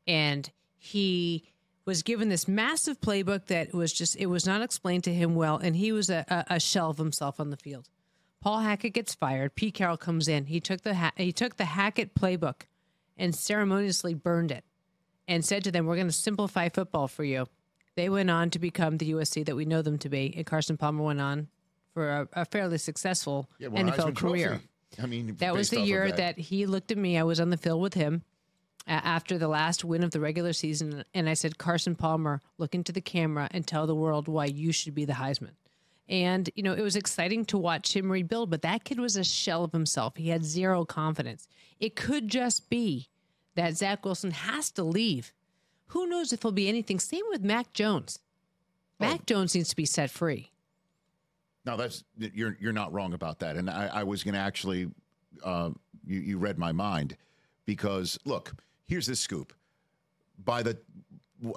And 0.07 0.49
he 0.77 1.43
was 1.85 2.03
given 2.03 2.29
this 2.29 2.47
massive 2.47 2.99
playbook 3.01 3.47
that 3.47 3.73
was 3.73 3.91
just, 3.93 4.15
it 4.15 4.27
was 4.27 4.45
not 4.45 4.61
explained 4.61 5.03
to 5.05 5.13
him 5.13 5.35
well. 5.35 5.57
And 5.57 5.75
he 5.75 5.91
was 5.91 6.09
a, 6.09 6.45
a 6.49 6.59
shell 6.59 6.89
of 6.89 6.97
himself 6.97 7.39
on 7.39 7.49
the 7.49 7.57
field. 7.57 7.89
Paul 8.45 8.59
Hackett 8.59 8.93
gets 8.93 9.15
fired. 9.15 9.55
Pete 9.55 9.73
Carroll 9.73 9.97
comes 9.97 10.27
in. 10.27 10.45
He 10.45 10.59
took 10.59 10.81
the 10.81 10.93
ha- 10.93 11.13
he 11.17 11.31
took 11.31 11.57
the 11.57 11.65
Hackett 11.65 12.13
playbook 12.13 12.67
and 13.17 13.35
ceremoniously 13.35 14.13
burned 14.13 14.51
it 14.51 14.63
and 15.27 15.43
said 15.43 15.63
to 15.63 15.71
them, 15.71 15.87
"We're 15.87 15.95
going 15.95 16.09
to 16.09 16.13
simplify 16.13 16.69
football 16.69 17.07
for 17.07 17.23
you." 17.23 17.47
They 17.95 18.07
went 18.07 18.29
on 18.29 18.51
to 18.51 18.59
become 18.59 18.97
the 18.99 19.13
USC 19.13 19.43
that 19.47 19.55
we 19.55 19.65
know 19.65 19.81
them 19.81 19.97
to 19.97 20.09
be, 20.09 20.31
and 20.37 20.45
Carson 20.45 20.77
Palmer 20.77 21.01
went 21.03 21.21
on 21.21 21.47
for 21.95 22.07
a, 22.07 22.27
a 22.33 22.45
fairly 22.45 22.77
successful 22.77 23.49
Yeah, 23.57 23.69
NFL 23.69 24.11
Heisman 24.11 24.15
career. 24.15 24.47
Trophy. 24.49 24.67
I 25.01 25.05
mean, 25.07 25.35
That 25.39 25.55
was 25.55 25.71
the 25.71 25.81
year 25.81 26.07
that. 26.09 26.17
that 26.17 26.37
he 26.37 26.67
looked 26.67 26.91
at 26.91 26.99
me. 26.99 27.17
I 27.17 27.23
was 27.23 27.39
on 27.39 27.49
the 27.49 27.57
field 27.57 27.81
with 27.81 27.95
him 27.95 28.21
uh, 28.87 28.91
after 28.91 29.39
the 29.39 29.47
last 29.47 29.83
win 29.83 30.03
of 30.03 30.11
the 30.11 30.19
regular 30.19 30.53
season, 30.53 31.03
and 31.15 31.27
I 31.27 31.33
said, 31.33 31.57
"Carson 31.57 31.95
Palmer, 31.95 32.41
look 32.59 32.75
into 32.75 32.91
the 32.91 33.01
camera 33.01 33.47
and 33.49 33.65
tell 33.65 33.87
the 33.87 33.95
world 33.95 34.27
why 34.27 34.45
you 34.45 34.71
should 34.71 34.93
be 34.93 35.05
the 35.05 35.13
Heisman." 35.13 35.55
And 36.07 36.49
you 36.55 36.63
know, 36.63 36.73
it 36.73 36.81
was 36.81 36.95
exciting 36.95 37.45
to 37.45 37.57
watch 37.57 37.95
him 37.95 38.11
rebuild, 38.11 38.49
but 38.49 38.61
that 38.61 38.83
kid 38.83 38.99
was 38.99 39.15
a 39.15 39.23
shell 39.23 39.63
of 39.63 39.71
himself. 39.71 40.15
He 40.17 40.29
had 40.29 40.45
zero 40.45 40.85
confidence. 40.85 41.47
It 41.79 41.95
could 41.95 42.27
just 42.27 42.69
be 42.69 43.09
that 43.55 43.75
Zach 43.75 44.05
Wilson 44.05 44.31
has 44.31 44.69
to 44.71 44.83
leave. 44.83 45.33
Who 45.87 46.07
knows 46.07 46.31
if 46.33 46.41
he'll 46.41 46.51
be 46.51 46.69
anything? 46.69 46.99
Same 46.99 47.23
with 47.29 47.41
Mac 47.41 47.73
Jones. 47.73 48.19
Mac 48.99 49.25
Jones 49.25 49.55
needs 49.55 49.69
to 49.69 49.75
be 49.75 49.85
set 49.85 50.09
free. 50.09 50.51
No, 51.65 51.75
that's 51.75 52.03
you're 52.17 52.55
you're 52.59 52.73
not 52.73 52.93
wrong 52.93 53.13
about 53.13 53.39
that. 53.39 53.55
And 53.55 53.69
I, 53.69 53.87
I 53.87 54.03
was 54.03 54.23
going 54.23 54.35
to 54.35 54.39
actually, 54.39 54.89
uh, 55.43 55.71
you 56.05 56.19
you 56.19 56.37
read 56.37 56.59
my 56.59 56.71
mind, 56.71 57.17
because 57.65 58.19
look, 58.25 58.53
here's 58.85 59.07
the 59.07 59.15
scoop. 59.15 59.53
By 60.43 60.61
the 60.63 60.77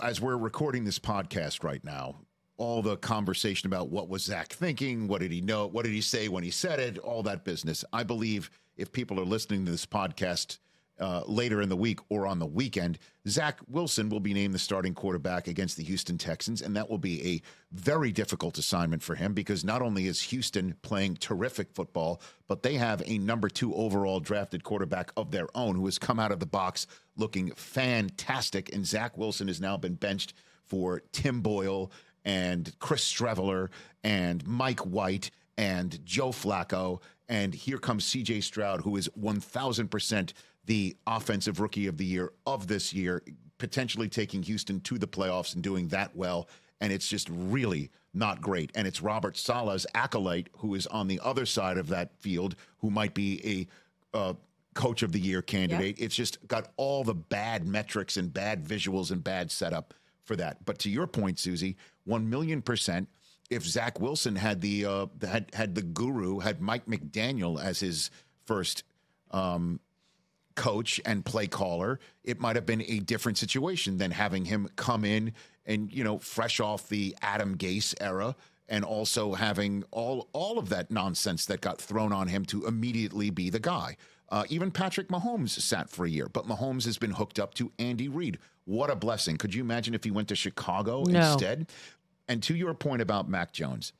as 0.02 0.20
we're 0.20 0.36
recording 0.36 0.84
this 0.84 0.98
podcast 0.98 1.62
right 1.62 1.84
now, 1.84 2.16
all 2.58 2.82
the 2.82 2.96
conversation 2.98 3.66
about 3.68 3.88
what 3.88 4.08
was 4.08 4.24
Zach 4.24 4.52
thinking, 4.52 5.08
what 5.08 5.20
did 5.20 5.32
he 5.32 5.40
know, 5.40 5.66
what 5.66 5.84
did 5.84 5.92
he 5.94 6.00
say 6.00 6.28
when 6.28 6.44
he 6.44 6.50
said 6.50 6.80
it, 6.80 6.98
all 6.98 7.22
that 7.22 7.44
business. 7.44 7.84
I 7.92 8.02
believe 8.02 8.50
if 8.76 8.92
people 8.92 9.18
are 9.18 9.24
listening 9.24 9.64
to 9.64 9.70
this 9.70 9.86
podcast 9.86 10.58
uh, 11.00 11.22
later 11.26 11.62
in 11.62 11.68
the 11.68 11.76
week 11.76 12.00
or 12.08 12.26
on 12.26 12.40
the 12.40 12.46
weekend, 12.46 12.98
Zach 13.28 13.60
Wilson 13.68 14.08
will 14.08 14.18
be 14.18 14.34
named 14.34 14.54
the 14.54 14.58
starting 14.58 14.94
quarterback 14.94 15.46
against 15.46 15.76
the 15.76 15.84
Houston 15.84 16.18
Texans, 16.18 16.60
and 16.60 16.74
that 16.74 16.90
will 16.90 16.98
be 16.98 17.34
a 17.34 17.42
very 17.70 18.10
difficult 18.10 18.58
assignment 18.58 19.02
for 19.02 19.14
him 19.14 19.32
because 19.32 19.64
not 19.64 19.80
only 19.80 20.06
is 20.08 20.20
Houston 20.22 20.74
playing 20.82 21.16
terrific 21.16 21.72
football, 21.72 22.20
but 22.48 22.64
they 22.64 22.74
have 22.74 23.02
a 23.06 23.18
number 23.18 23.48
two 23.48 23.72
overall 23.74 24.18
drafted 24.18 24.64
quarterback 24.64 25.12
of 25.16 25.30
their 25.30 25.46
own 25.54 25.76
who 25.76 25.84
has 25.84 25.98
come 25.98 26.18
out 26.18 26.32
of 26.32 26.40
the 26.40 26.46
box 26.46 26.88
looking 27.16 27.52
fantastic, 27.52 28.74
and 28.74 28.84
Zach 28.84 29.16
Wilson 29.16 29.46
has 29.46 29.60
now 29.60 29.76
been 29.76 29.94
benched 29.94 30.34
for 30.64 31.02
Tim 31.12 31.40
Boyle 31.40 31.90
and 32.24 32.74
Chris 32.78 33.04
Streveler 33.04 33.68
and 34.04 34.46
Mike 34.46 34.80
White 34.80 35.30
and 35.56 36.04
Joe 36.04 36.30
Flacco. 36.30 37.00
And 37.28 37.54
here 37.54 37.78
comes 37.78 38.04
CJ 38.06 38.42
Stroud, 38.42 38.80
who 38.80 38.96
is 38.96 39.08
1000% 39.20 40.32
the 40.64 40.96
offensive 41.06 41.60
rookie 41.60 41.86
of 41.86 41.96
the 41.96 42.04
year 42.04 42.32
of 42.46 42.66
this 42.66 42.92
year, 42.92 43.22
potentially 43.58 44.08
taking 44.08 44.42
Houston 44.42 44.80
to 44.82 44.98
the 44.98 45.06
playoffs 45.06 45.54
and 45.54 45.62
doing 45.62 45.88
that 45.88 46.14
well. 46.14 46.48
And 46.80 46.92
it's 46.92 47.08
just 47.08 47.28
really 47.30 47.90
not 48.14 48.40
great. 48.40 48.70
And 48.74 48.86
it's 48.86 49.02
Robert 49.02 49.36
Saleh's 49.36 49.86
acolyte, 49.94 50.48
who 50.58 50.74
is 50.74 50.86
on 50.86 51.08
the 51.08 51.20
other 51.22 51.44
side 51.44 51.76
of 51.76 51.88
that 51.88 52.14
field, 52.20 52.54
who 52.78 52.90
might 52.90 53.14
be 53.14 53.66
a 54.14 54.16
uh, 54.16 54.34
coach 54.74 55.02
of 55.02 55.12
the 55.12 55.20
year 55.20 55.42
candidate. 55.42 55.98
Yep. 55.98 56.06
It's 56.06 56.14
just 56.14 56.46
got 56.46 56.68
all 56.76 57.02
the 57.02 57.14
bad 57.14 57.66
metrics 57.66 58.16
and 58.16 58.32
bad 58.32 58.64
visuals 58.64 59.10
and 59.10 59.22
bad 59.22 59.50
setup 59.50 59.92
for 60.28 60.36
that. 60.36 60.64
But 60.64 60.78
to 60.80 60.90
your 60.90 61.08
point, 61.08 61.40
Suzy, 61.40 61.76
one 62.04 62.30
million 62.30 62.62
percent. 62.62 63.08
If 63.50 63.64
Zach 63.64 63.98
Wilson 63.98 64.36
had 64.36 64.60
the 64.60 64.84
uh, 64.84 65.06
had 65.22 65.50
had 65.54 65.74
the 65.74 65.82
guru, 65.82 66.38
had 66.38 66.60
Mike 66.60 66.86
McDaniel 66.86 67.60
as 67.60 67.80
his 67.80 68.10
first 68.44 68.84
um, 69.30 69.80
coach 70.54 71.00
and 71.04 71.24
play 71.24 71.46
caller, 71.46 71.98
it 72.22 72.40
might 72.40 72.56
have 72.56 72.66
been 72.66 72.82
a 72.86 73.00
different 73.00 73.38
situation 73.38 73.96
than 73.96 74.10
having 74.10 74.44
him 74.44 74.68
come 74.76 75.04
in 75.04 75.32
and 75.64 75.92
you 75.92 76.04
know 76.04 76.18
fresh 76.18 76.60
off 76.60 76.88
the 76.88 77.16
Adam 77.22 77.56
Gase 77.56 77.94
era 78.00 78.36
and 78.68 78.84
also 78.84 79.32
having 79.32 79.82
all 79.90 80.28
all 80.32 80.58
of 80.58 80.68
that 80.68 80.90
nonsense 80.90 81.46
that 81.46 81.62
got 81.62 81.80
thrown 81.80 82.12
on 82.12 82.28
him 82.28 82.44
to 82.44 82.66
immediately 82.66 83.30
be 83.30 83.48
the 83.48 83.60
guy. 83.60 83.96
Uh, 84.30 84.44
even 84.48 84.70
Patrick 84.70 85.08
Mahomes 85.08 85.50
sat 85.50 85.88
for 85.88 86.04
a 86.04 86.10
year, 86.10 86.28
but 86.28 86.46
Mahomes 86.46 86.84
has 86.84 86.98
been 86.98 87.12
hooked 87.12 87.38
up 87.38 87.54
to 87.54 87.72
Andy 87.78 88.08
Reid. 88.08 88.38
What 88.64 88.90
a 88.90 88.96
blessing! 88.96 89.36
Could 89.36 89.54
you 89.54 89.62
imagine 89.62 89.94
if 89.94 90.04
he 90.04 90.10
went 90.10 90.28
to 90.28 90.36
Chicago 90.36 91.02
no. 91.04 91.18
instead? 91.18 91.70
And 92.28 92.42
to 92.42 92.54
your 92.54 92.74
point 92.74 93.00
about 93.00 93.28
Mac 93.28 93.52
Jones, 93.52 93.94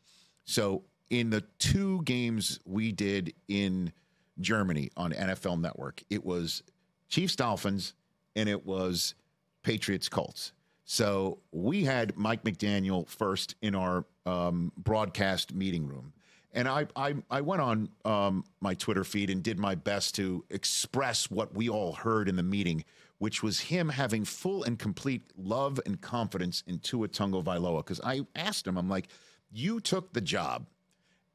so 0.45 0.83
in 1.11 1.31
the 1.31 1.43
two 1.59 2.03
games 2.03 2.61
we 2.67 2.93
did 2.93 3.33
in 3.49 3.93
Germany 4.41 4.91
on 4.97 5.13
NFL 5.13 5.61
Network, 5.61 6.03
it 6.11 6.25
was 6.25 6.63
Chiefs 7.09 7.37
Dolphins 7.37 7.95
and 8.37 8.49
it 8.49 8.67
was 8.67 9.15
Patriots 9.63 10.09
Colts. 10.09 10.53
So 10.85 11.39
we 11.53 11.85
had 11.85 12.17
Mike 12.17 12.45
McDaniel 12.45 13.07
first 13.09 13.57
in 13.61 13.75
our 13.75 14.07
um, 14.25 14.73
broadcast 14.77 15.55
meeting 15.55 15.87
room. 15.87 16.13
And 16.59 16.67
I, 16.67 16.87
I, 16.97 17.15
I 17.31 17.41
went 17.41 17.63
on 17.63 17.89
um, 18.05 18.43
my 18.61 18.75
Twitter 18.75 19.05
feed 19.05 19.31
and 19.31 19.45
did 19.45 19.61
my 19.61 19.77
best 19.77 20.17
to 20.17 20.45
express 20.51 21.31
what 21.31 21.55
we 21.55 21.69
all 21.69 21.93
heard 21.93 22.29
in 22.29 22.35
the 22.35 22.43
meeting, 22.43 22.85
which 23.19 23.45
was 23.45 23.61
him 23.61 23.89
having 23.89 24.25
full 24.25 24.65
and 24.65 24.77
complete 24.77 25.23
love 25.37 25.79
and 25.87 26.01
confidence 26.01 26.65
in 26.67 26.81
Tua 26.81 27.07
Tagovailoa. 27.07 27.85
Because 27.85 28.01
I 28.03 28.27
asked 28.35 28.67
him, 28.67 28.77
I'm 28.77 28.89
like, 28.89 29.07
you 29.53 29.79
took 29.79 30.13
the 30.13 30.21
job, 30.21 30.67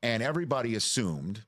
and 0.02 0.22
everybody 0.22 0.76
assumed, 0.76 1.46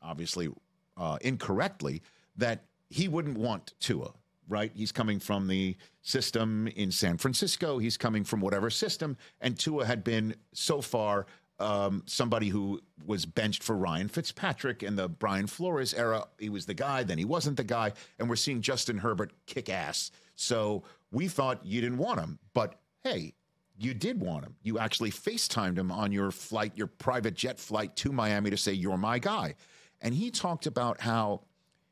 obviously 0.00 0.48
uh, 0.96 1.18
incorrectly, 1.22 2.00
that 2.36 2.62
he 2.90 3.08
wouldn't 3.08 3.36
want 3.36 3.74
Tua 3.80 4.12
right? 4.50 4.72
He's 4.74 4.92
coming 4.92 5.20
from 5.20 5.46
the 5.46 5.76
system 6.00 6.68
in 6.68 6.90
San 6.90 7.18
Francisco. 7.18 7.76
He's 7.76 7.98
coming 7.98 8.24
from 8.24 8.40
whatever 8.40 8.70
system. 8.70 9.18
And 9.42 9.58
Tua 9.58 9.84
had 9.84 10.02
been 10.02 10.36
so 10.54 10.80
far 10.80 11.26
um, 11.58 12.02
somebody 12.06 12.48
who 12.48 12.80
was 13.04 13.26
benched 13.26 13.62
for 13.62 13.76
Ryan 13.76 14.08
Fitzpatrick 14.08 14.82
in 14.82 14.96
the 14.96 15.08
Brian 15.08 15.46
Flores 15.46 15.94
era. 15.94 16.26
He 16.38 16.48
was 16.48 16.66
the 16.66 16.74
guy, 16.74 17.02
then 17.02 17.18
he 17.18 17.24
wasn't 17.24 17.56
the 17.56 17.64
guy. 17.64 17.92
And 18.18 18.28
we're 18.28 18.36
seeing 18.36 18.60
Justin 18.60 18.98
Herbert 18.98 19.32
kick 19.46 19.68
ass. 19.68 20.10
So 20.36 20.84
we 21.10 21.28
thought 21.28 21.64
you 21.64 21.80
didn't 21.80 21.98
want 21.98 22.20
him. 22.20 22.38
But 22.54 22.76
hey, 23.02 23.34
you 23.76 23.94
did 23.94 24.20
want 24.20 24.44
him. 24.44 24.56
You 24.62 24.78
actually 24.78 25.10
FaceTimed 25.10 25.78
him 25.78 25.90
on 25.92 26.12
your 26.12 26.30
flight, 26.30 26.72
your 26.74 26.88
private 26.88 27.34
jet 27.34 27.58
flight 27.58 27.94
to 27.96 28.12
Miami 28.12 28.50
to 28.50 28.56
say, 28.56 28.72
You're 28.72 28.98
my 28.98 29.18
guy. 29.18 29.54
And 30.00 30.14
he 30.14 30.30
talked 30.30 30.66
about 30.66 31.00
how 31.00 31.42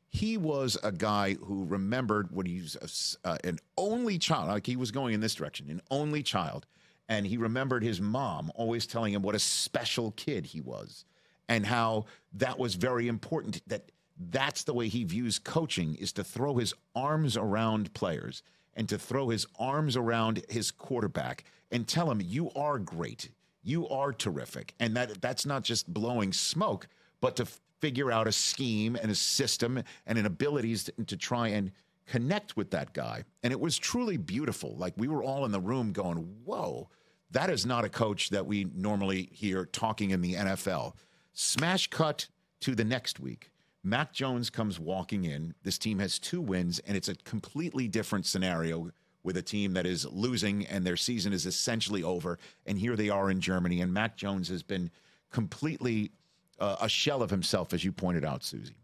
he 0.09 0.37
was 0.37 0.77
a 0.83 0.91
guy 0.91 1.33
who 1.35 1.65
remembered 1.65 2.31
when 2.31 2.45
he's 2.45 3.17
uh, 3.23 3.37
an 3.43 3.59
only 3.77 4.17
child, 4.17 4.47
like 4.47 4.65
he 4.65 4.75
was 4.75 4.91
going 4.91 5.13
in 5.13 5.19
this 5.19 5.35
direction, 5.35 5.69
an 5.69 5.81
only 5.91 6.23
child. 6.23 6.65
And 7.09 7.25
he 7.25 7.37
remembered 7.37 7.83
his 7.83 8.01
mom 8.01 8.51
always 8.55 8.85
telling 8.85 9.13
him 9.13 9.21
what 9.21 9.35
a 9.35 9.39
special 9.39 10.11
kid 10.11 10.45
he 10.45 10.61
was 10.61 11.05
and 11.47 11.65
how 11.65 12.05
that 12.33 12.59
was 12.59 12.75
very 12.75 13.07
important 13.07 13.61
that 13.67 13.91
that's 14.31 14.63
the 14.63 14.73
way 14.73 14.87
he 14.87 15.03
views 15.03 15.39
coaching 15.39 15.95
is 15.95 16.11
to 16.13 16.23
throw 16.23 16.55
his 16.55 16.73
arms 16.95 17.37
around 17.37 17.93
players 17.93 18.43
and 18.75 18.89
to 18.89 18.97
throw 18.97 19.29
his 19.29 19.45
arms 19.59 19.95
around 19.95 20.43
his 20.49 20.71
quarterback 20.71 21.43
and 21.71 21.87
tell 21.87 22.09
him 22.11 22.21
you 22.21 22.51
are 22.55 22.79
great. 22.79 23.29
You 23.63 23.87
are 23.89 24.11
terrific. 24.11 24.73
And 24.79 24.95
that 24.95 25.21
that's 25.21 25.45
not 25.45 25.63
just 25.63 25.93
blowing 25.93 26.33
smoke 26.33 26.87
but 27.21 27.35
to 27.37 27.47
figure 27.79 28.11
out 28.11 28.27
a 28.27 28.31
scheme 28.31 28.95
and 28.95 29.11
a 29.11 29.15
system 29.15 29.83
and 30.05 30.17
an 30.17 30.25
abilities 30.25 30.85
to, 30.85 31.03
to 31.05 31.17
try 31.17 31.49
and 31.49 31.71
connect 32.07 32.57
with 32.57 32.71
that 32.71 32.93
guy. 32.93 33.23
And 33.43 33.51
it 33.51 33.59
was 33.59 33.77
truly 33.77 34.17
beautiful. 34.17 34.75
Like 34.77 34.93
we 34.97 35.07
were 35.07 35.23
all 35.23 35.45
in 35.45 35.51
the 35.51 35.59
room 35.59 35.91
going, 35.91 36.17
whoa, 36.43 36.89
that 37.31 37.49
is 37.49 37.65
not 37.65 37.85
a 37.85 37.89
coach 37.89 38.29
that 38.29 38.45
we 38.45 38.67
normally 38.73 39.29
hear 39.31 39.65
talking 39.65 40.11
in 40.11 40.21
the 40.21 40.35
NFL. 40.35 40.93
Smash 41.33 41.87
cut 41.87 42.27
to 42.61 42.73
the 42.73 42.85
next 42.85 43.19
week. 43.19 43.51
Mac 43.83 44.11
Jones 44.11 44.49
comes 44.49 44.79
walking 44.79 45.25
in. 45.25 45.53
This 45.63 45.77
team 45.77 45.99
has 45.99 46.19
two 46.19 46.41
wins, 46.41 46.79
and 46.79 46.97
it's 46.97 47.09
a 47.09 47.15
completely 47.15 47.87
different 47.87 48.25
scenario 48.25 48.91
with 49.23 49.37
a 49.37 49.41
team 49.41 49.73
that 49.73 49.85
is 49.85 50.05
losing 50.05 50.65
and 50.67 50.85
their 50.85 50.97
season 50.97 51.33
is 51.33 51.45
essentially 51.45 52.03
over. 52.03 52.39
And 52.65 52.77
here 52.77 52.95
they 52.95 53.09
are 53.09 53.29
in 53.29 53.39
Germany, 53.39 53.81
and 53.81 53.93
Mac 53.93 54.17
Jones 54.17 54.49
has 54.49 54.63
been 54.63 54.89
completely 55.31 56.11
uh, 56.59 56.77
a 56.81 56.89
shell 56.89 57.21
of 57.21 57.29
himself, 57.29 57.73
as 57.73 57.83
you 57.83 57.91
pointed 57.91 58.25
out, 58.25 58.43
Suzy. 58.43 58.75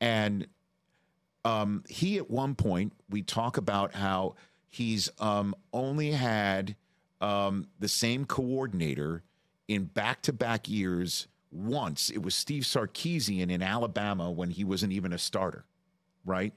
And 0.00 0.46
um, 1.46 1.84
he, 1.88 2.18
at 2.18 2.28
one 2.28 2.56
point, 2.56 2.92
we 3.08 3.22
talk 3.22 3.56
about 3.56 3.94
how 3.94 4.34
he's 4.68 5.08
um, 5.20 5.54
only 5.72 6.10
had 6.10 6.74
um, 7.20 7.68
the 7.78 7.86
same 7.86 8.24
coordinator 8.24 9.22
in 9.68 9.84
back 9.84 10.22
to 10.22 10.32
back 10.32 10.68
years 10.68 11.28
once. 11.52 12.10
It 12.10 12.20
was 12.22 12.34
Steve 12.34 12.64
Sarkisian 12.64 13.48
in 13.50 13.62
Alabama 13.62 14.28
when 14.28 14.50
he 14.50 14.64
wasn't 14.64 14.92
even 14.92 15.12
a 15.12 15.18
starter, 15.18 15.64
right? 16.24 16.52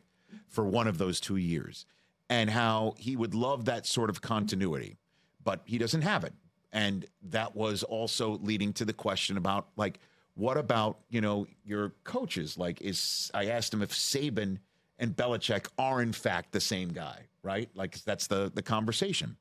For 0.47 0.65
one 0.65 0.87
of 0.87 0.97
those 0.97 1.19
two 1.19 1.37
years. 1.37 1.85
And 2.27 2.49
how 2.49 2.95
he 2.97 3.15
would 3.15 3.35
love 3.35 3.65
that 3.65 3.85
sort 3.85 4.09
of 4.09 4.21
continuity, 4.21 4.97
but 5.43 5.61
he 5.65 5.77
doesn't 5.77 6.01
have 6.01 6.23
it. 6.23 6.33
And 6.71 7.05
that 7.29 7.55
was 7.55 7.83
also 7.83 8.39
leading 8.41 8.73
to 8.73 8.85
the 8.85 8.93
question 8.93 9.37
about 9.37 9.67
like, 9.75 9.99
what 10.33 10.57
about, 10.57 10.99
you 11.09 11.21
know, 11.21 11.45
your 11.63 11.93
coaches? 12.03 12.57
Like, 12.57 12.81
is 12.81 13.29
I 13.35 13.47
asked 13.47 13.73
him 13.73 13.81
if 13.81 13.91
Saban 13.91 14.57
and 14.99 15.15
Belichick 15.15 15.67
are 15.77 16.01
in 16.01 16.13
fact 16.13 16.51
the 16.51 16.59
same 16.59 16.89
guy, 16.89 17.25
right? 17.41 17.69
Like 17.73 18.03
that's 18.03 18.27
the 18.27 18.51
the 18.53 18.61
conversation. 18.61 19.37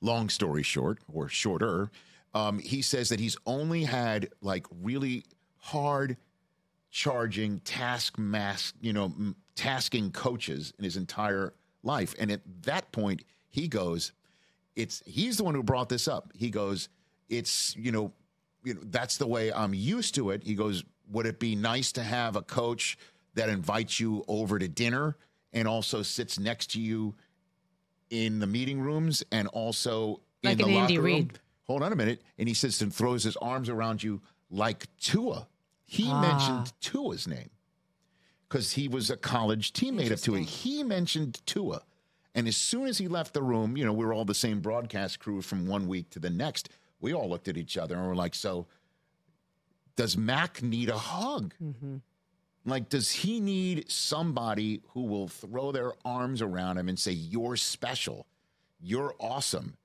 Long 0.00 0.28
story 0.28 0.62
short, 0.62 0.98
or 1.12 1.28
shorter, 1.28 1.90
um, 2.34 2.58
he 2.58 2.82
says 2.82 3.08
that 3.08 3.18
he's 3.18 3.36
only 3.46 3.84
had 3.84 4.28
like 4.40 4.66
really 4.82 5.24
hard 5.56 6.16
charging 6.90 7.60
task 7.60 8.18
mask, 8.18 8.74
you 8.80 8.92
know, 8.92 9.06
m- 9.06 9.36
tasking 9.54 10.10
coaches 10.10 10.72
in 10.78 10.84
his 10.84 10.96
entire 10.96 11.52
life. 11.82 12.14
And 12.18 12.30
at 12.30 12.40
that 12.62 12.92
point, 12.92 13.24
he 13.48 13.68
goes, 13.68 14.12
it's 14.76 15.02
he's 15.04 15.36
the 15.36 15.44
one 15.44 15.54
who 15.54 15.62
brought 15.62 15.88
this 15.88 16.06
up. 16.06 16.30
He 16.34 16.50
goes, 16.50 16.88
it's, 17.28 17.74
you 17.76 17.90
know, 17.90 18.12
you 18.64 18.74
know, 18.74 18.80
that's 18.84 19.16
the 19.16 19.26
way 19.26 19.52
I'm 19.52 19.74
used 19.74 20.14
to 20.16 20.30
it. 20.30 20.42
He 20.44 20.54
goes, 20.54 20.84
Would 21.10 21.26
it 21.26 21.38
be 21.38 21.56
nice 21.56 21.92
to 21.92 22.02
have 22.02 22.36
a 22.36 22.42
coach 22.42 22.98
that 23.34 23.48
invites 23.48 23.98
you 24.00 24.24
over 24.28 24.58
to 24.58 24.68
dinner 24.68 25.16
and 25.52 25.66
also 25.68 26.02
sits 26.02 26.38
next 26.38 26.70
to 26.72 26.80
you 26.80 27.14
in 28.10 28.38
the 28.38 28.46
meeting 28.46 28.80
rooms 28.80 29.22
and 29.32 29.48
also 29.48 30.20
like 30.42 30.52
in 30.52 30.58
the 30.58 30.64
locker 30.66 30.80
Andy 30.82 30.98
room? 30.98 31.04
Reid. 31.04 31.38
Hold 31.66 31.82
on 31.82 31.92
a 31.92 31.96
minute. 31.96 32.22
And 32.38 32.48
he 32.48 32.54
sits 32.54 32.80
and 32.80 32.92
throws 32.94 33.22
his 33.24 33.36
arms 33.36 33.68
around 33.68 34.02
you 34.02 34.20
like 34.50 34.86
Tua. 34.98 35.46
He 35.84 36.08
Ah. 36.10 36.20
mentioned 36.20 36.72
Tua's 36.80 37.26
name 37.28 37.50
because 38.48 38.72
he 38.72 38.88
was 38.88 39.10
a 39.10 39.16
college 39.16 39.72
teammate 39.72 40.10
of 40.10 40.20
Tua. 40.22 40.40
He 40.40 40.82
mentioned 40.82 41.40
Tua. 41.46 41.82
And 42.34 42.46
as 42.48 42.56
soon 42.56 42.86
as 42.86 42.98
he 42.98 43.08
left 43.08 43.34
the 43.34 43.42
room, 43.42 43.76
you 43.76 43.84
know, 43.84 43.92
we 43.92 44.04
were 44.04 44.12
all 44.14 44.24
the 44.24 44.34
same 44.34 44.60
broadcast 44.60 45.18
crew 45.18 45.42
from 45.42 45.66
one 45.66 45.88
week 45.88 46.08
to 46.10 46.18
the 46.18 46.30
next. 46.30 46.68
We 47.00 47.12
all 47.12 47.28
looked 47.28 47.48
at 47.48 47.56
each 47.56 47.76
other 47.76 47.96
and 47.96 48.06
were 48.06 48.14
like, 48.14 48.34
so 48.34 48.66
does 49.96 50.16
Mac 50.16 50.62
need 50.62 50.88
a 50.88 50.96
hug? 50.98 51.54
Like, 52.68 52.88
does 52.88 53.10
he 53.10 53.40
need 53.40 53.90
somebody 53.90 54.82
who 54.90 55.02
will 55.02 55.28
throw 55.28 55.72
their 55.72 55.92
arms 56.04 56.42
around 56.42 56.78
him 56.78 56.88
and 56.88 56.98
say, 56.98 57.12
You're 57.12 57.56
special, 57.56 58.26
you're 58.80 59.14
awesome? 59.20 59.76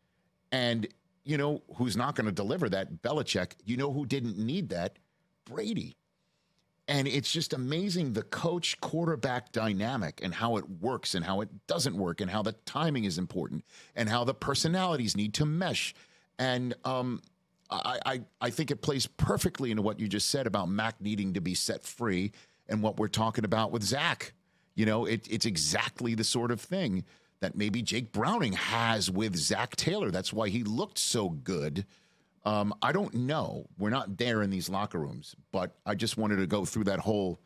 And, 0.51 0.87
you 1.23 1.37
know, 1.37 1.61
who's 1.75 1.97
not 1.97 2.15
going 2.15 2.25
to 2.25 2.31
deliver 2.31 2.69
that? 2.69 3.01
Belichick. 3.01 3.53
You 3.65 3.77
know 3.77 3.91
who 3.91 4.05
didn't 4.05 4.37
need 4.37 4.69
that? 4.69 4.97
Brady. 5.45 5.95
And 6.87 7.07
it's 7.07 7.31
just 7.31 7.53
amazing 7.53 8.13
the 8.13 8.23
coach 8.23 8.79
quarterback 8.81 9.51
dynamic 9.51 10.19
and 10.21 10.33
how 10.33 10.57
it 10.57 10.69
works 10.81 11.15
and 11.15 11.23
how 11.23 11.41
it 11.41 11.49
doesn't 11.65 11.97
work 11.97 12.19
and 12.19 12.29
how 12.29 12.41
the 12.41 12.51
timing 12.65 13.05
is 13.05 13.17
important 13.17 13.63
and 13.95 14.09
how 14.09 14.25
the 14.25 14.33
personalities 14.33 15.15
need 15.15 15.33
to 15.35 15.45
mesh. 15.45 15.95
And 16.37 16.75
um, 16.83 17.21
I, 17.69 17.99
I, 18.05 18.21
I 18.41 18.49
think 18.49 18.69
it 18.69 18.81
plays 18.81 19.07
perfectly 19.07 19.71
into 19.71 19.81
what 19.81 19.99
you 19.99 20.07
just 20.07 20.29
said 20.29 20.45
about 20.45 20.67
Mac 20.67 20.99
needing 20.99 21.33
to 21.33 21.41
be 21.41 21.55
set 21.55 21.83
free 21.83 22.33
and 22.67 22.81
what 22.81 22.97
we're 22.97 23.07
talking 23.07 23.45
about 23.45 23.71
with 23.71 23.83
Zach. 23.83 24.33
You 24.75 24.85
know, 24.85 25.05
it, 25.05 25.27
it's 25.29 25.45
exactly 25.45 26.15
the 26.15 26.23
sort 26.23 26.51
of 26.51 26.59
thing 26.59 27.03
that 27.41 27.55
maybe 27.55 27.81
Jake 27.81 28.11
Browning 28.11 28.53
has 28.53 29.11
with 29.11 29.35
Zac 29.35 29.75
Taylor. 29.75 30.11
That's 30.11 30.33
why 30.33 30.49
he 30.49 30.63
looked 30.63 30.97
so 30.97 31.29
good 31.29 31.85
um, 32.45 32.73
I 32.81 32.91
don't 32.91 33.13
know. 33.13 33.67
We're 33.77 33.89
not 33.89 34.17
there 34.17 34.41
in 34.41 34.49
these 34.49 34.69
locker 34.69 34.99
rooms, 34.99 35.35
but 35.51 35.75
I 35.85 35.95
just 35.95 36.17
wanted 36.17 36.37
to 36.37 36.47
go 36.47 36.65
through 36.65 36.85
that 36.85 36.99
whole 36.99 37.39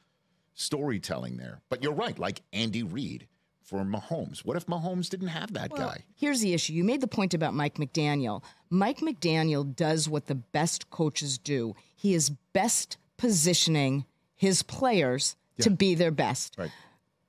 storytelling 0.55 1.37
there. 1.37 1.61
But 1.69 1.83
you're 1.83 1.93
right, 1.93 2.17
like 2.17 2.41
Andy 2.51 2.83
Reid 2.83 3.27
for 3.61 3.81
Mahomes. 3.83 4.39
What 4.39 4.57
if 4.57 4.65
Mahomes 4.65 5.09
didn't 5.09 5.27
have 5.27 5.53
that 5.53 5.71
Well, 5.71 5.89
guy? 5.89 6.05
Here's 6.15 6.41
the 6.41 6.53
issue. 6.53 6.73
You 6.73 6.83
made 6.83 7.01
the 7.01 7.07
point 7.07 7.33
about 7.33 7.53
Mike 7.53 7.75
McDaniel. 7.75 8.43
Mike 8.69 8.99
McDaniel 8.99 9.75
does 9.75 10.09
what 10.09 10.25
the 10.25 10.35
best 10.35 10.89
coaches 10.89 11.37
do. 11.37 11.75
He 11.95 12.15
is 12.15 12.31
best 12.53 12.97
positioning 13.17 14.05
his 14.37 14.63
players 14.63 15.35
to 15.59 15.69
be 15.69 15.95
their 15.95 16.11
best. 16.11 16.55
Right. 16.57 16.71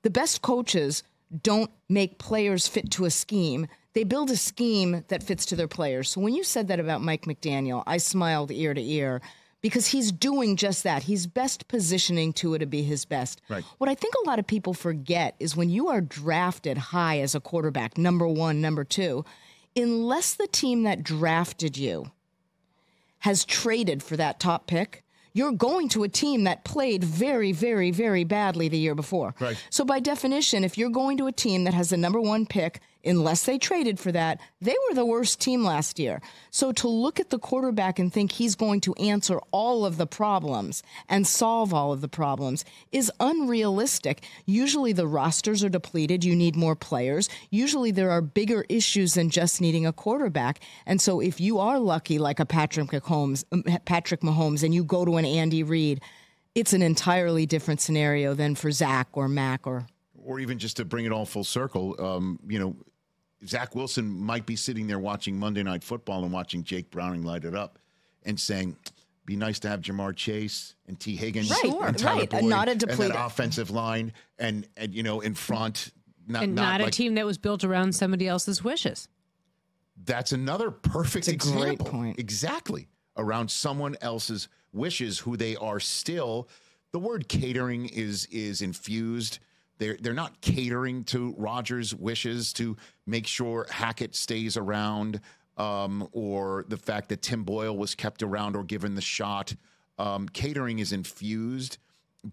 The 0.02 0.11
best 0.11 0.42
coaches 0.42 1.02
don't 1.42 1.70
make 1.88 2.18
players 2.18 2.68
fit 2.68 2.90
to 2.92 3.04
a 3.04 3.11
scheme. 3.11 3.66
They 3.94 4.04
build 4.04 4.30
a 4.30 4.36
scheme 4.36 5.04
that 5.09 5.22
fits 5.22 5.44
to 5.46 5.56
their 5.56 5.68
players. 5.68 6.11
So 6.11 6.20
when 6.20 6.34
you 6.34 6.44
said 6.44 6.68
that 6.68 6.78
about 6.78 7.02
Mike 7.02 7.24
McDaniel, 7.24 7.82
I 7.86 7.96
smiled 7.96 8.50
ear 8.52 8.74
to 8.74 8.82
ear 8.82 9.20
because 9.61 9.88
he's 9.88 10.12
doing 10.12 10.56
just 10.56 10.84
that. 10.84 11.02
He's 11.02 11.26
best 11.26 11.66
positioning 11.68 12.32
Tua 12.32 12.61
to 12.61 12.66
be 12.66 12.82
his 12.82 13.04
best. 13.04 13.40
Right. 13.48 13.64
What 13.78 13.90
I 13.90 13.94
think 13.94 14.14
a 14.14 14.26
lot 14.26 14.38
of 14.38 14.46
people 14.46 14.74
forget 14.74 15.34
is 15.40 15.56
when 15.56 15.70
you 15.70 15.88
are 15.88 16.00
drafted 16.00 16.78
high 16.78 17.18
as 17.20 17.34
a 17.34 17.40
quarterback, 17.40 17.98
number 17.98 18.28
one, 18.28 18.61
number 18.61 18.84
two, 18.84 19.24
unless 19.74 20.34
the 20.34 20.46
team 20.46 20.84
that 20.84 21.02
drafted 21.02 21.76
you 21.76 22.11
has 23.20 23.44
traded 23.44 24.02
for 24.02 24.16
that 24.16 24.38
top 24.38 24.66
pick, 24.66 25.02
you're 25.39 25.53
going 25.53 25.89
to 25.91 26.03
a 26.03 26.09
team 26.09 26.45
that 26.45 26.64
played 26.64 27.05
very, 27.05 27.53
very, 27.53 27.93
very 27.93 28.24
badly 28.24 28.68
the 28.68 28.76
year 28.76 28.97
before. 28.97 29.34
Right. 29.39 29.57
So, 29.70 29.84
by 29.84 30.01
definition, 30.01 30.64
if 30.64 30.76
you're 30.76 30.91
going 30.91 31.16
to 31.18 31.28
a 31.28 31.32
team 31.32 31.62
that 31.64 31.74
has 31.74 31.91
the 31.91 31.97
number 31.97 32.20
one 32.20 32.45
pick, 32.45 32.80
unless 33.05 33.44
they 33.44 33.59
traded 33.59 33.99
for 33.99 34.12
that, 34.12 34.40
they 34.61 34.74
were 34.88 34.94
the 34.94 35.05
worst 35.05 35.40
team 35.40 35.64
last 35.64 35.99
year. 35.99 36.20
So, 36.51 36.72
to 36.72 36.88
look 36.88 37.20
at 37.20 37.30
the 37.30 37.38
quarterback 37.38 37.99
and 37.99 38.12
think 38.12 38.32
he's 38.32 38.55
going 38.55 38.80
to 38.82 38.94
answer 38.94 39.38
all 39.51 39.84
of 39.84 39.96
the 39.96 40.07
problems 40.07 40.82
and 41.09 41.26
solve 41.26 41.72
all 41.72 41.92
of 41.92 42.01
the 42.01 42.09
problems 42.09 42.64
is 42.92 43.11
unrealistic. 43.20 44.24
Usually, 44.46 44.92
the 44.92 45.07
rosters 45.07 45.62
are 45.62 45.68
depleted. 45.68 46.24
You 46.24 46.34
need 46.34 46.57
more 46.57 46.76
players. 46.76 47.28
Usually, 47.51 47.90
there 47.90 48.11
are 48.11 48.20
bigger 48.20 48.64
issues 48.68 49.14
than 49.14 49.30
just 49.30 49.61
needing 49.61 49.86
a 49.86 49.92
quarterback. 49.92 50.61
And 50.86 51.01
so, 51.01 51.20
if 51.20 51.40
you 51.40 51.59
are 51.59 51.78
lucky, 51.78 52.18
like 52.18 52.40
a 52.40 52.46
Patrick 52.46 52.88
Mahomes, 52.90 53.44
um, 53.53 53.62
Patrick 53.84 54.20
Mahomes, 54.20 54.62
and 54.62 54.74
you 54.74 54.84
go 54.84 55.05
to 55.05 55.16
an 55.16 55.24
Andy 55.24 55.62
Reid, 55.62 56.01
it's 56.55 56.72
an 56.72 56.82
entirely 56.82 57.46
different 57.46 57.80
scenario 57.80 58.34
than 58.34 58.55
for 58.55 58.72
Zach 58.72 59.09
or 59.12 59.28
Mac 59.28 59.66
or 59.66 59.86
Or 60.29 60.39
even 60.41 60.59
just 60.59 60.76
to 60.76 60.85
bring 60.85 61.07
it 61.07 61.11
all 61.12 61.24
full 61.24 61.43
circle, 61.43 61.97
um, 61.99 62.39
you 62.47 62.59
know, 62.59 62.76
Zach 63.47 63.74
Wilson 63.74 64.07
might 64.11 64.45
be 64.45 64.57
sitting 64.57 64.87
there 64.87 64.99
watching 64.99 65.39
Monday 65.39 65.62
Night 65.62 65.83
Football 65.83 66.22
and 66.24 66.31
watching 66.31 66.62
Jake 66.64 66.91
Browning 66.91 67.22
light 67.22 67.45
it 67.47 67.55
up 67.55 67.79
and 68.26 68.39
saying, 68.39 68.76
be 69.24 69.37
nice 69.37 69.59
to 69.61 69.68
have 69.70 69.81
Ja'Marr 69.81 70.14
Chase 70.14 70.74
and 70.87 71.01
Tee 71.01 71.16
Higgins 71.16 71.51
Right, 71.51 71.64
and 71.64 71.99
Tyler 71.99 72.20
right, 72.20 72.33
and 72.35 72.43
Boyd 72.43 72.51
not 72.51 72.68
a 72.68 72.72
and 72.72 72.81
depleted- 72.81 73.14
that 73.16 73.24
offensive 73.26 73.70
line 73.70 74.12
and, 74.39 74.68
and 74.76 74.95
you 74.95 75.03
know, 75.03 75.20
in 75.20 75.35
front. 75.35 75.93
Not, 76.26 76.43
and 76.43 76.55
not, 76.55 76.83
a 76.83 76.85
like- 76.85 76.93
team 76.93 77.14
that 77.14 77.24
was 77.24 77.39
built 77.39 77.64
around 77.64 77.95
somebody 77.95 78.29
else's 78.29 78.62
wishes. 78.62 79.09
That's 80.05 80.33
another 80.33 80.70
perfect 80.70 81.26
It's 81.29 81.47
a 81.47 81.53
great 81.53 81.72
example. 81.72 81.87
point. 81.87 82.18
Exactly. 82.18 82.89
Around 83.16 83.51
someone 83.51 83.97
else's 84.03 84.49
wishes 84.74 85.20
who 85.20 85.39
they 85.39 85.57
are 85.57 85.81
still 85.81 86.49
the 86.93 86.99
word 86.99 87.29
catering 87.29 87.87
is 87.87 88.26
is 88.26 88.61
infused. 88.62 89.39
They're 89.79 89.97
they're 90.01 90.14
not 90.14 90.41
catering 90.41 91.05
to 91.05 91.35
Rodgers' 91.39 91.95
wishes 91.95 92.53
to 92.55 92.76
make 93.07 93.26
sure 93.26 93.66
Hackett 93.70 94.14
stays 94.14 94.57
around, 94.57 95.20
um, 95.57 96.09
or 96.12 96.64
the 96.68 96.76
fact 96.76 97.09
that 97.11 97.22
Tim 97.22 97.45
Boyle 97.45 97.76
was 97.76 97.95
kept 97.95 98.22
around 98.22 98.57
or 98.57 98.64
given 98.64 98.95
the 98.95 99.01
shot. 99.01 99.55
Um, 99.99 100.29
catering 100.29 100.79
is 100.79 100.93
infused 100.93 101.79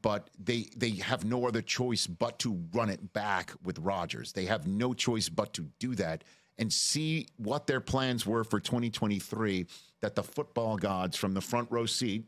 but 0.02 0.30
they 0.44 0.68
they 0.76 0.92
have 0.92 1.26
no 1.26 1.48
other 1.48 1.62
choice 1.62 2.08
but 2.08 2.40
to 2.40 2.60
run 2.74 2.90
it 2.90 3.14
back 3.14 3.54
with 3.64 3.78
Rodgers. 3.80 4.34
They 4.34 4.46
have 4.46 4.68
no 4.68 4.94
choice 4.94 5.30
but 5.30 5.54
to 5.54 5.70
do 5.80 5.96
that 5.96 6.24
and 6.58 6.72
see 6.72 7.28
what 7.38 7.68
their 7.68 7.82
plans 7.82 8.26
were 8.26 8.44
for 8.44 8.60
2023 8.60 9.66
that 10.02 10.16
the 10.16 10.24
football 10.24 10.78
gods 10.78 11.18
from 11.18 11.34
the 11.34 11.42
front 11.42 11.70
row 11.70 11.86
seat, 11.86 12.26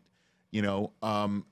you 0.52 0.62
know, 0.62 0.92
um, 1.02 1.46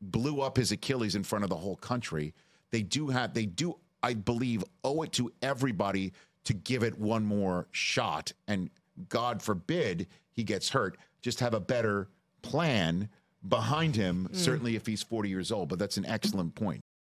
blew 0.00 0.40
up 0.40 0.56
his 0.56 0.72
Achilles 0.72 1.14
in 1.14 1.22
front 1.22 1.44
of 1.44 1.50
the 1.50 1.56
whole 1.56 1.76
country. 1.76 2.34
They 2.70 2.82
do 2.82 3.08
have 3.08 3.34
they 3.34 3.46
do 3.46 3.78
I 4.02 4.14
believe 4.14 4.64
owe 4.84 5.02
it 5.02 5.12
to 5.12 5.32
everybody 5.42 6.12
to 6.44 6.54
give 6.54 6.82
it 6.82 6.98
one 6.98 7.24
more 7.24 7.66
shot 7.72 8.32
and 8.46 8.70
God 9.08 9.42
forbid 9.42 10.06
he 10.32 10.44
gets 10.44 10.70
hurt. 10.70 10.96
Just 11.22 11.40
have 11.40 11.54
a 11.54 11.60
better 11.60 12.08
plan 12.42 13.08
behind 13.48 13.96
him, 13.96 14.26
hmm. 14.30 14.36
certainly 14.36 14.76
if 14.76 14.86
he's 14.86 15.02
40 15.02 15.28
years 15.28 15.50
old. 15.50 15.68
But 15.68 15.78
that's 15.78 15.96
an 15.96 16.06
excellent 16.06 16.54
point. 16.54 16.82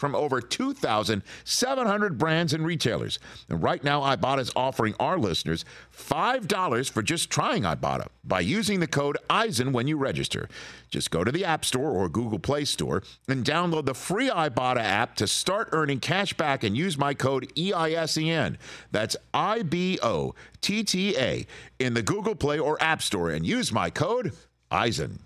from 0.00 0.14
over 0.14 0.40
2,700 0.40 2.16
brands 2.16 2.54
and 2.54 2.64
retailers. 2.64 3.18
And 3.50 3.62
right 3.62 3.84
now, 3.84 4.00
Ibotta 4.00 4.38
is 4.38 4.50
offering 4.56 4.94
our 4.98 5.18
listeners 5.18 5.66
$5 5.94 6.90
for 6.90 7.02
just 7.02 7.28
trying 7.28 7.64
Ibotta 7.64 8.06
by 8.24 8.40
using 8.40 8.80
the 8.80 8.86
code 8.86 9.18
EISEN 9.28 9.72
when 9.72 9.86
you 9.86 9.98
register. 9.98 10.48
Just 10.88 11.10
go 11.10 11.22
to 11.22 11.30
the 11.30 11.44
App 11.44 11.66
Store 11.66 11.90
or 11.90 12.08
Google 12.08 12.38
Play 12.38 12.64
Store 12.64 13.02
and 13.28 13.44
download 13.44 13.84
the 13.84 13.92
free 13.92 14.30
Ibotta 14.30 14.80
app 14.80 15.16
to 15.16 15.26
start 15.26 15.68
earning 15.72 16.00
cash 16.00 16.32
back 16.32 16.64
and 16.64 16.74
use 16.74 16.96
my 16.96 17.12
code 17.12 17.52
EISEN. 17.54 18.56
That's 18.90 19.18
I 19.34 19.62
B 19.62 19.98
O 20.02 20.34
T 20.62 20.82
T 20.82 21.14
A 21.18 21.46
in 21.78 21.92
the 21.92 22.02
Google 22.02 22.34
Play 22.34 22.58
or 22.58 22.82
App 22.82 23.02
Store 23.02 23.28
and 23.28 23.44
use 23.44 23.70
my 23.70 23.90
code 23.90 24.32
EISEN. 24.72 25.18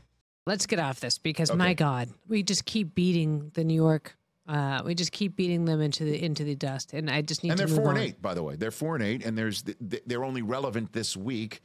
Let's 0.47 0.67
get 0.67 0.81
off 0.81 0.99
this 0.99 1.17
because 1.17 1.55
my 1.55 1.75
God, 1.75 2.09
we 2.29 2.43
just 2.43 2.65
keep 2.67 2.97
beating 2.97 3.53
the 3.55 3.63
New 3.63 3.75
York. 3.75 4.17
Uh, 4.47 4.83
we 4.85 4.95
just 4.95 5.13
keep 5.13 5.37
beating 5.37 5.65
them 5.65 5.81
into 5.81 6.05
the 6.05 6.23
into 6.23 6.45
the 6.45 6.55
dust, 6.55 6.93
and 6.93 7.11
I 7.11 7.23
just 7.23 7.43
need 7.43 7.51
and 7.51 7.59
to 7.59 7.67
they're 7.67 7.75
move 7.75 7.83
four 7.85 7.91
on. 7.93 7.97
and 7.97 8.07
eight, 8.07 8.21
by 8.21 8.35
the 8.35 8.43
way. 8.43 8.57
They're 8.57 8.71
four 8.71 8.95
and 8.95 9.03
eight, 9.05 9.25
and 9.25 9.39
there's 9.39 9.63
th- 9.63 10.03
they're 10.07 10.25
only 10.25 10.43
relevant 10.43 10.93
this 10.93 11.17
week 11.17 11.61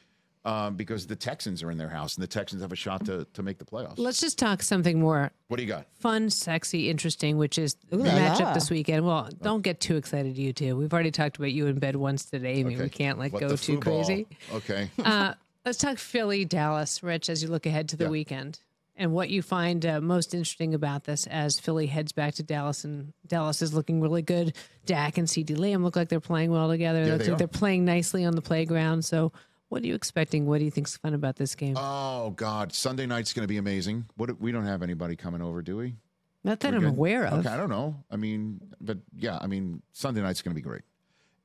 um, 0.46 0.76
because 0.78 1.06
the 1.06 1.16
Texans 1.18 1.62
are 1.62 1.72
in 1.72 1.78
their 1.78 1.90
house, 1.90 2.16
and 2.16 2.24
the 2.24 2.28
Texans 2.28 2.62
have 2.62 2.72
a 2.72 2.78
shot 2.78 3.06
to 3.08 3.26
to 3.34 3.44
make 3.44 3.58
the 3.58 3.66
playoffs. 3.66 3.96
Let's 3.98 4.22
just 4.22 4.40
talk 4.40 4.62
something 4.64 4.98
more 4.98 5.30
What 5.50 5.58
do 5.58 5.64
you 5.64 5.68
got? 5.68 5.88
fun, 6.00 6.30
sexy, 6.30 6.90
interesting, 6.90 7.38
which 7.38 7.58
is 7.58 7.76
the 7.90 7.98
la 7.98 8.06
matchup 8.12 8.54
this 8.54 8.70
weekend. 8.70 9.06
Well, 9.06 9.28
don't 9.42 9.62
get 9.62 9.82
too 9.82 9.98
excited, 9.98 10.38
you 10.38 10.54
two. 10.54 10.78
We've 10.78 10.94
already 10.94 11.12
talked 11.12 11.36
about 11.36 11.52
you 11.52 11.68
in 11.68 11.80
bed 11.80 11.98
once 11.98 12.24
today. 12.26 12.62
I 12.62 12.64
mean, 12.64 12.80
we 12.80 12.88
can't 12.90 13.20
like 13.20 13.34
What, 13.34 13.42
go 13.42 13.50
too 13.50 13.58
foo 13.58 13.80
ball? 13.82 14.06
crazy. 14.06 14.26
Okay. 14.54 14.90
Uh, 15.04 15.34
let's 15.66 15.78
talk 15.78 15.98
Philly, 15.98 16.46
Dallas, 16.46 17.04
Rich, 17.04 17.28
as 17.30 17.44
you 17.44 17.50
look 17.50 17.66
ahead 17.66 17.90
to 17.90 17.98
the 17.98 18.06
Yeah. 18.06 18.10
weekend 18.10 18.60
and 19.00 19.12
what 19.14 19.30
you 19.30 19.42
find 19.42 19.84
uh, 19.86 20.02
most 20.02 20.34
interesting 20.34 20.74
about 20.76 21.06
this 21.06 21.26
as 21.28 21.60
Philly 21.60 21.88
heads 21.88 22.12
back 22.12 22.36
to 22.36 22.44
Dallas 22.44 22.84
and 22.84 23.14
Dallas 23.26 23.62
is 23.62 23.74
looking 23.74 24.02
really 24.02 24.22
good. 24.22 24.56
Dak 24.86 25.18
and 25.18 25.28
CeeDee 25.28 25.58
Lamb 25.58 25.84
look 25.84 25.96
like 25.96 26.10
they're 26.10 26.20
playing 26.20 26.52
well 26.52 26.68
together. 26.68 27.06
Yeah, 27.06 27.18
they 27.18 27.32
are. 27.32 27.36
they're 27.36 27.48
playing 27.48 27.86
nicely 27.86 28.26
on 28.26 28.36
the 28.36 28.42
playground. 28.42 29.04
So, 29.06 29.32
what 29.70 29.82
are 29.84 29.88
you 29.88 29.96
expecting? 29.96 30.46
What 30.46 30.60
do 30.60 30.66
you 30.66 30.72
think's 30.72 30.98
fun 30.98 31.14
about 31.14 31.36
this 31.38 31.56
game? 31.56 31.76
Oh 31.78 32.32
God, 32.32 32.74
Sunday 32.74 33.06
night's 33.06 33.34
going 33.34 33.44
to 33.44 33.48
be 33.48 33.58
amazing. 33.58 34.06
What 34.18 34.40
we 34.40 34.52
don't 34.52 34.66
have 34.66 34.84
anybody 34.84 35.16
coming 35.16 35.42
over, 35.42 35.62
do 35.62 35.78
we? 35.78 35.96
Not 36.44 36.60
that 36.62 36.72
We're 36.72 36.78
I'm 36.78 36.84
good? 36.84 36.90
aware 36.90 37.26
of. 37.26 37.40
Okay, 37.40 37.50
I 37.50 37.58
don't 37.58 37.70
know. 37.70 38.04
I 38.10 38.16
mean, 38.16 38.60
but 38.82 38.98
yeah, 39.18 39.38
I 39.42 39.48
mean, 39.48 39.82
Sunday 39.92 40.22
night's 40.22 40.42
going 40.42 40.52
to 40.52 40.56
be 40.56 40.62
great. 40.62 40.84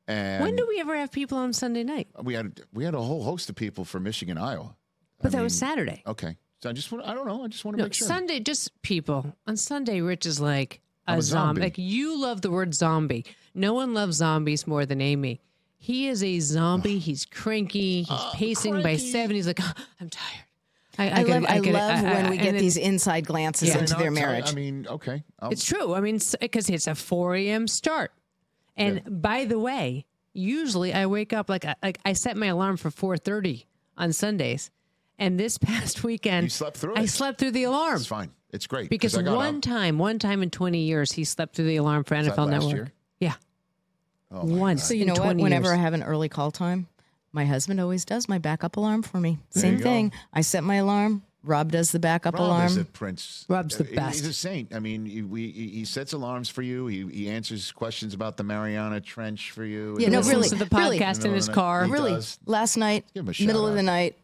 And 0.07 0.45
When 0.45 0.55
do 0.57 0.67
we 0.69 0.81
ever 0.81 0.95
have 0.97 1.11
people 1.11 1.39
on 1.39 1.53
Sunday 1.53 1.83
night? 1.83 2.09
we 2.23 2.35
had 2.35 2.61
we 2.73 2.85
had 2.85 2.95
a 2.95 3.01
whole 3.01 3.23
host 3.23 3.49
of 3.49 3.57
people 3.57 3.85
from 3.85 4.03
Michigan, 4.03 4.39
Iowa. 4.39 4.77
But 5.21 5.35
I 5.35 5.39
that 5.39 5.43
was 5.43 5.57
Saturday. 5.59 6.03
Okay, 6.07 6.37
so 6.65 6.71
I 6.71 6.73
just 6.73 6.91
want 6.91 7.05
I 7.07 7.13
don't 7.13 7.27
know. 7.27 7.45
I 7.45 7.49
just 7.49 7.63
want 7.65 7.77
to 7.77 7.83
No, 7.83 7.85
make 7.85 7.93
sure. 7.95 8.09
Sunday, 8.09 8.41
just 8.41 8.81
people. 8.81 9.37
On 9.47 9.55
Sunday, 9.57 10.01
Rich 10.01 10.25
is 10.25 10.41
like 10.41 10.81
a, 11.07 11.13
I'm 11.13 11.19
a 11.19 11.23
zombie. 11.23 11.47
zombie. 11.47 11.61
Like 11.61 11.75
you 11.79 12.19
love 12.21 12.41
the 12.41 12.51
word 12.51 12.75
zombie. 12.75 13.27
No 13.55 13.75
one 13.75 13.93
loves 13.93 14.17
zombies 14.17 14.67
more 14.67 14.87
than 14.87 15.03
Amy. 15.03 15.41
He 15.77 16.09
is 16.09 16.25
a 16.25 16.41
zombie. 16.41 16.99
He's 16.99 17.27
cranky. 17.27 17.99
He's 18.05 18.11
uh, 18.11 18.31
pacing 18.33 18.75
by 18.77 18.83
cranky. 18.83 19.11
seven. 19.11 19.37
He's 19.37 19.47
like, 19.47 19.61
"Oh, 19.63 19.73
I'm 20.01 20.09
tired. 20.09 20.45
I, 20.97 21.09
gotta- 21.25 21.29
love, 21.41 21.45
I 21.49 21.59
gotta- 21.59 21.73
love 21.73 22.03
when 22.03 22.31
we 22.31 22.37
get 22.39 22.53
then- 22.53 22.57
these 22.63 22.77
inside 22.79 23.27
glances 23.27 23.69
Yeah. 23.69 23.79
into 23.81 23.95
their 23.97 24.11
marriage. 24.11 24.51
I 24.51 24.55
mean, 24.55 24.87
okay. 24.89 25.23
I'll- 25.41 25.51
It's 25.51 25.65
true. 25.65 25.93
I 25.93 26.01
mean, 26.01 26.19
because 26.41 26.71
it's 26.71 26.87
a 26.87 26.95
4 26.95 27.35
a.m. 27.37 27.67
start. 27.69 28.13
And 28.77 29.03
by 29.23 29.45
the 29.45 29.59
way, 29.59 30.07
usually 30.33 30.95
I 30.95 31.05
wake 31.07 31.33
up 31.35 31.49
like 31.51 31.65
I, 31.65 31.75
like 31.83 31.99
I 32.05 32.13
set 32.15 32.37
my 32.37 32.47
alarm 32.47 32.77
for 32.79 32.91
4:30 32.91 33.67
on 33.99 34.13
Sundays, 34.13 34.71
and 35.19 35.39
this 35.39 35.59
past 35.71 36.03
weekend 36.05 36.45
You 36.45 36.51
slept 36.51 36.77
through 36.77 36.95
I 36.97 37.07
slept 37.07 37.39
through 37.39 37.53
the 37.53 37.65
alarm 37.65 37.97
it's 37.97 38.07
fine. 38.07 38.31
It's 38.53 38.67
great 38.67 38.89
because 38.91 39.17
one 39.17 39.57
up. 39.57 39.63
time, 39.63 39.99
one 39.99 40.19
time 40.21 40.43
in 40.43 40.51
20 40.51 40.79
years, 40.79 41.11
he 41.13 41.25
slept 41.25 41.57
through 41.57 41.65
the 41.67 41.77
alarm 41.77 42.05
for 42.05 42.15
that 42.15 42.25
NFL 42.33 42.37
last 42.47 42.51
Network. 42.51 42.73
year? 42.75 42.93
Yeah, 43.19 43.35
Oh, 44.31 44.45
my 44.47 44.59
once. 44.59 44.85
so 44.85 44.95
you 44.95 45.07
know 45.07 45.15
what? 45.15 45.37
Whenever 45.37 45.67
years. 45.69 45.79
I 45.79 45.83
have 45.83 45.93
an 45.93 46.03
early 46.05 46.29
call 46.29 46.51
time, 46.53 46.87
my 47.33 47.45
husband 47.45 47.81
always 47.81 48.05
does 48.05 48.29
my 48.29 48.39
backup 48.39 48.77
alarm 48.77 49.03
for 49.03 49.19
me. 49.19 49.39
Same 49.51 49.73
you 49.75 49.79
go. 49.79 49.85
thing. 49.85 50.13
I 50.33 50.43
set 50.43 50.63
my 50.63 50.77
alarm. 50.77 51.23
Rob 51.43 51.73
does 51.73 51.91
the 51.93 51.99
backup 51.99 52.35
Rob 52.35 52.45
alarm. 52.45 52.67
is 52.67 52.77
a 52.79 52.85
prince. 52.85 53.45
Rob's 53.49 53.77
the 53.77 53.85
best. 53.85 54.21
He's 54.21 54.27
a 54.29 54.33
saint. 54.33 54.73
I 54.75 54.79
mean, 54.79 55.05
he, 55.05 55.21
we, 55.23 55.51
he 55.51 55.69
he 55.69 55.85
sets 55.85 56.13
alarms 56.15 56.49
for 56.49 56.63
you. 56.63 56.87
He, 56.87 57.07
he 57.09 57.29
answers 57.29 57.71
questions 57.73 58.15
about 58.15 58.37
the 58.39 58.45
Mariana 58.45 59.01
Trench 59.01 59.51
for 59.51 59.65
you. 59.65 59.97
Yeah, 59.99 60.05
And 60.07 60.13
no, 60.15 60.21
all 60.23 60.29
really, 60.29 60.49
to 60.49 60.55
the 60.55 60.69
really. 60.73 60.99
podcast 61.01 61.25
in 61.25 61.35
his 61.35 61.49
He 61.49 61.53
car. 61.53 61.87
really, 61.87 62.13
does. 62.13 62.39
last 62.47 62.77
night, 62.79 63.05
Give 63.13 63.25
him 63.25 63.29
a 63.29 63.33
shout 63.35 63.47
middle 63.49 63.67
of 63.67 63.75
the 63.75 63.83
night. 63.83 64.17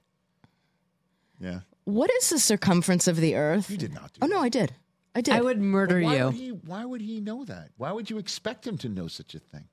Yeah. 1.41 1.61
What 1.85 2.11
is 2.19 2.29
the 2.31 2.39
circumference 2.39 3.09
of 3.09 3.17
the 3.17 3.35
Earth? 3.37 3.71
You 3.71 3.77
did 3.77 3.93
not 3.95 4.13
do 4.13 4.19
Oh 4.23 4.27
that. 4.29 4.35
no, 4.35 4.41
I 4.41 4.49
did. 4.49 4.75
I 5.15 5.23
did. 5.23 5.35
I 5.35 5.41
would 5.41 5.61
murder 5.61 6.01
why 6.01 6.17
you. 6.17 6.25
Would 6.27 6.35
he, 6.35 6.49
why 6.51 6.85
would 6.85 7.01
he 7.01 7.21
know 7.21 7.45
that? 7.47 7.71
Why 7.77 7.91
would 7.93 8.11
you 8.11 8.19
expect 8.19 8.67
him 8.67 8.79
to 8.79 8.89
know 8.89 9.09
such 9.09 9.35
a 9.35 9.39
thing? 9.41 9.65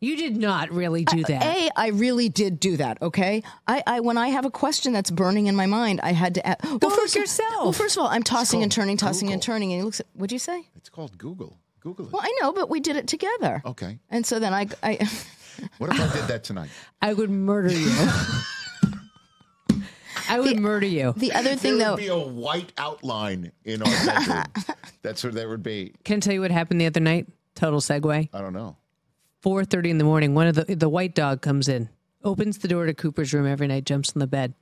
You 0.00 0.16
did 0.16 0.36
not 0.36 0.70
really 0.70 1.04
do 1.04 1.24
that. 1.24 1.42
A, 1.42 1.70
I 1.74 1.88
really 1.88 2.28
did 2.28 2.60
do 2.60 2.76
that. 2.76 3.02
Okay, 3.02 3.42
I, 3.66 3.82
I 3.84 4.00
when 4.00 4.16
I 4.16 4.28
have 4.28 4.44
a 4.44 4.50
question 4.50 4.92
that's 4.92 5.10
burning 5.10 5.48
in 5.48 5.56
my 5.56 5.66
mind, 5.66 6.00
I 6.04 6.12
had 6.12 6.36
to. 6.36 6.46
Ask, 6.46 6.62
well, 6.62 6.78
Go 6.78 6.86
look 6.86 7.00
first, 7.00 7.16
yourself. 7.16 7.50
Well, 7.64 7.72
first 7.72 7.96
of 7.96 8.02
all, 8.04 8.08
I'm 8.08 8.22
tossing 8.22 8.62
and 8.62 8.70
turning, 8.70 8.96
tossing 8.96 9.32
and 9.32 9.42
Google. 9.42 9.54
turning, 9.54 9.72
and 9.72 9.80
he 9.80 9.84
looks 9.84 9.98
at. 9.98 10.06
What'd 10.14 10.30
you 10.32 10.38
say? 10.38 10.68
It's 10.76 10.88
called 10.88 11.18
Google. 11.18 11.58
Google 11.80 12.06
it. 12.06 12.12
Well, 12.12 12.22
I 12.24 12.32
know, 12.40 12.52
but 12.52 12.70
we 12.70 12.78
did 12.78 12.94
it 12.94 13.08
together. 13.08 13.60
Okay. 13.64 13.98
And 14.08 14.24
so 14.24 14.38
then 14.38 14.54
I, 14.54 14.68
I 14.84 14.94
What 15.78 15.90
if 15.92 16.00
I 16.00 16.12
did 16.16 16.28
that 16.28 16.44
tonight? 16.44 16.70
I 17.02 17.12
would 17.12 17.28
murder 17.30 17.72
you. 17.72 17.90
I 20.28 20.40
would 20.40 20.58
murder 20.58 20.86
you. 20.86 21.14
the 21.16 21.32
other 21.32 21.56
thing 21.56 21.78
there 21.78 21.88
though. 21.88 21.94
would 21.94 22.00
be 22.00 22.06
a 22.08 22.18
white 22.18 22.72
outline 22.78 23.52
in 23.64 23.82
our 23.82 24.06
bedroom. 24.06 24.44
That's 25.02 25.24
what 25.24 25.34
that 25.34 25.48
would 25.48 25.62
be. 25.62 25.94
Can 26.04 26.16
I 26.16 26.20
tell 26.20 26.34
you 26.34 26.40
what 26.40 26.50
happened 26.50 26.80
the 26.80 26.86
other 26.86 27.00
night? 27.00 27.26
Total 27.54 27.80
segue. 27.80 28.28
I 28.32 28.40
don't 28.40 28.52
know. 28.52 28.76
4:30 29.42 29.90
in 29.90 29.98
the 29.98 30.04
morning, 30.04 30.34
one 30.34 30.46
of 30.46 30.54
the 30.54 30.74
the 30.74 30.88
white 30.88 31.14
dog 31.14 31.40
comes 31.40 31.68
in, 31.68 31.88
opens 32.24 32.58
the 32.58 32.68
door 32.68 32.86
to 32.86 32.94
Cooper's 32.94 33.32
room 33.32 33.46
every 33.46 33.66
night, 33.66 33.84
jumps 33.84 34.12
on 34.14 34.20
the 34.20 34.26
bed, 34.26 34.54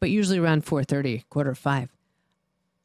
but 0.00 0.10
usually 0.10 0.38
around 0.38 0.64
4:30, 0.64 1.24
quarter 1.30 1.50
of 1.50 1.58
five. 1.58 1.90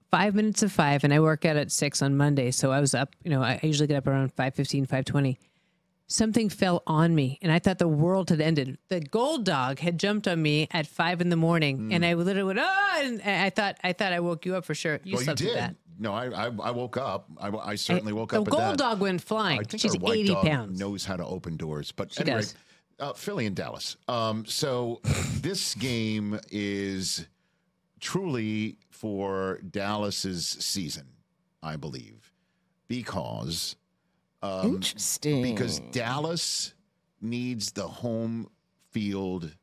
Five 0.09 0.35
minutes 0.35 0.61
of 0.63 0.71
five, 0.71 1.03
and 1.03 1.13
I 1.13 1.19
work 1.19 1.43
out 1.43 1.57
at 1.57 1.71
six 1.71 2.01
on 2.01 2.15
Monday, 2.15 2.51
so 2.51 2.71
I 2.71 2.79
was 2.79 2.93
up. 2.93 3.15
You 3.23 3.31
know, 3.31 3.41
I 3.41 3.59
I 3.61 3.65
usually 3.65 3.87
get 3.87 3.97
up 3.97 4.07
around 4.07 4.35
5:15, 4.35 4.85
5:20. 4.87 5.37
Something 6.07 6.49
fell 6.49 6.83
on 6.85 7.15
me, 7.15 7.39
and 7.41 7.51
I 7.51 7.59
thought 7.59 7.79
the 7.79 7.87
world 7.87 8.29
had 8.29 8.41
ended. 8.41 8.77
The 8.89 8.99
gold 8.99 9.45
dog 9.45 9.79
had 9.79 9.97
jumped 9.97 10.27
on 10.27 10.41
me 10.41 10.67
at 10.71 10.85
five 10.85 11.21
in 11.21 11.29
the 11.29 11.35
morning, 11.37 11.93
and 11.93 12.05
I 12.05 12.13
literally 12.13 12.43
went, 12.53 12.59
"Oh!" 12.61 12.99
And 13.01 13.21
I 13.21 13.49
thought, 13.49 13.77
I 13.83 13.93
thought 13.93 14.13
I 14.13 14.19
woke 14.19 14.45
you 14.45 14.55
up 14.55 14.65
for 14.65 14.75
sure. 14.75 14.99
You 15.03 15.15
well, 15.15 15.23
you 15.25 15.33
did. 15.33 15.57
that. 15.57 15.75
No, 15.97 16.13
I, 16.13 16.25
I 16.27 16.45
I 16.47 16.71
woke 16.71 16.97
up. 16.97 17.29
I, 17.39 17.49
I 17.49 17.75
certainly 17.75 18.13
woke 18.13 18.33
up. 18.33 18.45
The 18.45 18.51
gold 18.51 18.77
dog 18.77 18.99
went 18.99 19.21
flying. 19.21 19.59
I 19.61 19.63
think 19.63 19.81
She's 19.81 19.95
our 19.95 20.01
white 20.01 20.19
80 20.19 20.27
dog 20.33 20.45
pounds. 20.45 20.79
knows 20.79 21.05
how 21.05 21.15
to 21.15 21.25
open 21.25 21.55
doors. 21.57 21.91
But 21.91 22.11
She 22.13 22.21
anyway, 22.21 22.37
does. 22.41 22.55
Uh, 22.99 23.13
Philly 23.13 23.45
and 23.45 23.55
Dallas. 23.55 23.95
Um, 24.07 24.45
so 24.45 25.01
this 25.41 25.73
game 25.75 26.39
is 26.51 27.25
truly 27.99 28.77
for 28.89 29.59
Dallas's 29.69 30.45
season, 30.47 31.07
I 31.63 31.75
believe, 31.75 32.31
because 32.87 33.75
um, 34.43 34.75
Interesting. 34.75 35.41
because 35.41 35.79
Dallas 35.91 36.73
needs 37.21 37.71
the 37.71 37.87
home 37.87 38.49
field 38.91 39.55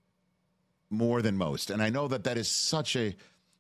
more 0.89 1.23
than 1.23 1.37
most. 1.37 1.71
And 1.71 1.83
I 1.83 1.91
know 1.91 2.09
that 2.09 2.25
that 2.25 2.37
is 2.39 2.51
such 2.51 2.97
a 2.97 3.15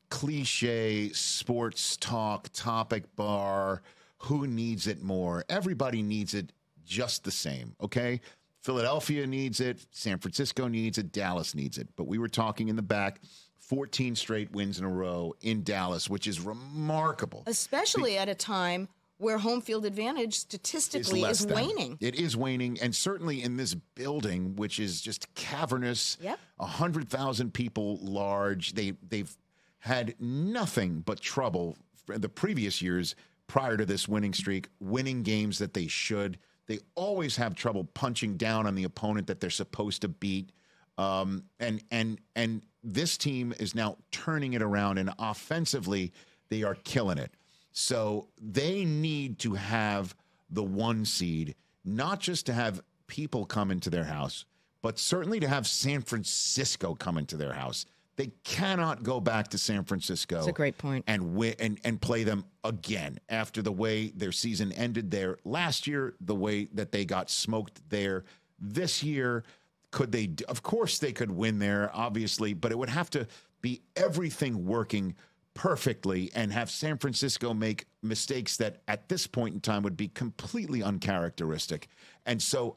cliche 0.09 1.11
sports 1.13 1.97
talk 1.99 2.49
topic 2.53 3.05
bar. 3.15 3.83
Who 4.25 4.47
needs 4.47 4.87
it 4.87 5.03
more? 5.03 5.45
Everybody 5.49 6.03
needs 6.03 6.35
it 6.35 6.53
just 6.85 7.23
the 7.25 7.31
same, 7.31 7.77
okay? 7.81 8.21
Philadelphia 8.63 9.27
needs 9.27 9.61
it, 9.61 9.87
San 9.91 10.19
Francisco 10.19 10.69
needs 10.69 10.99
it, 10.99 11.13
Dallas 11.13 11.55
needs 11.55 11.79
it. 11.79 11.89
But 11.97 12.09
we 12.09 12.19
were 12.19 12.29
talking 12.29 12.69
in 12.69 12.77
the 12.77 12.83
back 12.83 13.21
14 13.59 14.17
straight 14.17 14.51
wins 14.53 14.79
in 14.79 14.85
a 14.85 14.89
row 14.89 15.35
in 15.43 15.63
Dallas, 15.63 16.11
which 16.11 16.27
is 16.27 16.41
remarkable. 16.41 17.45
especially 17.47 18.19
at 18.19 18.29
a 18.29 18.35
time 18.35 18.89
where 19.21 19.39
home 19.39 19.61
field 19.61 19.85
advantage 19.85 20.35
statistically 20.35 21.21
less 21.21 21.41
is 21.41 21.47
waning. 21.47 21.99
It 22.01 22.15
is 22.15 22.37
waning, 22.37 22.79
and 22.81 22.95
certainly 22.95 23.43
in 23.43 23.57
this 23.57 23.75
building, 23.75 24.57
which 24.57 24.81
is 24.81 25.01
just 25.01 25.33
cavernous. 25.35 26.17
Yep. 26.21 26.39
a 26.59 26.67
hundred 26.67 27.09
thousand 27.09 27.53
people 27.53 27.99
large. 28.03 28.73
They 28.73 28.95
they've 29.09 29.35
had 29.81 30.15
nothing 30.19 31.01
but 31.01 31.21
trouble 31.21 31.77
the 32.07 32.29
previous 32.29 32.83
years 32.83 33.15
prior 33.47 33.77
to 33.77 33.85
this 33.85 34.09
winning 34.09 34.33
streak, 34.33 34.69
winning 34.81 35.23
games 35.23 35.59
that 35.59 35.75
they 35.75 35.87
should. 35.87 36.39
They 36.67 36.79
always 36.95 37.37
have 37.37 37.55
trouble 37.55 37.85
punching 37.85 38.37
down 38.37 38.67
on 38.67 38.75
the 38.75 38.85
opponent 38.85 39.27
that 39.27 39.41
they're 39.41 39.51
supposed 39.51 40.03
to 40.03 40.09
beat. 40.09 40.53
Um, 40.99 41.45
and 41.59 41.83
and 41.91 42.21
and 42.37 42.63
this 42.83 43.19
team 43.19 43.53
is 43.59 43.75
now 43.75 43.97
turning 44.13 44.55
it 44.55 44.63
around, 44.63 44.99
and 44.99 45.11
offensively, 45.19 46.13
they 46.49 46.63
are 46.63 46.75
killing 46.75 47.19
it. 47.19 47.33
So 47.73 48.29
they 48.41 48.85
need 48.85 49.39
to 49.41 49.55
have 49.55 50.15
the 50.51 50.63
one 50.63 51.05
seed, 51.05 51.55
not 51.85 52.21
just 52.21 52.47
to 52.47 52.53
have 52.53 52.83
people 53.07 53.45
come 53.45 53.71
into 53.71 53.91
their 53.91 54.05
house, 54.05 54.45
but 54.83 54.99
certainly 54.99 55.41
to 55.41 55.49
have 55.49 55.67
San 55.67 56.03
Francisco 56.03 56.95
come 56.95 57.19
into 57.19 57.37
their 57.37 57.53
house. 57.53 57.87
They 58.17 58.33
cannot 58.45 59.03
go 59.03 59.21
back 59.21 59.49
to 59.49 59.59
San 59.59 59.85
Francisco. 59.85 60.37
That's 60.37 60.49
a 60.49 60.53
great 60.53 60.77
point. 60.77 61.05
And 61.07 61.35
win 61.35 61.55
and, 61.59 61.81
and 61.85 62.01
play 62.01 62.23
them 62.23 62.45
again 62.65 63.19
after 63.29 63.63
the 63.63 63.73
way 63.73 64.09
their 64.09 64.33
season 64.33 64.73
ended 64.73 65.11
there 65.11 65.39
last 65.45 65.87
year, 65.87 66.15
the 66.21 66.35
way 66.35 66.67
that 66.75 66.93
they 66.93 67.05
got 67.05 67.31
smoked 67.31 67.89
there 67.89 68.25
this 68.59 69.03
year. 69.03 69.45
Could 69.91 70.13
they? 70.13 70.31
Of 70.49 70.63
course, 70.63 70.99
they 70.99 71.13
could 71.13 71.31
win 71.31 71.59
there, 71.59 71.91
obviously, 71.95 72.53
but 72.53 72.73
it 72.73 72.79
would 72.79 72.91
have 72.91 73.11
to 73.11 73.27
be 73.63 73.81
everything 73.97 74.67
working 74.67 75.15
perfectly 75.55 76.31
and 76.35 76.53
have 76.53 76.71
San 76.71 76.99
Francisco 76.99 77.53
make 77.53 77.87
mistakes 78.03 78.57
that 78.59 78.83
at 78.89 79.09
this 79.09 79.27
point 79.27 79.55
in 79.55 79.61
time 79.61 79.83
would 79.83 79.97
be 79.97 80.09
completely 80.09 80.83
uncharacteristic. 80.83 81.89
And 82.27 82.41
so, 82.41 82.77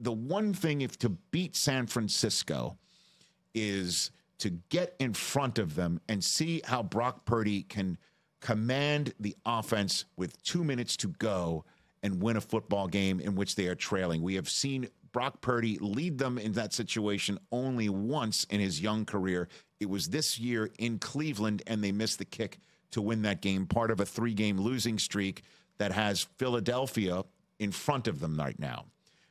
the 0.00 0.12
one 0.12 0.52
thing 0.52 0.80
if 0.80 0.98
to 0.98 1.08
beat 1.08 1.54
San 1.54 1.86
Francisco 1.86 2.76
is 3.54 4.10
to 4.38 4.50
get 4.68 4.96
in 4.98 5.14
front 5.14 5.58
of 5.58 5.76
them 5.76 6.00
and 6.08 6.22
see 6.22 6.60
how 6.64 6.82
Brock 6.82 7.24
Purdy 7.24 7.62
can 7.62 7.96
command 8.40 9.14
the 9.20 9.36
offense 9.46 10.04
with 10.16 10.42
two 10.42 10.64
minutes 10.64 10.96
to 10.98 11.08
go 11.08 11.64
and 12.02 12.20
win 12.20 12.36
a 12.36 12.40
football 12.40 12.88
game 12.88 13.20
in 13.20 13.34
which 13.34 13.54
they 13.54 13.68
are 13.68 13.74
trailing. 13.74 14.20
We 14.20 14.34
have 14.34 14.50
seen 14.50 14.88
Brock 15.14 15.40
Purdy 15.40 15.78
lead 15.78 16.18
them 16.18 16.38
in 16.38 16.52
that 16.52 16.74
situation 16.74 17.38
only 17.52 17.88
once 17.88 18.44
in 18.50 18.58
his 18.58 18.80
young 18.80 19.06
career. 19.06 19.48
It 19.78 19.88
was 19.88 20.08
this 20.08 20.40
year 20.40 20.70
in 20.78 20.98
Cleveland, 20.98 21.62
and 21.68 21.82
they 21.82 21.92
missed 21.92 22.18
the 22.18 22.24
kick 22.24 22.58
to 22.90 23.00
win 23.00 23.22
that 23.22 23.40
game, 23.40 23.64
part 23.64 23.92
of 23.92 24.00
a 24.00 24.04
three 24.04 24.34
game 24.34 24.58
losing 24.58 24.98
streak 24.98 25.42
that 25.78 25.92
has 25.92 26.26
Philadelphia 26.36 27.22
in 27.60 27.70
front 27.70 28.08
of 28.08 28.18
them 28.18 28.36
right 28.36 28.58
now. 28.58 28.86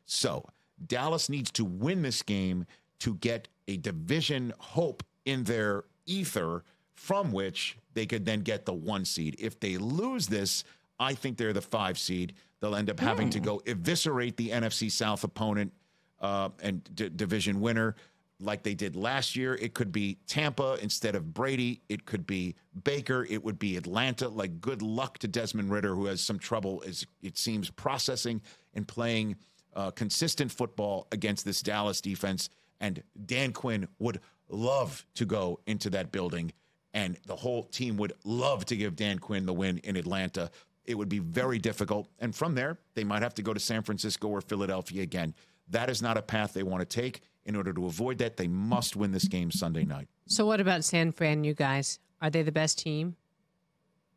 So 0.06 0.46
Dallas 0.88 1.30
needs 1.30 1.52
to 1.52 1.66
win 1.66 2.02
this 2.02 2.22
game 2.22 2.66
to 3.00 3.16
get 3.16 3.50
a 3.68 3.76
division 3.76 4.54
hope 4.60 5.04
in 5.26 5.44
their 5.44 5.84
ether 6.06 6.64
from 6.96 7.34
which 7.34 7.78
they 7.94 8.06
could 8.06 8.24
then 8.24 8.40
get 8.40 8.66
the 8.66 8.74
one 8.74 9.04
seed. 9.04 9.36
If 9.38 9.60
they 9.60 9.78
lose 9.78 10.28
this, 10.28 10.64
I 10.98 11.14
think 11.14 11.38
they're 11.38 11.52
the 11.52 11.62
five 11.62 12.00
seed. 12.00 12.34
They'll 12.64 12.78
end 12.78 12.90
up 12.90 13.02
having 13.02 13.30
to 13.32 13.42
go 13.42 13.62
eviscerate 13.66 14.38
the 14.38 14.52
NFC 14.52 14.90
South 14.90 15.26
opponent 15.26 15.74
uh, 16.22 16.48
and 16.62 16.82
d- 16.96 17.10
division 17.10 17.60
winner 17.60 17.98
like 18.40 18.64
they 18.64 18.74
did 18.74 18.96
last 18.96 19.36
year. 19.36 19.56
It 19.56 19.74
could 19.74 19.92
be 19.92 20.18
Tampa 20.28 20.78
instead 20.82 21.14
of 21.14 21.34
Brady. 21.34 21.82
It 21.90 22.06
could 22.06 22.26
be 22.26 22.56
Baker. 22.86 23.28
It 23.30 23.44
would 23.44 23.60
be 23.60 23.76
Atlanta. 23.76 24.30
Like, 24.30 24.62
good 24.62 24.82
luck 24.82 25.18
to 25.18 25.28
Desmond 25.28 25.72
Ridder, 25.72 25.94
who 25.94 26.06
has 26.06 26.22
some 26.22 26.40
trouble, 26.40 26.82
as 26.88 27.06
it 27.22 27.38
seems, 27.38 27.70
processing 27.70 28.42
and 28.74 28.88
playing 28.88 29.36
uh, 29.76 29.92
consistent 29.92 30.50
football 30.50 31.08
against 31.12 31.44
this 31.44 31.62
Dallas 31.62 32.00
defense. 32.00 32.50
And 32.80 33.04
Dan 33.26 33.52
Quinn 33.52 33.90
would 34.00 34.22
love 34.48 35.06
to 35.16 35.26
go 35.26 35.60
into 35.68 35.90
that 35.90 36.14
building, 36.14 36.54
and 36.94 37.20
the 37.26 37.36
whole 37.36 37.64
team 37.64 37.98
would 37.98 38.14
love 38.24 38.64
to 38.68 38.78
give 38.78 38.96
Dan 38.96 39.20
Quinn 39.20 39.46
the 39.46 39.54
win 39.54 39.80
in 39.80 39.98
Atlanta. 39.98 40.50
It 40.86 40.96
would 40.96 41.10
be 41.10 41.20
very 41.20 41.60
difficult. 41.60 42.08
And 42.20 42.36
from 42.36 42.56
there, 42.56 42.78
they 42.96 43.04
might 43.04 43.22
have 43.22 43.34
to 43.36 43.42
go 43.42 43.54
to 43.54 43.60
San 43.60 43.84
Francisco 43.84 44.28
or 44.28 44.42
Philadelphia 44.42 45.02
again. 45.02 45.34
That 45.70 45.90
is 45.90 46.02
not 46.02 46.18
a 46.18 46.22
path 46.22 46.54
they 46.54 46.64
want 46.64 46.82
to 46.82 46.86
take. 46.86 47.22
In 47.46 47.56
order 47.56 47.74
to 47.74 47.86
avoid 47.86 48.18
that, 48.20 48.38
they 48.38 48.48
must 48.48 48.96
win 48.96 49.12
this 49.12 49.28
game 49.28 49.52
Sunday 49.52 49.84
night. 49.84 50.08
So, 50.28 50.46
what 50.46 50.62
about 50.62 50.84
San 50.84 51.12
Fran, 51.12 51.44
you 51.44 51.54
guys? 51.54 52.00
Are 52.22 52.30
they 52.30 52.42
the 52.42 52.52
best 52.52 52.80
team? 52.80 53.16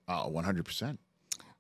Uh, 0.07 0.27
100%. 0.29 0.99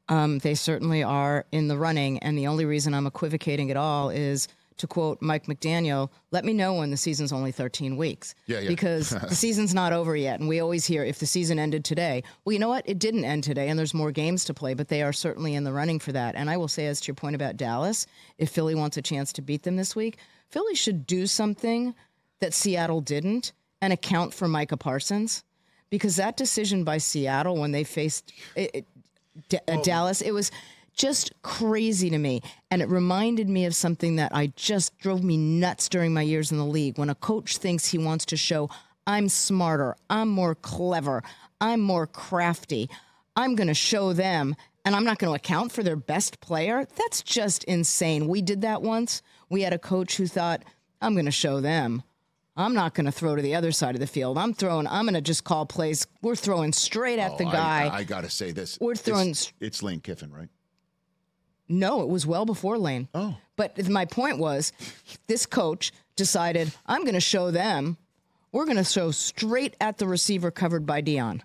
Um, 0.09 0.39
they 0.39 0.55
certainly 0.55 1.03
are 1.03 1.45
in 1.51 1.67
the 1.67 1.77
running. 1.77 2.19
And 2.21 2.39
the 2.39 2.47
only 2.47 2.65
reason 2.65 2.95
I'm 2.95 3.07
equivocating 3.07 3.71
at 3.73 3.77
all 3.77 4.11
is 4.11 4.47
to 4.79 4.87
quote 4.87 5.22
Mike 5.22 5.47
McDaniel, 5.47 6.11
let 6.31 6.45
me 6.45 6.53
know 6.53 6.74
when 6.74 6.91
the 6.91 6.97
season's 6.97 7.33
only 7.33 7.53
13 7.53 7.97
weeks. 7.97 8.35
Yeah, 8.47 8.61
yeah. 8.61 8.68
Because 8.68 9.11
the 9.29 9.35
season's 9.35 9.74
not 9.74 9.93
over 9.93 10.16
yet. 10.16 10.41
And 10.41 10.49
we 10.49 10.61
always 10.61 10.85
hear 10.85 11.05
if 11.05 11.18
the 11.18 11.27
season 11.27 11.59
ended 11.59 11.85
today. 11.85 12.22
Well, 12.45 12.53
you 12.53 12.59
know 12.59 12.68
what? 12.68 12.89
It 12.89 12.99
didn't 12.99 13.24
end 13.24 13.45
today, 13.45 13.68
and 13.68 13.79
there's 13.79 13.95
more 13.95 14.12
games 14.12 14.45
to 14.47 14.55
play, 14.55 14.74
but 14.74 14.89
they 14.89 15.03
are 15.03 15.12
certainly 15.12 15.55
in 15.55 15.64
the 15.64 15.72
running 15.72 15.99
for 15.99 16.12
that. 16.12 16.35
And 16.35 16.51
I 16.51 16.57
will 16.57 16.68
say, 16.68 16.87
as 16.87 17.01
to 17.03 17.09
your 17.09 17.14
point 17.14 17.37
about 17.37 17.57
Dallas, 17.57 18.07
if 18.39 18.51
Philly 18.51 18.74
wants 18.74 18.97
a 18.97 19.03
chance 19.03 19.33
to 19.35 19.43
beat 19.43 19.62
them 19.62 19.77
this 19.77 19.97
week, 19.97 20.18
Philly 20.51 20.74
should 20.74 21.07
do 21.07 21.27
something 21.27 21.95
that 22.41 22.55
Seattle 22.55 23.01
didn't 23.01 23.53
and 23.81 23.93
account 23.93 24.35
for 24.35 24.49
Micah 24.49 24.77
Parsons. 24.77 25.43
Because 25.89 26.16
that 26.16 26.37
decision 26.37 26.83
by 26.83 26.99
Seattle 26.99 27.57
when 27.57 27.70
they 27.70 27.85
faced 27.85 28.33
it, 28.57 28.70
it, 28.74 28.87
D- 29.49 29.59
uh, 29.68 29.81
Dallas, 29.83 30.20
it 30.20 30.33
was 30.33 30.51
just 30.97 31.32
crazy 31.42 32.11
to 32.11 32.18
me. 32.18 32.40
And 32.70 32.82
it 32.82 32.88
reminded 32.88 33.49
me 33.49 33.64
of 33.66 33.74
something 33.74 34.16
that 34.16 34.34
I 34.34 34.49
just 34.57 34.99
drove 34.99 35.22
me 35.22 35.36
nuts 35.36 35.88
during 35.88 36.12
my 36.12 36.22
years 36.22 36.51
in 36.51 36.59
the 36.59 36.64
league. 36.64 36.99
When 36.99 37.11
a 37.11 37.14
coach 37.14 37.59
thinks 37.59 37.86
he 37.88 37.99
wants 37.99 38.24
to 38.26 38.36
show, 38.36 38.68
I'm 39.07 39.28
smarter, 39.28 39.94
I'm 40.11 40.28
more 40.28 40.55
clever, 40.57 41.22
I'm 41.61 41.80
more 41.80 42.07
crafty, 42.07 42.90
I'm 43.36 43.55
going 43.55 43.68
to 43.68 43.74
show 43.74 44.12
them, 44.12 44.57
and 44.84 44.97
I'm 44.97 45.05
not 45.05 45.18
going 45.18 45.30
to 45.30 45.36
account 45.36 45.70
for 45.70 45.82
their 45.82 45.94
best 45.97 46.40
player. 46.40 46.86
That's 46.97 47.22
just 47.22 47.62
insane. 47.64 48.26
We 48.28 48.42
did 48.42 48.62
that 48.62 48.82
once. 48.82 49.22
We 49.49 49.62
had 49.62 49.72
a 49.72 49.78
coach 49.78 50.16
who 50.16 50.26
thought, 50.26 50.64
I'm 51.01 51.12
going 51.14 51.26
to 51.26 51.30
show 51.30 51.61
them. 51.61 52.03
I'm 52.57 52.72
not 52.72 52.94
going 52.94 53.05
to 53.05 53.12
throw 53.12 53.36
to 53.36 53.42
the 53.42 53.55
other 53.55 53.70
side 53.70 53.94
of 53.94 54.01
the 54.01 54.07
field. 54.07 54.38
I'm 54.38 54.55
throwing. 54.55 54.86
I'm 54.86 55.05
going 55.05 55.12
to 55.14 55.20
just 55.20 55.44
call 55.44 55.66
plays. 55.66 56.07
We're 56.22 56.34
throwing 56.36 56.72
straight 56.72 57.18
at 57.18 57.32
Oh, 57.32 57.36
the 57.36 57.44
guy. 57.44 57.86
I, 57.92 57.99
I 57.99 58.05
got 58.05 58.24
to 58.24 58.30
say 58.30 58.51
this. 58.53 58.78
We're 58.80 58.92
It's- 58.92 59.05
throwing- 59.05 59.34
It's, 59.61 59.82
Lane 59.82 60.01
Kiffin, 60.01 60.32
right? 60.32 60.49
No, 61.69 62.01
it 62.03 62.09
was 62.09 62.27
well 62.27 62.45
before 62.45 62.79
Lane. 62.79 63.09
Oh. 63.14 63.37
But 63.57 63.89
my 63.89 64.05
point 64.05 64.39
was 64.39 64.73
this 65.27 65.47
coach 65.47 65.93
decided, 66.14 66.73
I'm 66.87 67.03
going 67.03 67.14
to 67.14 67.21
show 67.21 67.51
them, 67.51 67.97
we're 68.53 68.64
going 68.64 68.77
to 68.77 68.85
show 68.85 69.11
straight 69.11 69.77
at 69.81 69.99
the 69.99 70.07
receiver 70.07 70.51
covered 70.51 70.87
by 70.87 71.01
Dion. 71.01 71.43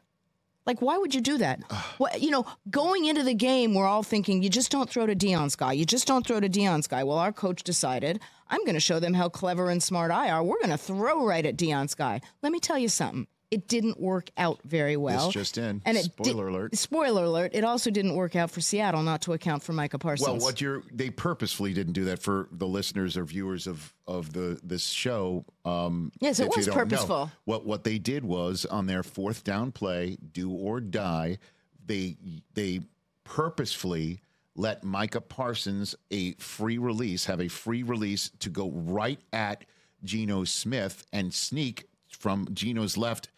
Like, 0.65 0.81
why 0.81 0.97
would 0.97 1.15
you 1.15 1.21
do 1.21 1.37
that? 1.39 1.59
What, 1.97 2.21
you 2.21 2.31
know, 2.31 2.47
going 2.71 3.05
into 3.05 3.21
the 3.21 3.35
game, 3.35 3.75
we're 3.75 3.85
all 3.85 4.01
thinking, 4.01 4.41
you 4.41 4.49
just 4.49 4.71
don't 4.71 4.89
throw 4.89 5.05
to 5.05 5.13
Dion's 5.13 5.55
guy. 5.55 5.73
You 5.73 5.85
just 5.85 6.07
don't 6.07 6.25
throw 6.25 6.39
to 6.39 6.49
Dion's 6.49 6.87
guy. 6.87 7.03
Well, 7.03 7.19
our 7.19 7.31
coach 7.31 7.61
decided, 7.61 8.19
I'm 8.49 8.61
going 8.61 8.73
to 8.73 8.79
show 8.79 8.99
them 8.99 9.13
how 9.13 9.29
clever 9.29 9.69
and 9.69 9.83
smart 9.83 10.09
I 10.09 10.31
are. 10.31 10.43
We're 10.43 10.57
going 10.57 10.71
to 10.71 10.77
throw 10.77 11.23
right 11.23 11.45
at 11.45 11.57
Dion's 11.57 11.93
guy. 11.93 12.21
Let 12.41 12.51
me 12.51 12.59
tell 12.59 12.79
you 12.79 12.89
something. 12.89 13.27
It 13.51 13.67
didn't 13.67 13.99
work 13.99 14.29
out 14.37 14.59
very 14.63 14.95
well. 14.95 15.25
It's 15.25 15.33
just 15.33 15.57
in. 15.57 15.81
And 15.85 15.97
it 15.97 16.05
Spoiler 16.05 16.47
di- 16.47 16.53
alert. 16.55 16.77
Spoiler 16.77 17.25
alert. 17.25 17.51
It 17.53 17.65
also 17.65 17.91
didn't 17.91 18.15
work 18.15 18.35
out 18.37 18.49
for 18.49 18.61
Seattle, 18.61 19.03
not 19.03 19.21
to 19.23 19.33
account 19.33 19.61
for 19.61 19.73
Micah 19.73 19.99
Parsons. 19.99 20.25
Well, 20.27 20.39
what 20.39 20.61
you're 20.61 20.83
they 20.93 21.09
purposefully 21.09 21.73
didn't 21.73 21.91
do 21.93 22.05
that 22.05 22.19
for 22.19 22.47
the 22.53 22.65
listeners 22.65 23.17
or 23.17 23.25
viewers 23.25 23.67
of 23.67 23.93
of 24.07 24.31
the 24.31 24.57
this 24.63 24.85
show. 24.87 25.43
Um, 25.65 26.13
Yes, 26.21 26.39
it 26.39 26.47
was 26.47 26.65
don't 26.65 26.75
know. 26.75 26.81
purposeful. 26.81 27.31
What 27.43 27.65
what 27.65 27.83
they 27.83 27.99
did 27.99 28.23
was 28.23 28.65
on 28.65 28.87
their 28.87 29.03
fourth 29.03 29.43
down 29.43 29.73
play, 29.73 30.17
do 30.31 30.49
or 30.49 30.79
die. 30.79 31.37
They 31.85 32.15
they 32.53 32.79
purposefully 33.25 34.21
let 34.55 34.83
Micah 34.83 35.21
Parsons 35.21 35.95
a 36.09 36.33
free 36.33 36.77
release, 36.77 37.25
have 37.25 37.41
a 37.41 37.47
free 37.47 37.83
release 37.83 38.29
to 38.39 38.49
go 38.49 38.69
right 38.71 39.19
at 39.33 39.65
Geno 40.03 40.43
Smith 40.43 41.05
and 41.11 41.33
sneak 41.33 41.87
from 42.09 42.47
Geno's 42.53 42.97
left 42.97 43.29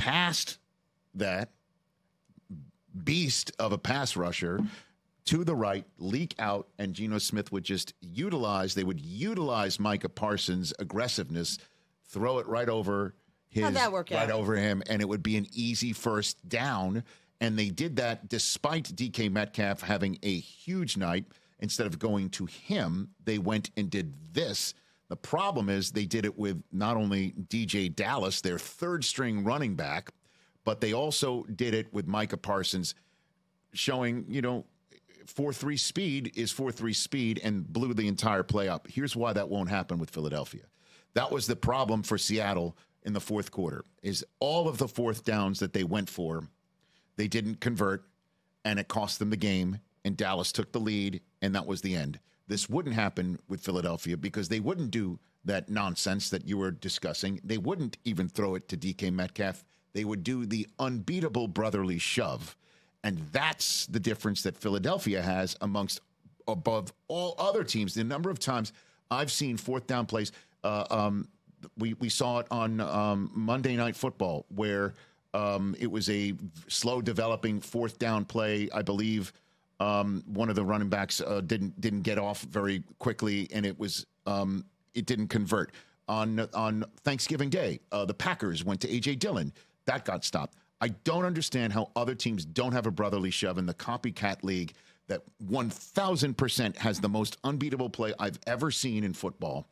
past 0.00 0.58
that 1.14 1.50
beast 3.04 3.52
of 3.58 3.72
a 3.72 3.78
pass 3.78 4.16
rusher 4.16 4.60
to 5.26 5.44
the 5.44 5.54
right, 5.54 5.84
leak 5.98 6.34
out, 6.38 6.68
and 6.78 6.94
Geno 6.94 7.18
Smith 7.18 7.52
would 7.52 7.64
just 7.64 7.92
utilize, 8.00 8.74
they 8.74 8.82
would 8.82 9.00
utilize 9.00 9.78
Micah 9.78 10.08
Parsons' 10.08 10.72
aggressiveness, 10.78 11.58
throw 12.08 12.38
it 12.38 12.46
right 12.48 12.68
over 12.68 13.14
his 13.48 13.64
How'd 13.64 13.74
that 13.74 13.92
work 13.92 14.10
right 14.10 14.22
out? 14.22 14.30
over 14.30 14.56
him, 14.56 14.82
and 14.88 15.02
it 15.02 15.08
would 15.08 15.22
be 15.22 15.36
an 15.36 15.46
easy 15.52 15.92
first 15.92 16.48
down. 16.48 17.04
And 17.40 17.58
they 17.58 17.68
did 17.68 17.96
that 17.96 18.28
despite 18.28 18.84
DK 18.84 19.30
Metcalf 19.30 19.82
having 19.82 20.18
a 20.22 20.38
huge 20.38 20.96
night. 20.96 21.26
Instead 21.60 21.86
of 21.86 21.98
going 21.98 22.30
to 22.30 22.46
him, 22.46 23.10
they 23.24 23.36
went 23.36 23.70
and 23.76 23.90
did 23.90 24.14
this. 24.32 24.72
The 25.10 25.16
problem 25.16 25.68
is 25.68 25.90
they 25.90 26.06
did 26.06 26.24
it 26.24 26.38
with 26.38 26.62
not 26.72 26.96
only 26.96 27.32
DeeJay 27.32 27.94
Dallas, 27.96 28.40
their 28.40 28.58
third 28.58 29.04
string 29.04 29.42
running 29.42 29.74
back, 29.74 30.12
but 30.64 30.80
they 30.80 30.94
also 30.94 31.42
did 31.44 31.74
it 31.74 31.92
with 31.92 32.06
Micah 32.06 32.36
Parsons 32.36 32.94
showing, 33.72 34.24
you 34.28 34.40
know, 34.40 34.64
4 35.26 35.52
3 35.52 35.76
speed 35.76 36.32
is 36.36 36.52
4 36.52 36.70
3 36.70 36.92
speed 36.92 37.40
and 37.42 37.70
blew 37.70 37.92
the 37.92 38.06
entire 38.06 38.44
play 38.44 38.68
up. 38.68 38.86
Here's 38.88 39.16
why 39.16 39.32
that 39.32 39.48
won't 39.48 39.68
happen 39.68 39.98
with 39.98 40.10
Philadelphia. 40.10 40.62
That 41.14 41.32
was 41.32 41.48
the 41.48 41.56
problem 41.56 42.04
for 42.04 42.16
Seattle 42.16 42.76
in 43.02 43.12
the 43.12 43.20
fourth 43.20 43.50
quarter 43.50 43.84
is 44.02 44.24
all 44.38 44.68
of 44.68 44.78
the 44.78 44.86
fourth 44.86 45.24
downs 45.24 45.58
that 45.58 45.72
they 45.72 45.84
went 45.84 46.08
for, 46.08 46.48
they 47.16 47.26
didn't 47.26 47.60
convert 47.60 48.04
and 48.64 48.78
it 48.78 48.86
cost 48.86 49.18
them 49.18 49.30
the 49.30 49.36
game 49.36 49.80
and 50.04 50.16
Dallas 50.16 50.52
took 50.52 50.70
the 50.70 50.78
lead 50.78 51.20
and 51.42 51.54
that 51.56 51.66
was 51.66 51.80
the 51.80 51.96
end. 51.96 52.20
This 52.50 52.68
wouldn't 52.68 52.96
happen 52.96 53.38
with 53.48 53.60
Philadelphia 53.60 54.16
because 54.16 54.48
they 54.48 54.58
wouldn't 54.58 54.90
do 54.90 55.20
that 55.44 55.68
nonsense 55.68 56.30
that 56.30 56.48
you 56.48 56.58
were 56.58 56.72
discussing. 56.72 57.40
They 57.44 57.58
wouldn't 57.58 57.96
even 58.04 58.28
throw 58.28 58.56
it 58.56 58.68
to 58.70 58.76
DK 58.76 59.12
Metcalf. 59.12 59.64
They 59.92 60.04
would 60.04 60.24
do 60.24 60.46
the 60.46 60.66
unbeatable 60.80 61.46
brotherly 61.46 61.98
shove. 61.98 62.56
And 63.04 63.18
that's 63.30 63.86
the 63.86 64.00
difference 64.00 64.42
that 64.42 64.56
Philadelphia 64.56 65.22
has 65.22 65.56
amongst 65.60 66.00
above 66.48 66.92
all 67.06 67.36
other 67.38 67.62
teams. 67.62 67.94
The 67.94 68.02
number 68.02 68.30
of 68.30 68.40
times 68.40 68.72
I've 69.12 69.30
seen 69.30 69.56
fourth 69.56 69.86
down 69.86 70.06
plays, 70.06 70.32
uh, 70.64 70.86
um, 70.90 71.28
we 71.78 71.94
we 71.94 72.08
saw 72.08 72.40
it 72.40 72.48
on 72.50 72.80
um, 72.80 73.30
Monday 73.32 73.76
Night 73.76 73.94
Football 73.94 74.44
where 74.48 74.94
um, 75.34 75.76
it 75.78 75.88
was 75.88 76.10
a 76.10 76.34
slow 76.66 77.00
developing 77.00 77.60
fourth 77.60 78.00
down 78.00 78.24
play. 78.24 78.68
I 78.74 78.82
believe 78.82 79.32
um, 79.80 80.22
one 80.26 80.50
of 80.50 80.54
the 80.54 80.64
running 80.64 80.88
backs 80.88 81.20
uh, 81.20 81.40
didn't 81.40 81.80
didn't 81.80 82.02
get 82.02 82.18
off 82.18 82.42
very 82.42 82.84
quickly, 82.98 83.48
and 83.52 83.64
it 83.64 83.78
was 83.78 84.06
um, 84.26 84.64
it 84.94 85.06
didn't 85.06 85.28
convert. 85.28 85.72
On 86.06 86.46
on 86.54 86.84
Thanksgiving 87.02 87.50
Day, 87.50 87.80
uh, 87.90 88.04
the 88.04 88.14
Packers 88.14 88.64
went 88.64 88.80
to 88.82 88.88
AJ 88.88 89.18
Dillon. 89.18 89.52
That 89.86 90.04
got 90.04 90.24
stopped. 90.24 90.54
I 90.80 90.88
don't 90.88 91.24
understand 91.24 91.72
how 91.72 91.90
other 91.96 92.14
teams 92.14 92.44
don't 92.44 92.72
have 92.72 92.86
a 92.86 92.90
brotherly 92.90 93.30
shove 93.30 93.58
in 93.58 93.66
the 93.66 93.74
copycat 93.74 94.42
league 94.42 94.72
that 95.08 95.22
1000% 95.44 96.76
has 96.76 97.00
the 97.00 97.08
most 97.08 97.36
unbeatable 97.44 97.90
play 97.90 98.14
I've 98.18 98.38
ever 98.46 98.70
seen 98.70 99.04
in 99.04 99.12
football. 99.12 99.66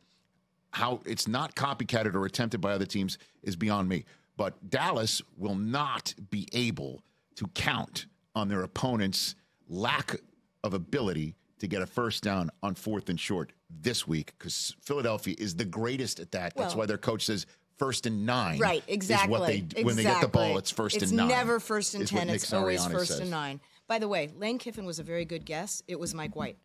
How 0.71 0.99
it's 1.05 1.27
not 1.27 1.55
copycatted 1.55 2.13
or 2.13 2.25
attempted 2.25 2.61
by 2.61 2.73
other 2.73 2.85
teams 2.85 3.17
is 3.41 3.55
beyond 3.55 3.89
me. 3.89 4.05
But 4.37 4.69
Dallas 4.69 5.21
will 5.37 5.55
not 5.55 6.13
be 6.29 6.47
able 6.53 7.01
to 7.35 7.47
count 7.55 8.05
on 8.35 8.49
their 8.49 8.61
opponent's 8.61 9.35
lack 9.69 10.15
of 10.63 10.73
ability 10.73 11.35
to 11.59 11.67
get 11.67 11.81
a 11.81 11.85
first 11.85 12.23
down 12.23 12.49
on 12.63 12.75
fourth 12.75 13.09
and 13.09 13.19
short 13.19 13.53
this 13.69 14.07
week 14.07 14.33
because 14.37 14.75
Philadelphia 14.81 15.35
is 15.37 15.55
the 15.55 15.65
greatest 15.65 16.19
at 16.19 16.31
that. 16.31 16.53
That's 16.55 16.73
Well- 16.73 16.79
why 16.79 16.85
their 16.87 16.97
coach 16.97 17.25
says 17.25 17.45
first 17.77 18.05
and 18.05 18.25
nine. 18.25 18.59
Right, 18.59 18.83
exactly. 18.87 19.33
Is 19.35 19.39
what 19.39 19.69
they 19.75 19.83
when 19.83 19.95
they 19.95 20.03
get 20.03 20.21
the 20.21 20.27
ball, 20.27 20.57
it's 20.57 20.71
first 20.71 21.01
and 21.01 21.11
nine. 21.13 21.27
It's 21.29 21.35
never 21.37 21.59
first 21.59 21.95
and 21.95 22.07
ten. 22.07 22.29
It's 22.29 22.51
always 22.51 22.85
first 22.85 23.11
says. 23.11 23.19
and 23.21 23.31
nine. 23.31 23.61
By 23.87 23.99
the 23.99 24.07
way, 24.07 24.29
Lane 24.37 24.57
Kiffin 24.57 24.85
was 24.85 24.99
a 24.99 25.03
very 25.03 25.25
good 25.25 25.45
guess. 25.45 25.81
It 25.87 25.99
was 25.99 26.13
Mike 26.13 26.35
White. 26.35 26.57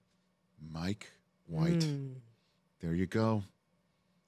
Mike 0.73 1.09
White. 1.47 1.83
Hmm. 1.85 2.15
There 2.81 2.95
you 2.95 3.07
go. 3.07 3.45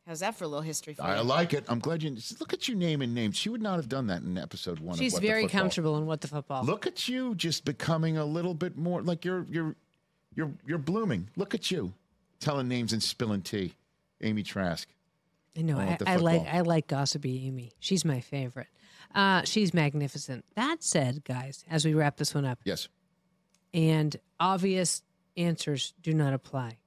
How's 0.07 0.21
that 0.21 0.37
for 0.37 0.45
a 0.45 0.49
little 0.49 0.63
history 0.63 0.95
for 0.95 1.03
I 1.03 1.17
you? 1.17 1.23
like 1.25 1.53
it. 1.53 1.65
I'm 1.69 1.81
glad 1.81 2.03
you 2.03 2.17
look 2.39 2.53
at 2.53 2.69
you 2.69 2.77
naming 2.77 3.13
names. 3.13 3.37
She 3.37 3.49
would 3.49 3.61
not 3.63 3.77
have 3.77 3.89
done 3.89 4.07
that 4.07 4.23
in 4.23 4.39
episode 4.39 4.79
one. 4.79 4.95
of 4.95 4.99
She's 4.99 5.19
very 5.19 5.49
comfortable 5.49 5.99
in 5.99 6.07
what 6.07 6.21
the 6.21 6.29
football. 6.29 6.63
Look 6.65 6.87
at 6.87 7.09
you, 7.09 7.35
just 7.35 7.65
becoming 7.65 8.17
a 8.17 8.25
little 8.25 8.55
bit 8.55 8.77
more 8.77 9.03
like 9.03 9.25
you're 9.25 9.47
you're 9.51 9.75
you're 10.35 10.53
you're 10.65 10.79
blooming. 10.79 11.29
Look 11.37 11.55
at 11.55 11.71
you, 11.73 11.93
telling 12.39 12.69
names 12.69 12.93
and 12.93 13.03
spilling 13.03 13.43
tea. 13.43 13.75
Amy 14.23 14.43
Trask. 14.45 14.89
I 15.59 15.63
know. 15.63 15.79
I 15.79 15.97
the 15.97 16.09
I 16.09 16.17
like. 16.17 16.47
I 16.47 16.61
like 16.61 16.87
gossipy 16.87 17.45
Amy. 17.47 17.73
She's 17.81 18.05
my 18.05 18.21
favorite. 18.21 18.69
Uh, 19.15 19.43
she's 19.43 19.75
magnificent. 19.75 20.45
That 20.55 20.83
said, 20.85 21.25
guys, 21.25 21.65
as 21.69 21.85
we 21.85 21.95
wrap 21.95 22.17
this 22.17 22.35
one 22.35 22.45
up, 22.45 22.59
Yes. 22.65 22.89
and 23.75 24.15
obvious 24.39 25.03
answers 25.37 25.95
do 26.03 26.13
not 26.15 26.33
apply. 26.33 26.79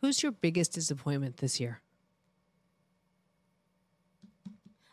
Who's 0.00 0.22
your 0.22 0.32
biggest 0.32 0.72
disappointment 0.72 1.38
this 1.38 1.58
year? 1.60 1.80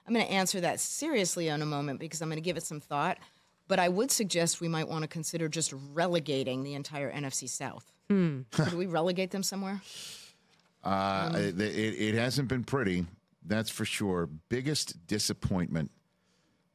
I'm 0.05 0.13
going 0.13 0.25
to 0.25 0.31
answer 0.31 0.59
that 0.61 0.79
seriously 0.79 1.47
in 1.47 1.61
a 1.61 1.65
moment 1.65 1.99
because 1.99 2.21
I'm 2.21 2.29
going 2.29 2.37
to 2.37 2.41
give 2.41 2.57
it 2.57 2.63
some 2.63 2.79
thought. 2.79 3.17
But 3.67 3.79
I 3.79 3.87
would 3.89 4.11
suggest 4.11 4.59
we 4.59 4.67
might 4.67 4.89
want 4.89 5.03
to 5.03 5.07
consider 5.07 5.47
just 5.47 5.73
relegating 5.93 6.63
the 6.63 6.73
entire 6.73 7.11
NFC 7.11 7.47
South. 7.47 7.91
Could 8.09 8.73
we 8.73 8.85
relegate 8.85 9.31
them 9.31 9.41
somewhere? 9.43 9.81
Uh, 10.83 11.31
it, 11.35 11.59
it, 11.59 11.65
it 11.65 12.15
hasn't 12.15 12.47
been 12.49 12.63
pretty, 12.63 13.05
that's 13.45 13.69
for 13.69 13.85
sure. 13.85 14.29
Biggest 14.49 15.07
disappointment. 15.07 15.89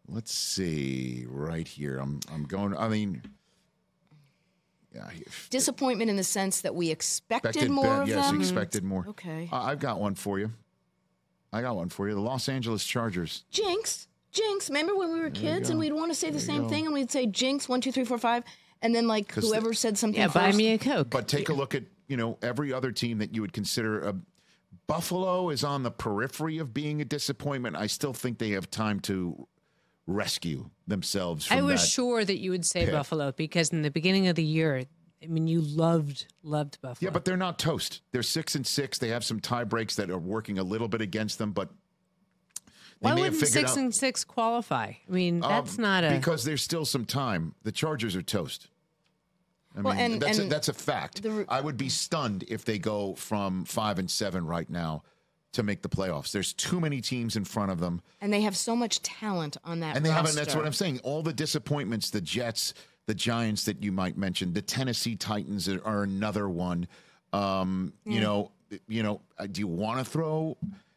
Let's 0.08 0.34
see, 0.34 1.26
right 1.28 1.68
here. 1.68 1.98
I'm 1.98 2.20
I'm 2.32 2.44
going. 2.44 2.74
I 2.74 2.88
mean, 2.88 3.22
yeah, 4.94 5.10
Disappointment 5.50 6.10
in 6.10 6.16
the 6.16 6.24
sense 6.24 6.62
that 6.62 6.74
we 6.74 6.90
expected, 6.90 7.50
expected 7.50 7.70
more 7.70 7.84
bet- 7.84 8.02
of 8.02 8.08
yes, 8.08 8.26
them. 8.26 8.40
expected 8.40 8.84
more. 8.84 9.04
Okay. 9.08 9.48
Uh, 9.52 9.56
I've 9.56 9.78
got 9.80 10.00
one 10.00 10.14
for 10.14 10.38
you. 10.38 10.50
I 11.52 11.62
got 11.62 11.76
one 11.76 11.88
for 11.88 12.08
you. 12.08 12.14
The 12.14 12.20
Los 12.20 12.48
Angeles 12.48 12.84
Chargers. 12.84 13.44
Jinx, 13.50 14.08
Jinx. 14.32 14.68
Remember 14.68 14.96
when 14.96 15.12
we 15.12 15.20
were 15.20 15.30
kids 15.30 15.70
and 15.70 15.78
we'd 15.78 15.92
want 15.92 16.10
to 16.10 16.14
say 16.14 16.30
the 16.30 16.40
same 16.40 16.62
go. 16.62 16.68
thing 16.68 16.84
and 16.84 16.94
we'd 16.94 17.10
say 17.10 17.26
Jinx 17.26 17.68
one 17.68 17.80
two 17.80 17.92
three 17.92 18.04
four 18.04 18.18
five, 18.18 18.44
and 18.82 18.94
then 18.94 19.06
like 19.06 19.32
whoever 19.32 19.72
said 19.72 19.96
something. 19.96 20.20
Yeah, 20.20 20.28
buy 20.28 20.52
me 20.52 20.72
a 20.72 20.78
coke. 20.78 21.10
But 21.10 21.28
take 21.28 21.48
a 21.48 21.54
look 21.54 21.74
at 21.74 21.84
you 22.06 22.16
know 22.16 22.38
every 22.42 22.72
other 22.72 22.92
team 22.92 23.18
that 23.18 23.34
you 23.34 23.40
would 23.40 23.52
consider 23.52 24.00
a 24.00 24.14
Buffalo 24.86 25.50
is 25.50 25.64
on 25.64 25.82
the 25.82 25.90
periphery 25.90 26.58
of 26.58 26.72
being 26.72 27.00
a 27.00 27.04
disappointment. 27.04 27.76
I 27.76 27.86
still 27.86 28.14
think 28.14 28.38
they 28.38 28.50
have 28.50 28.70
time 28.70 29.00
to 29.00 29.46
rescue 30.06 30.70
themselves. 30.86 31.46
From 31.46 31.58
I 31.58 31.62
was 31.62 31.82
that. 31.82 31.86
sure 31.88 32.24
that 32.24 32.38
you 32.38 32.50
would 32.50 32.64
say 32.64 32.86
pit. 32.86 32.94
Buffalo 32.94 33.32
because 33.32 33.70
in 33.70 33.82
the 33.82 33.90
beginning 33.90 34.28
of 34.28 34.36
the 34.36 34.42
year, 34.42 34.84
I 35.22 35.26
mean, 35.26 35.48
you 35.48 35.60
loved 35.60 36.26
loved 36.42 36.80
Buffalo. 36.80 37.08
Yeah, 37.08 37.12
but 37.12 37.24
they're 37.24 37.36
not 37.36 37.58
toast. 37.58 38.02
They're 38.12 38.22
six 38.22 38.54
and 38.54 38.66
six. 38.66 38.98
They 38.98 39.08
have 39.08 39.24
some 39.24 39.40
tie 39.40 39.64
breaks 39.64 39.96
that 39.96 40.10
are 40.10 40.18
working 40.18 40.58
a 40.58 40.62
little 40.62 40.88
bit 40.88 41.00
against 41.00 41.38
them, 41.38 41.52
but 41.52 41.70
they 41.70 42.72
why 43.00 43.14
may 43.14 43.22
have 43.22 43.32
wouldn't 43.32 43.48
figured 43.48 43.68
six 43.68 43.72
out 43.72 43.78
and 43.78 43.94
six 43.94 44.24
qualify? 44.24 44.86
I 45.08 45.10
mean, 45.10 45.40
that's 45.40 45.76
Um, 45.76 45.82
not 45.82 46.04
a. 46.04 46.10
because 46.10 46.44
there's 46.44 46.62
still 46.62 46.84
some 46.84 47.04
time. 47.04 47.54
The 47.64 47.72
Chargers 47.72 48.14
are 48.16 48.22
toast. 48.22 48.68
I 49.76 49.80
Well, 49.82 49.94
mean, 49.94 50.12
and- 50.12 50.22
that's 50.22 50.38
a, 50.38 50.42
and 50.42 50.50
that's 50.52 50.68
a 50.68 50.72
fact. 50.72 51.22
the 51.22 51.30
re- 51.30 51.44
I 51.48 51.60
would 51.60 51.76
be 51.76 51.88
stunned 51.88 52.44
if 52.48 52.64
they 52.64 52.78
go 52.78 53.14
from 53.14 53.64
five 53.64 53.98
and 53.98 54.10
seven 54.10 54.46
right 54.46 54.68
now 54.70 55.02
to 55.52 55.62
make 55.62 55.82
the 55.82 55.88
playoffs. 55.88 56.30
There's 56.32 56.52
too 56.52 56.80
many 56.80 57.00
teams 57.00 57.34
in 57.36 57.44
front 57.44 57.70
of 57.72 57.78
them, 57.80 58.02
and 58.20 58.32
they 58.32 58.40
have 58.42 58.56
so 58.56 58.74
much 58.76 59.02
talent 59.02 59.56
on 59.64 59.80
that. 59.80 59.96
and 59.96 60.04
they 60.04 60.10
haven't. 60.10 60.34
That's 60.34 60.48
roster. 60.48 60.58
what 60.58 60.66
I'm 60.66 60.72
saying. 60.72 61.00
All 61.04 61.22
the 61.22 61.32
disappointments, 61.32 62.10
the 62.10 62.20
Jets, 62.20 62.74
the 63.08 63.14
Giants 63.14 63.64
that 63.64 63.82
you 63.82 63.90
might 63.90 64.18
mention, 64.18 64.52
the 64.52 64.60
Tennessee 64.62 65.16
Titans 65.16 65.66
are, 65.66 66.02
another 66.02 66.48
one. 66.48 66.86
Um, 67.32 67.94
You 68.04 68.20
know, 68.20 68.52
you 68.86 69.02
know. 69.02 69.22
uh, 69.38 69.46
Do 69.46 69.60
you 69.62 69.66
want 69.66 69.98
to 69.98 70.04
throw? 70.04 70.56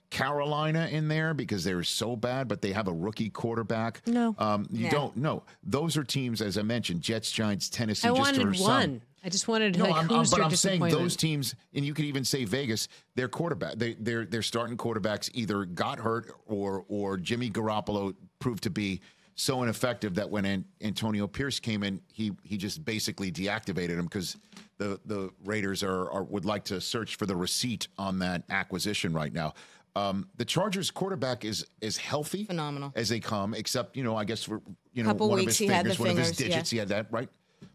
Carolina 0.10 0.90
in 0.92 1.08
there 1.08 1.34
because 1.34 1.64
they're 1.64 1.84
so 1.84 2.18
bad, 2.18 2.50
but 2.50 2.62
they 2.62 2.74
have 2.74 2.90
a 2.90 2.94
rookie 2.94 3.30
quarterback. 3.30 4.02
No. 4.06 4.36
um, 4.40 4.68
you 4.70 4.84
Yeah. 4.86 4.92
don't. 4.92 5.16
No, 5.16 5.44
those 5.64 5.96
are 5.96 6.04
teams, 6.04 6.42
as 6.42 6.58
I 6.58 6.64
mentioned, 6.64 7.02
Jets, 7.02 7.32
Giants, 7.32 7.70
Tennessee. 7.70 8.10
I 8.10 8.12
wanted 8.12 8.44
one. 8.46 8.56
son. 8.56 9.02
I 9.24 9.30
just 9.30 9.48
wanted 9.48 9.78
No, 9.78 9.86
like 9.86 9.94
I'm, 10.04 10.12
I'm- 10.12 10.26
but 10.30 10.42
I'm 10.42 10.54
saying 10.54 10.82
those 10.82 11.16
teams, 11.16 11.56
and 11.74 11.86
you 11.86 11.94
could 11.94 12.04
even 12.06 12.26
say 12.26 12.44
Vegas. 12.44 12.90
Their 13.16 13.30
quarterback, 13.30 13.76
they, 13.76 13.94
their 13.94 14.26
their 14.26 14.42
starting 14.42 14.76
quarterbacks 14.76 15.30
either 15.34 15.64
got 15.64 15.98
hurt 16.00 16.36
or 16.46 16.84
or 16.90 17.16
Jimmy 17.16 17.50
Garoppolo 17.50 18.14
proved 18.40 18.64
to 18.64 18.70
be 18.70 19.00
so 19.36 19.64
ineffective 19.64 20.16
that 20.16 20.30
when 20.30 20.46
An- 20.46 20.66
Antonio 20.82 21.28
Pierce 21.28 21.60
came 21.60 21.84
in, 21.84 22.02
he 22.12 22.32
he 22.44 22.58
just 22.58 22.84
basically 22.86 23.32
deactivated 23.32 23.98
him 23.98 24.06
because 24.06 24.38
the 24.78 25.00
the 25.06 25.30
Raiders 25.44 25.84
are, 25.84 26.12
are 26.12 26.24
would 26.24 26.46
like 26.46 26.64
to 26.66 26.82
search 26.82 27.16
for 27.16 27.26
the 27.26 27.36
receipt 27.36 27.88
on 27.98 28.20
that 28.20 28.44
acquisition 28.50 29.14
right 29.14 29.34
now. 29.34 29.54
Um, 29.96 30.30
the 30.38 30.46
Chargers 30.46 30.90
quarterback 30.90 31.44
is 31.44 31.66
is 31.82 31.98
healthy, 31.98 32.46
Phenomenal. 32.46 32.94
as 32.96 33.10
they 33.10 33.20
come, 33.20 33.54
except 33.54 33.98
you 33.98 34.04
know 34.04 34.16
I 34.16 34.24
guess 34.26 34.44
for 34.44 34.62
you 34.94 35.04
know 35.04 35.10
Couple 35.10 35.30
one 35.30 35.40
weeks 35.40 35.54
of 35.54 35.58
his 35.58 35.58
he 35.58 35.68
had 35.68 35.86
fingers, 35.86 36.00
one 36.00 36.10
of 36.10 36.18
his 36.18 36.28
fingers, 36.28 36.42
yeah. 36.42 36.48
digits, 36.48 36.70
he 36.70 36.78
had 36.78 36.88
that 36.90 37.08
right. 37.12 37.30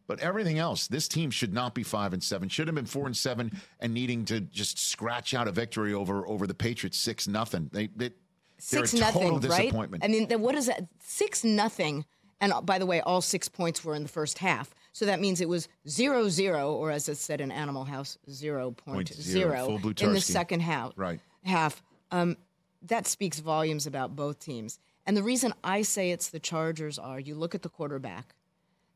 But 0.07 0.21
everything 0.21 0.59
else, 0.59 0.87
this 0.87 1.09
team 1.09 1.31
should 1.31 1.53
not 1.53 1.75
be 1.75 1.83
five 1.83 2.13
and 2.13 2.23
seven. 2.23 2.49
Should 2.49 2.69
have 2.69 2.75
been 2.75 2.87
four 2.87 3.07
and 3.07 3.17
seven, 3.17 3.61
and 3.81 3.93
needing 3.93 4.25
to 4.27 4.41
just 4.41 4.79
scratch 4.79 5.35
out 5.35 5.49
a 5.49 5.53
victory 5.53 5.95
over 5.95 6.27
over 6.27 6.47
the 6.47 6.55
Patriots 6.55 6.99
six 6.99 7.27
nothing. 7.29 7.69
They, 7.73 7.89
they 7.89 8.11
six 8.59 8.95
a 8.95 8.99
total 8.99 9.41
nothing, 9.41 9.51
right? 9.51 10.01
I 10.03 10.09
mean, 10.09 10.29
then 10.29 10.41
what 10.41 10.55
is 10.55 10.67
that? 10.67 10.87
Six 11.01 11.45
nothing. 11.45 12.05
And 12.41 12.53
uh, 12.53 12.61
by 12.61 12.79
the 12.79 12.87
way, 12.87 13.01
all 13.01 13.21
six 13.21 13.49
points 13.49 13.85
were 13.85 13.95
in 13.95 14.03
the 14.03 14.09
first 14.09 14.39
half. 14.39 14.75
So 14.93 15.07
that 15.07 15.21
means 15.21 15.41
it 15.41 15.49
was 15.49 15.69
zero 15.89 16.29
zero, 16.29 16.73
or 16.73 16.91
as 16.91 17.09
it 17.09 17.17
said 17.17 17.41
in 17.41 17.51
Animal 17.51 17.85
House, 17.85 18.19
zero 18.31 18.71
point 18.71 18.95
Point 18.97 19.15
zero, 19.15 19.79
zero 19.79 19.93
in 20.01 20.13
the 20.13 20.21
second 20.21 20.61
half. 20.61 20.93
Right. 20.97 21.21
Half. 21.45 21.83
Um, 22.11 22.37
that 22.83 23.07
speaks 23.07 23.41
volumes 23.41 23.87
about 23.87 24.15
both 24.17 24.39
teams. 24.39 24.79
And 25.07 25.17
the 25.17 25.23
reason 25.23 25.55
I 25.63 25.83
say 25.83 26.11
it's 26.11 26.31
the 26.31 26.41
Chargers 26.41 26.99
are 26.99 27.21
you 27.21 27.35
look 27.35 27.55
at 27.55 27.63
the 27.63 27.69
quarterback. 27.69 28.35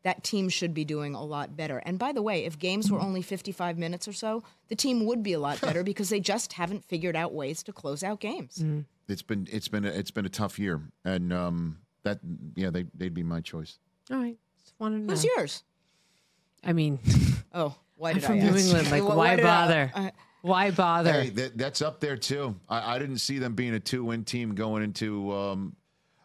That 0.02 0.24
team 0.24 0.48
should 0.48 0.72
be 0.72 0.84
doing 0.84 1.14
a 1.14 1.22
lot 1.22 1.56
better. 1.56 1.78
And 1.84 1.98
by 1.98 2.12
the 2.12 2.22
way, 2.22 2.46
if 2.46 2.58
games 2.58 2.90
were 2.90 3.00
only 3.00 3.20
55 3.20 3.76
minutes 3.76 4.08
or 4.08 4.14
so, 4.14 4.42
the 4.68 4.74
team 4.74 5.04
would 5.04 5.22
be 5.22 5.34
a 5.34 5.38
lot 5.38 5.60
better 5.60 5.84
because 5.90 6.08
they 6.08 6.20
just 6.20 6.54
haven't 6.54 6.84
figured 6.84 7.14
out 7.16 7.34
ways 7.34 7.62
to 7.64 7.72
close 7.72 8.02
out 8.02 8.18
games. 8.20 8.64
It's 9.10 9.22
been 9.22 9.46
it's 9.50 9.68
been 9.68 9.84
a, 9.84 9.88
it's 9.88 10.10
been 10.10 10.26
a 10.26 10.30
tough 10.30 10.58
year, 10.58 10.80
and 11.04 11.32
um, 11.32 11.78
that 12.02 12.18
yeah 12.54 12.70
they 12.70 12.84
they'd 12.94 13.14
be 13.14 13.22
my 13.22 13.40
choice. 13.40 13.78
All 14.10 14.18
right, 14.18 14.36
just 14.62 14.74
wanted 14.78 14.98
to 14.98 15.02
know. 15.04 15.10
Who's 15.12 15.24
yours? 15.24 15.62
I 16.64 16.72
mean, 16.72 16.98
Oh, 17.54 17.74
why 17.96 18.10
I'm 18.10 18.14
did 18.16 18.24
from 18.24 18.34
I 18.36 18.38
New 18.40 18.48
ask? 18.48 18.58
England. 18.66 18.90
Like, 18.90 19.02
Why- 19.08 19.14
why, 19.14 19.36
did 19.36 19.44
I- 19.44 19.48
bother? 19.66 19.92
I- 19.94 20.12
why 20.42 20.70
bother? 20.70 21.12
Hey, 21.12 21.28
that, 21.30 21.58
that's 21.58 21.82
up 21.82 22.00
there 22.00 22.16
too. 22.16 22.56
I, 22.68 22.96
I 22.96 22.98
didn't 22.98 23.18
see 23.18 23.38
them 23.38 23.54
being 23.54 23.74
a 23.74 23.80
two 23.80 24.04
win 24.04 24.24
team 24.24 24.54
going 24.54 24.82
into. 24.82 25.30
Um, 25.34 25.76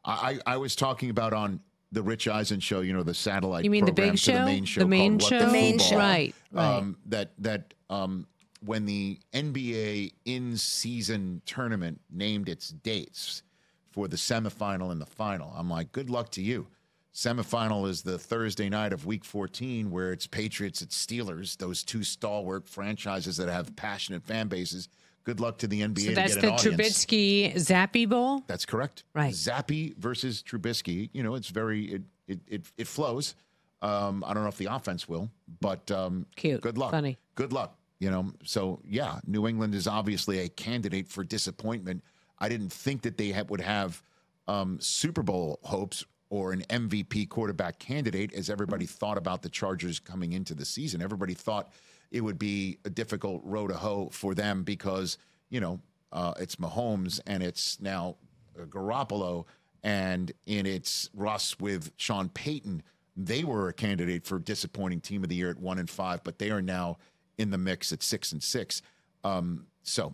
I 0.06 0.40
I 0.46 0.54
I 0.54 0.58
was 0.58 0.74
talking 0.76 1.10
about 1.10 1.34
on 1.34 1.60
the 1.92 2.02
Rich 2.02 2.28
Eisen 2.30 2.60
show. 2.62 2.80
You 2.82 2.94
know 2.94 3.04
the 3.04 3.14
satellite. 3.14 3.66
You 3.66 3.70
mean 3.72 3.84
the 3.86 3.92
program 3.92 4.12
big 4.14 4.22
to 4.22 4.32
The 4.32 4.46
main 4.46 4.64
show. 4.66 4.80
The 4.82 4.88
main 4.88 5.20
called 5.20 5.32
What 5.34 5.40
show? 5.42 5.46
The 5.48 5.52
main 5.52 5.80
Football. 5.80 5.90
show. 5.90 5.98
Right, 5.98 6.36
right. 6.54 6.78
um, 6.78 6.98
that 7.08 7.32
that 7.40 7.74
um, 7.90 8.26
when 8.66 8.86
the 8.86 9.20
NBA 9.34 10.14
in 10.26 10.58
season 10.58 11.42
tournament 11.46 12.02
named 12.12 12.50
its 12.50 12.70
dates 12.70 13.44
for 13.92 14.08
the 14.08 14.18
semifinal 14.18 14.92
and 14.92 15.00
the 15.02 15.06
final, 15.06 15.54
I'm 15.56 15.70
like, 15.70 15.92
good 15.92 16.10
luck 16.10 16.30
to 16.32 16.42
you. 16.42 16.68
Semifinal 17.14 17.88
is 17.88 18.02
the 18.02 18.20
Thursday 18.20 18.68
night 18.68 18.92
of 18.92 19.06
Week 19.06 19.24
14, 19.24 19.90
where 19.90 20.12
it's 20.12 20.28
Patriots, 20.28 20.82
it's 20.82 21.06
Steelers, 21.06 21.56
those 21.58 21.82
two 21.82 22.04
stalwart 22.04 22.68
franchises 22.68 23.38
that 23.38 23.48
have 23.48 23.74
passionate 23.78 24.24
fan 24.24 24.48
bases 24.50 24.90
Good 25.26 25.40
luck 25.40 25.58
to 25.58 25.68
the 25.68 25.82
NBA 25.82 26.00
So 26.00 26.10
to 26.10 26.16
that's 26.16 26.36
get 26.36 26.42
the 26.42 26.52
audience. 26.52 27.06
Trubisky 27.06 27.56
Zappe 27.56 28.08
Bowl. 28.08 28.44
That's 28.46 28.66
correct. 28.66 29.04
Right. 29.16 29.34
Zappe 29.34 29.98
versus 29.98 30.44
Trubisky. 30.44 31.10
You 31.14 31.24
know, 31.24 31.34
it's 31.34 31.50
very 31.50 31.86
it 31.86 32.02
it 32.28 32.40
it, 32.48 32.66
it 32.78 32.88
flows. 32.88 33.36
Um, 33.82 34.24
I 34.26 34.34
don't 34.34 34.44
know 34.44 34.50
if 34.50 34.58
the 34.58 34.68
offense 34.68 35.10
will, 35.10 35.30
but 35.60 35.90
um, 35.92 36.28
Cute. 36.36 36.62
Good 36.62 36.78
luck. 36.78 36.92
Funny. 36.92 37.18
Good 37.34 37.54
luck. 37.54 37.76
You 38.00 38.12
know, 38.12 38.34
so 38.44 38.82
yeah, 38.86 39.20
New 39.26 39.48
England 39.48 39.74
is 39.74 39.88
obviously 39.88 40.40
a 40.40 40.50
candidate 40.50 41.08
for 41.08 41.24
disappointment. 41.24 42.04
I 42.40 42.50
didn't 42.50 42.74
think 42.74 43.02
that 43.04 43.18
they 43.18 43.42
would 43.48 43.62
have 43.62 44.02
um, 44.48 44.80
Super 44.82 45.24
Bowl 45.24 45.60
hopes 45.64 46.06
or 46.30 46.52
an 46.52 46.62
MVP 46.70 47.30
quarterback 47.30 47.80
candidate 47.80 48.34
as 48.34 48.50
everybody 48.50 48.86
thought 48.86 49.18
about 49.18 49.42
the 49.42 49.50
Chargers 49.50 50.00
coming 50.00 50.34
into 50.34 50.54
the 50.54 50.66
season. 50.66 51.02
Everybody 51.02 51.34
thought 51.34 51.72
it 52.12 52.22
would 52.22 52.40
be 52.40 52.78
a 52.86 52.90
difficult 52.90 53.42
road 53.44 53.70
to 53.70 53.76
hoe 53.76 54.10
for 54.12 54.34
them 54.34 54.64
because, 54.64 55.18
you 55.50 55.60
know, 55.60 55.80
uh, 56.12 56.34
it's 56.40 56.56
Mahomes 56.56 57.20
and 57.28 57.44
it's 57.44 57.80
now 57.80 58.16
uh, 58.60 58.66
Garoppolo 58.66 59.46
and 59.84 60.32
in 60.46 60.66
its 60.66 61.10
Russ 61.14 61.60
with 61.60 61.92
Sean 61.98 62.30
Payton. 62.30 62.84
They 63.16 63.44
were 63.44 63.70
a 63.70 63.74
candidate 63.74 64.26
for 64.26 64.40
disappointing 64.40 65.02
team 65.02 65.24
of 65.24 65.30
the 65.30 65.36
year 65.36 65.50
at 65.50 65.60
one 65.60 65.80
and 65.80 65.90
five, 65.90 66.24
but 66.24 66.40
they 66.40 66.52
are 66.52 66.62
now 66.62 66.98
in 67.38 67.52
the 67.52 67.58
mix 67.58 67.92
at 67.92 68.02
six 68.04 68.32
and 68.32 68.42
six. 68.42 68.82
Um, 69.24 69.68
so 69.84 70.14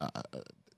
uh, 0.00 0.08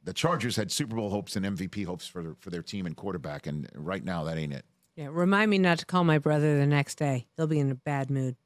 the 0.04 0.12
Chargers 0.12 0.56
had 0.56 0.70
Super 0.70 0.96
Bowl 0.96 1.10
hopes 1.10 1.36
and 1.36 1.44
MVP 1.44 1.84
hopes 1.84 2.06
for 2.06 2.34
for 2.40 2.50
their 2.50 2.62
team 2.62 2.86
and 2.86 2.96
quarterback, 2.96 3.46
and 3.46 3.68
right 3.74 4.04
now 4.04 4.24
that 4.24 4.38
ain't 4.38 4.52
it. 4.52 4.64
Yeah, 4.96 5.08
remind 5.10 5.50
me 5.50 5.58
not 5.58 5.78
to 5.80 5.86
call 5.86 6.04
my 6.04 6.18
brother 6.18 6.58
the 6.58 6.66
next 6.66 6.94
day. 6.96 7.26
He'll 7.36 7.46
be 7.46 7.58
in 7.60 7.70
a 7.70 7.74
bad 7.74 8.10
mood. 8.10 8.36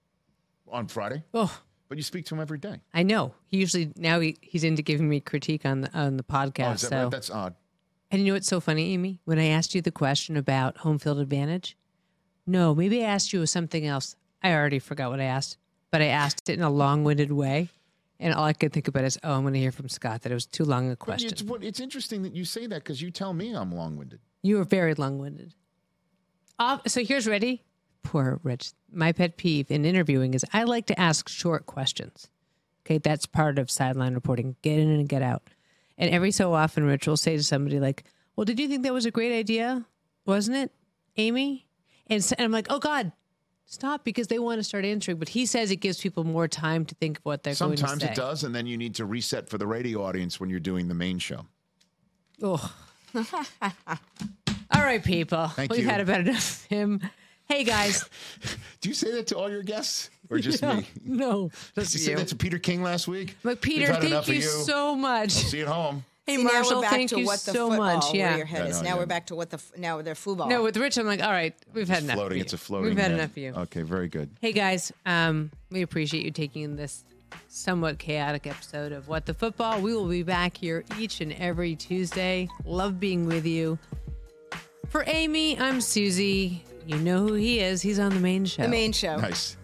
On 0.72 0.86
Friday, 0.86 1.24
Oh, 1.34 1.60
but 1.88 1.98
you 1.98 2.04
speak 2.04 2.26
to 2.26 2.34
him 2.36 2.40
every 2.40 2.58
day. 2.58 2.80
I 2.94 3.02
know. 3.02 3.34
He 3.46 3.58
usually 3.58 3.92
now 3.96 4.20
he, 4.20 4.36
he's 4.40 4.62
into 4.62 4.82
giving 4.82 5.08
me 5.08 5.18
critique 5.20 5.66
on 5.66 5.80
the 5.80 5.90
on 5.98 6.16
the 6.16 6.22
podcast. 6.22 6.66
Oh, 6.66 6.70
that 6.70 6.78
so 6.78 7.02
right? 7.02 7.10
That's 7.10 7.30
odd. 7.30 7.54
And 8.12 8.20
you 8.22 8.28
know 8.28 8.34
what's 8.34 8.46
so 8.48 8.60
funny, 8.60 8.92
Amy? 8.92 9.20
When 9.24 9.38
I 9.38 9.46
asked 9.46 9.74
you 9.74 9.82
the 9.82 9.90
question 9.92 10.36
about 10.36 10.78
home 10.78 10.98
field 10.98 11.18
advantage, 11.18 11.76
no, 12.46 12.74
maybe 12.74 13.04
I 13.04 13.08
asked 13.08 13.32
you 13.32 13.44
something 13.46 13.84
else. 13.86 14.16
I 14.42 14.52
already 14.52 14.78
forgot 14.78 15.10
what 15.10 15.20
I 15.20 15.24
asked, 15.24 15.58
but 15.90 16.00
I 16.00 16.06
asked 16.06 16.48
it 16.48 16.54
in 16.54 16.62
a 16.62 16.70
long 16.70 17.04
winded 17.04 17.32
way. 17.32 17.68
And 18.18 18.34
all 18.34 18.44
I 18.44 18.52
could 18.52 18.72
think 18.72 18.86
about 18.86 19.04
is, 19.04 19.18
oh, 19.24 19.32
I'm 19.32 19.42
going 19.42 19.54
to 19.54 19.60
hear 19.60 19.72
from 19.72 19.88
Scott 19.88 20.22
that 20.22 20.30
it 20.30 20.34
was 20.34 20.44
too 20.44 20.64
long 20.64 20.90
a 20.90 20.96
question. 20.96 21.30
It's, 21.30 21.42
it's 21.62 21.80
interesting 21.80 22.22
that 22.24 22.34
you 22.34 22.44
say 22.44 22.66
that 22.66 22.76
because 22.84 23.00
you 23.00 23.10
tell 23.10 23.32
me 23.32 23.54
I'm 23.54 23.72
long 23.72 23.96
winded. 23.96 24.20
You 24.42 24.60
are 24.60 24.64
very 24.64 24.94
long 24.94 25.18
winded. 25.18 25.54
Uh, 26.58 26.78
so 26.86 27.02
here's 27.02 27.26
ready. 27.26 27.62
Poor 28.02 28.38
Rich. 28.42 28.72
My 28.92 29.12
pet 29.12 29.38
peeve 29.38 29.70
in 29.70 29.86
interviewing 29.86 30.34
is 30.34 30.44
I 30.52 30.64
like 30.64 30.86
to 30.86 31.00
ask 31.00 31.28
short 31.28 31.66
questions. 31.66 32.28
Okay, 32.84 32.98
that's 32.98 33.26
part 33.26 33.58
of 33.58 33.70
sideline 33.70 34.14
reporting. 34.14 34.56
Get 34.62 34.78
in 34.78 34.90
and 34.90 35.08
get 35.08 35.22
out. 35.22 35.42
And 35.96 36.10
every 36.10 36.30
so 36.30 36.54
often, 36.54 36.84
Rich 36.84 37.06
will 37.06 37.16
say 37.16 37.36
to 37.36 37.42
somebody 37.42 37.78
like, 37.78 38.04
"Well, 38.36 38.44
did 38.44 38.58
you 38.58 38.68
think 38.68 38.82
that 38.84 38.92
was 38.92 39.06
a 39.06 39.10
great 39.10 39.36
idea? 39.36 39.84
Wasn't 40.24 40.56
it, 40.56 40.72
Amy?" 41.16 41.66
And, 42.06 42.24
so, 42.24 42.34
and 42.38 42.44
I'm 42.44 42.52
like, 42.52 42.66
"Oh 42.70 42.78
God, 42.78 43.12
stop!" 43.70 44.04
Because 44.04 44.26
they 44.26 44.38
want 44.38 44.58
to 44.58 44.64
start 44.64 44.84
answering. 44.84 45.16
But 45.16 45.30
he 45.30 45.46
says 45.46 45.70
it 45.70 45.76
gives 45.76 46.00
people 46.00 46.24
more 46.24 46.48
time 46.48 46.84
to 46.84 46.94
think 46.96 47.18
of 47.18 47.24
what 47.24 47.42
they're 47.42 47.54
going 47.54 47.72
to 47.72 47.76
say. 47.78 47.86
Sometimes 47.86 48.02
it 48.10 48.14
does, 48.14 48.44
and 48.44 48.54
then 48.54 48.66
you 48.66 48.76
need 48.76 48.94
to 48.96 49.06
reset 49.06 49.48
for 49.48 49.56
the 49.56 49.66
radio 49.66 50.02
audience 50.04 50.38
when 50.38 50.50
you're 50.50 50.60
doing 50.60 50.88
the 50.88 50.94
main 50.94 51.18
show. 51.18 51.46
Oh. 52.42 52.74
All 54.72 54.82
right, 54.82 55.02
people. 55.02 55.48
Thank 55.48 55.72
We've 55.72 55.80
you. 55.80 55.88
had 55.88 56.00
about 56.00 56.20
enough 56.20 56.64
of 56.64 56.66
him. 56.66 57.00
Hey 57.50 57.64
guys. 57.64 58.08
Do 58.80 58.88
you 58.88 58.94
say 58.94 59.10
that 59.10 59.26
to 59.26 59.36
all 59.36 59.50
your 59.50 59.64
guests, 59.64 60.08
or 60.30 60.38
just 60.38 60.62
me? 60.62 60.86
No. 61.04 61.50
Did 61.74 61.92
you 61.92 61.98
say 61.98 62.14
that 62.14 62.28
to 62.28 62.36
Peter 62.36 62.60
King 62.60 62.80
last 62.80 63.08
week? 63.08 63.36
But 63.42 63.60
Peter, 63.60 63.92
thank 63.92 64.14
of 64.14 64.28
you 64.28 64.40
so 64.40 64.94
much. 64.94 65.32
See 65.32 65.58
you 65.58 65.64
at 65.64 65.68
home. 65.68 66.04
Hey 66.30 66.36
See, 66.36 66.44
now 66.44 66.52
Marshall, 66.52 66.76
we're 66.76 66.82
back 66.82 66.90
thank 66.92 67.10
to 67.10 67.18
you 67.20 67.26
what 67.26 67.40
the 67.40 67.52
so 67.52 67.68
football, 67.70 67.78
much. 67.96 68.04
Where 68.12 68.14
Yeah. 68.16 68.36
your 68.36 68.46
head 68.46 68.62
I 68.62 68.66
is. 68.66 68.76
know, 68.76 68.82
now 68.82 68.94
yeah. 68.94 69.00
we're 69.00 69.06
back 69.06 69.26
to 69.26 69.34
what 69.34 69.50
the 69.50 69.56
f- 69.56 69.72
now 69.76 70.00
they're 70.02 70.14
football. 70.14 70.48
No, 70.48 70.62
with 70.62 70.76
Rich, 70.76 70.96
I'm 70.96 71.06
like, 71.06 71.22
all 71.22 71.30
right, 71.30 71.54
we've 71.74 71.88
had 71.88 72.04
enough. 72.04 72.16
floating. 72.16 72.38
You. 72.38 72.44
It's 72.44 72.52
a 72.52 72.58
floating. 72.58 72.88
We've 72.90 72.96
had 72.98 73.10
head. 73.10 73.18
enough 73.20 73.30
of 73.30 73.36
you. 73.38 73.52
Okay, 73.56 73.82
very 73.82 74.06
good. 74.08 74.30
Hey 74.40 74.52
guys, 74.52 74.92
um, 75.06 75.50
we 75.70 75.82
appreciate 75.82 76.24
you 76.24 76.30
taking 76.30 76.76
this 76.76 77.04
somewhat 77.48 77.98
chaotic 77.98 78.46
episode 78.46 78.92
of 78.92 79.08
What 79.08 79.26
the 79.26 79.34
Football. 79.34 79.80
We 79.80 79.92
will 79.94 80.08
be 80.08 80.22
back 80.22 80.56
here 80.56 80.84
each 80.98 81.20
and 81.20 81.32
every 81.32 81.74
Tuesday. 81.74 82.48
Love 82.64 83.00
being 83.00 83.26
with 83.26 83.44
you. 83.46 83.78
For 84.88 85.04
Amy, 85.06 85.58
I'm 85.58 85.80
Suzy. 85.80 86.64
You 86.86 86.96
know 86.98 87.26
who 87.26 87.34
he 87.34 87.60
is. 87.60 87.82
He's 87.82 87.98
on 87.98 88.12
the 88.14 88.20
main 88.20 88.44
show. 88.44 88.62
the 88.62 88.68
main 88.68 88.92
show. 88.92 89.16
Nice. 89.16 89.56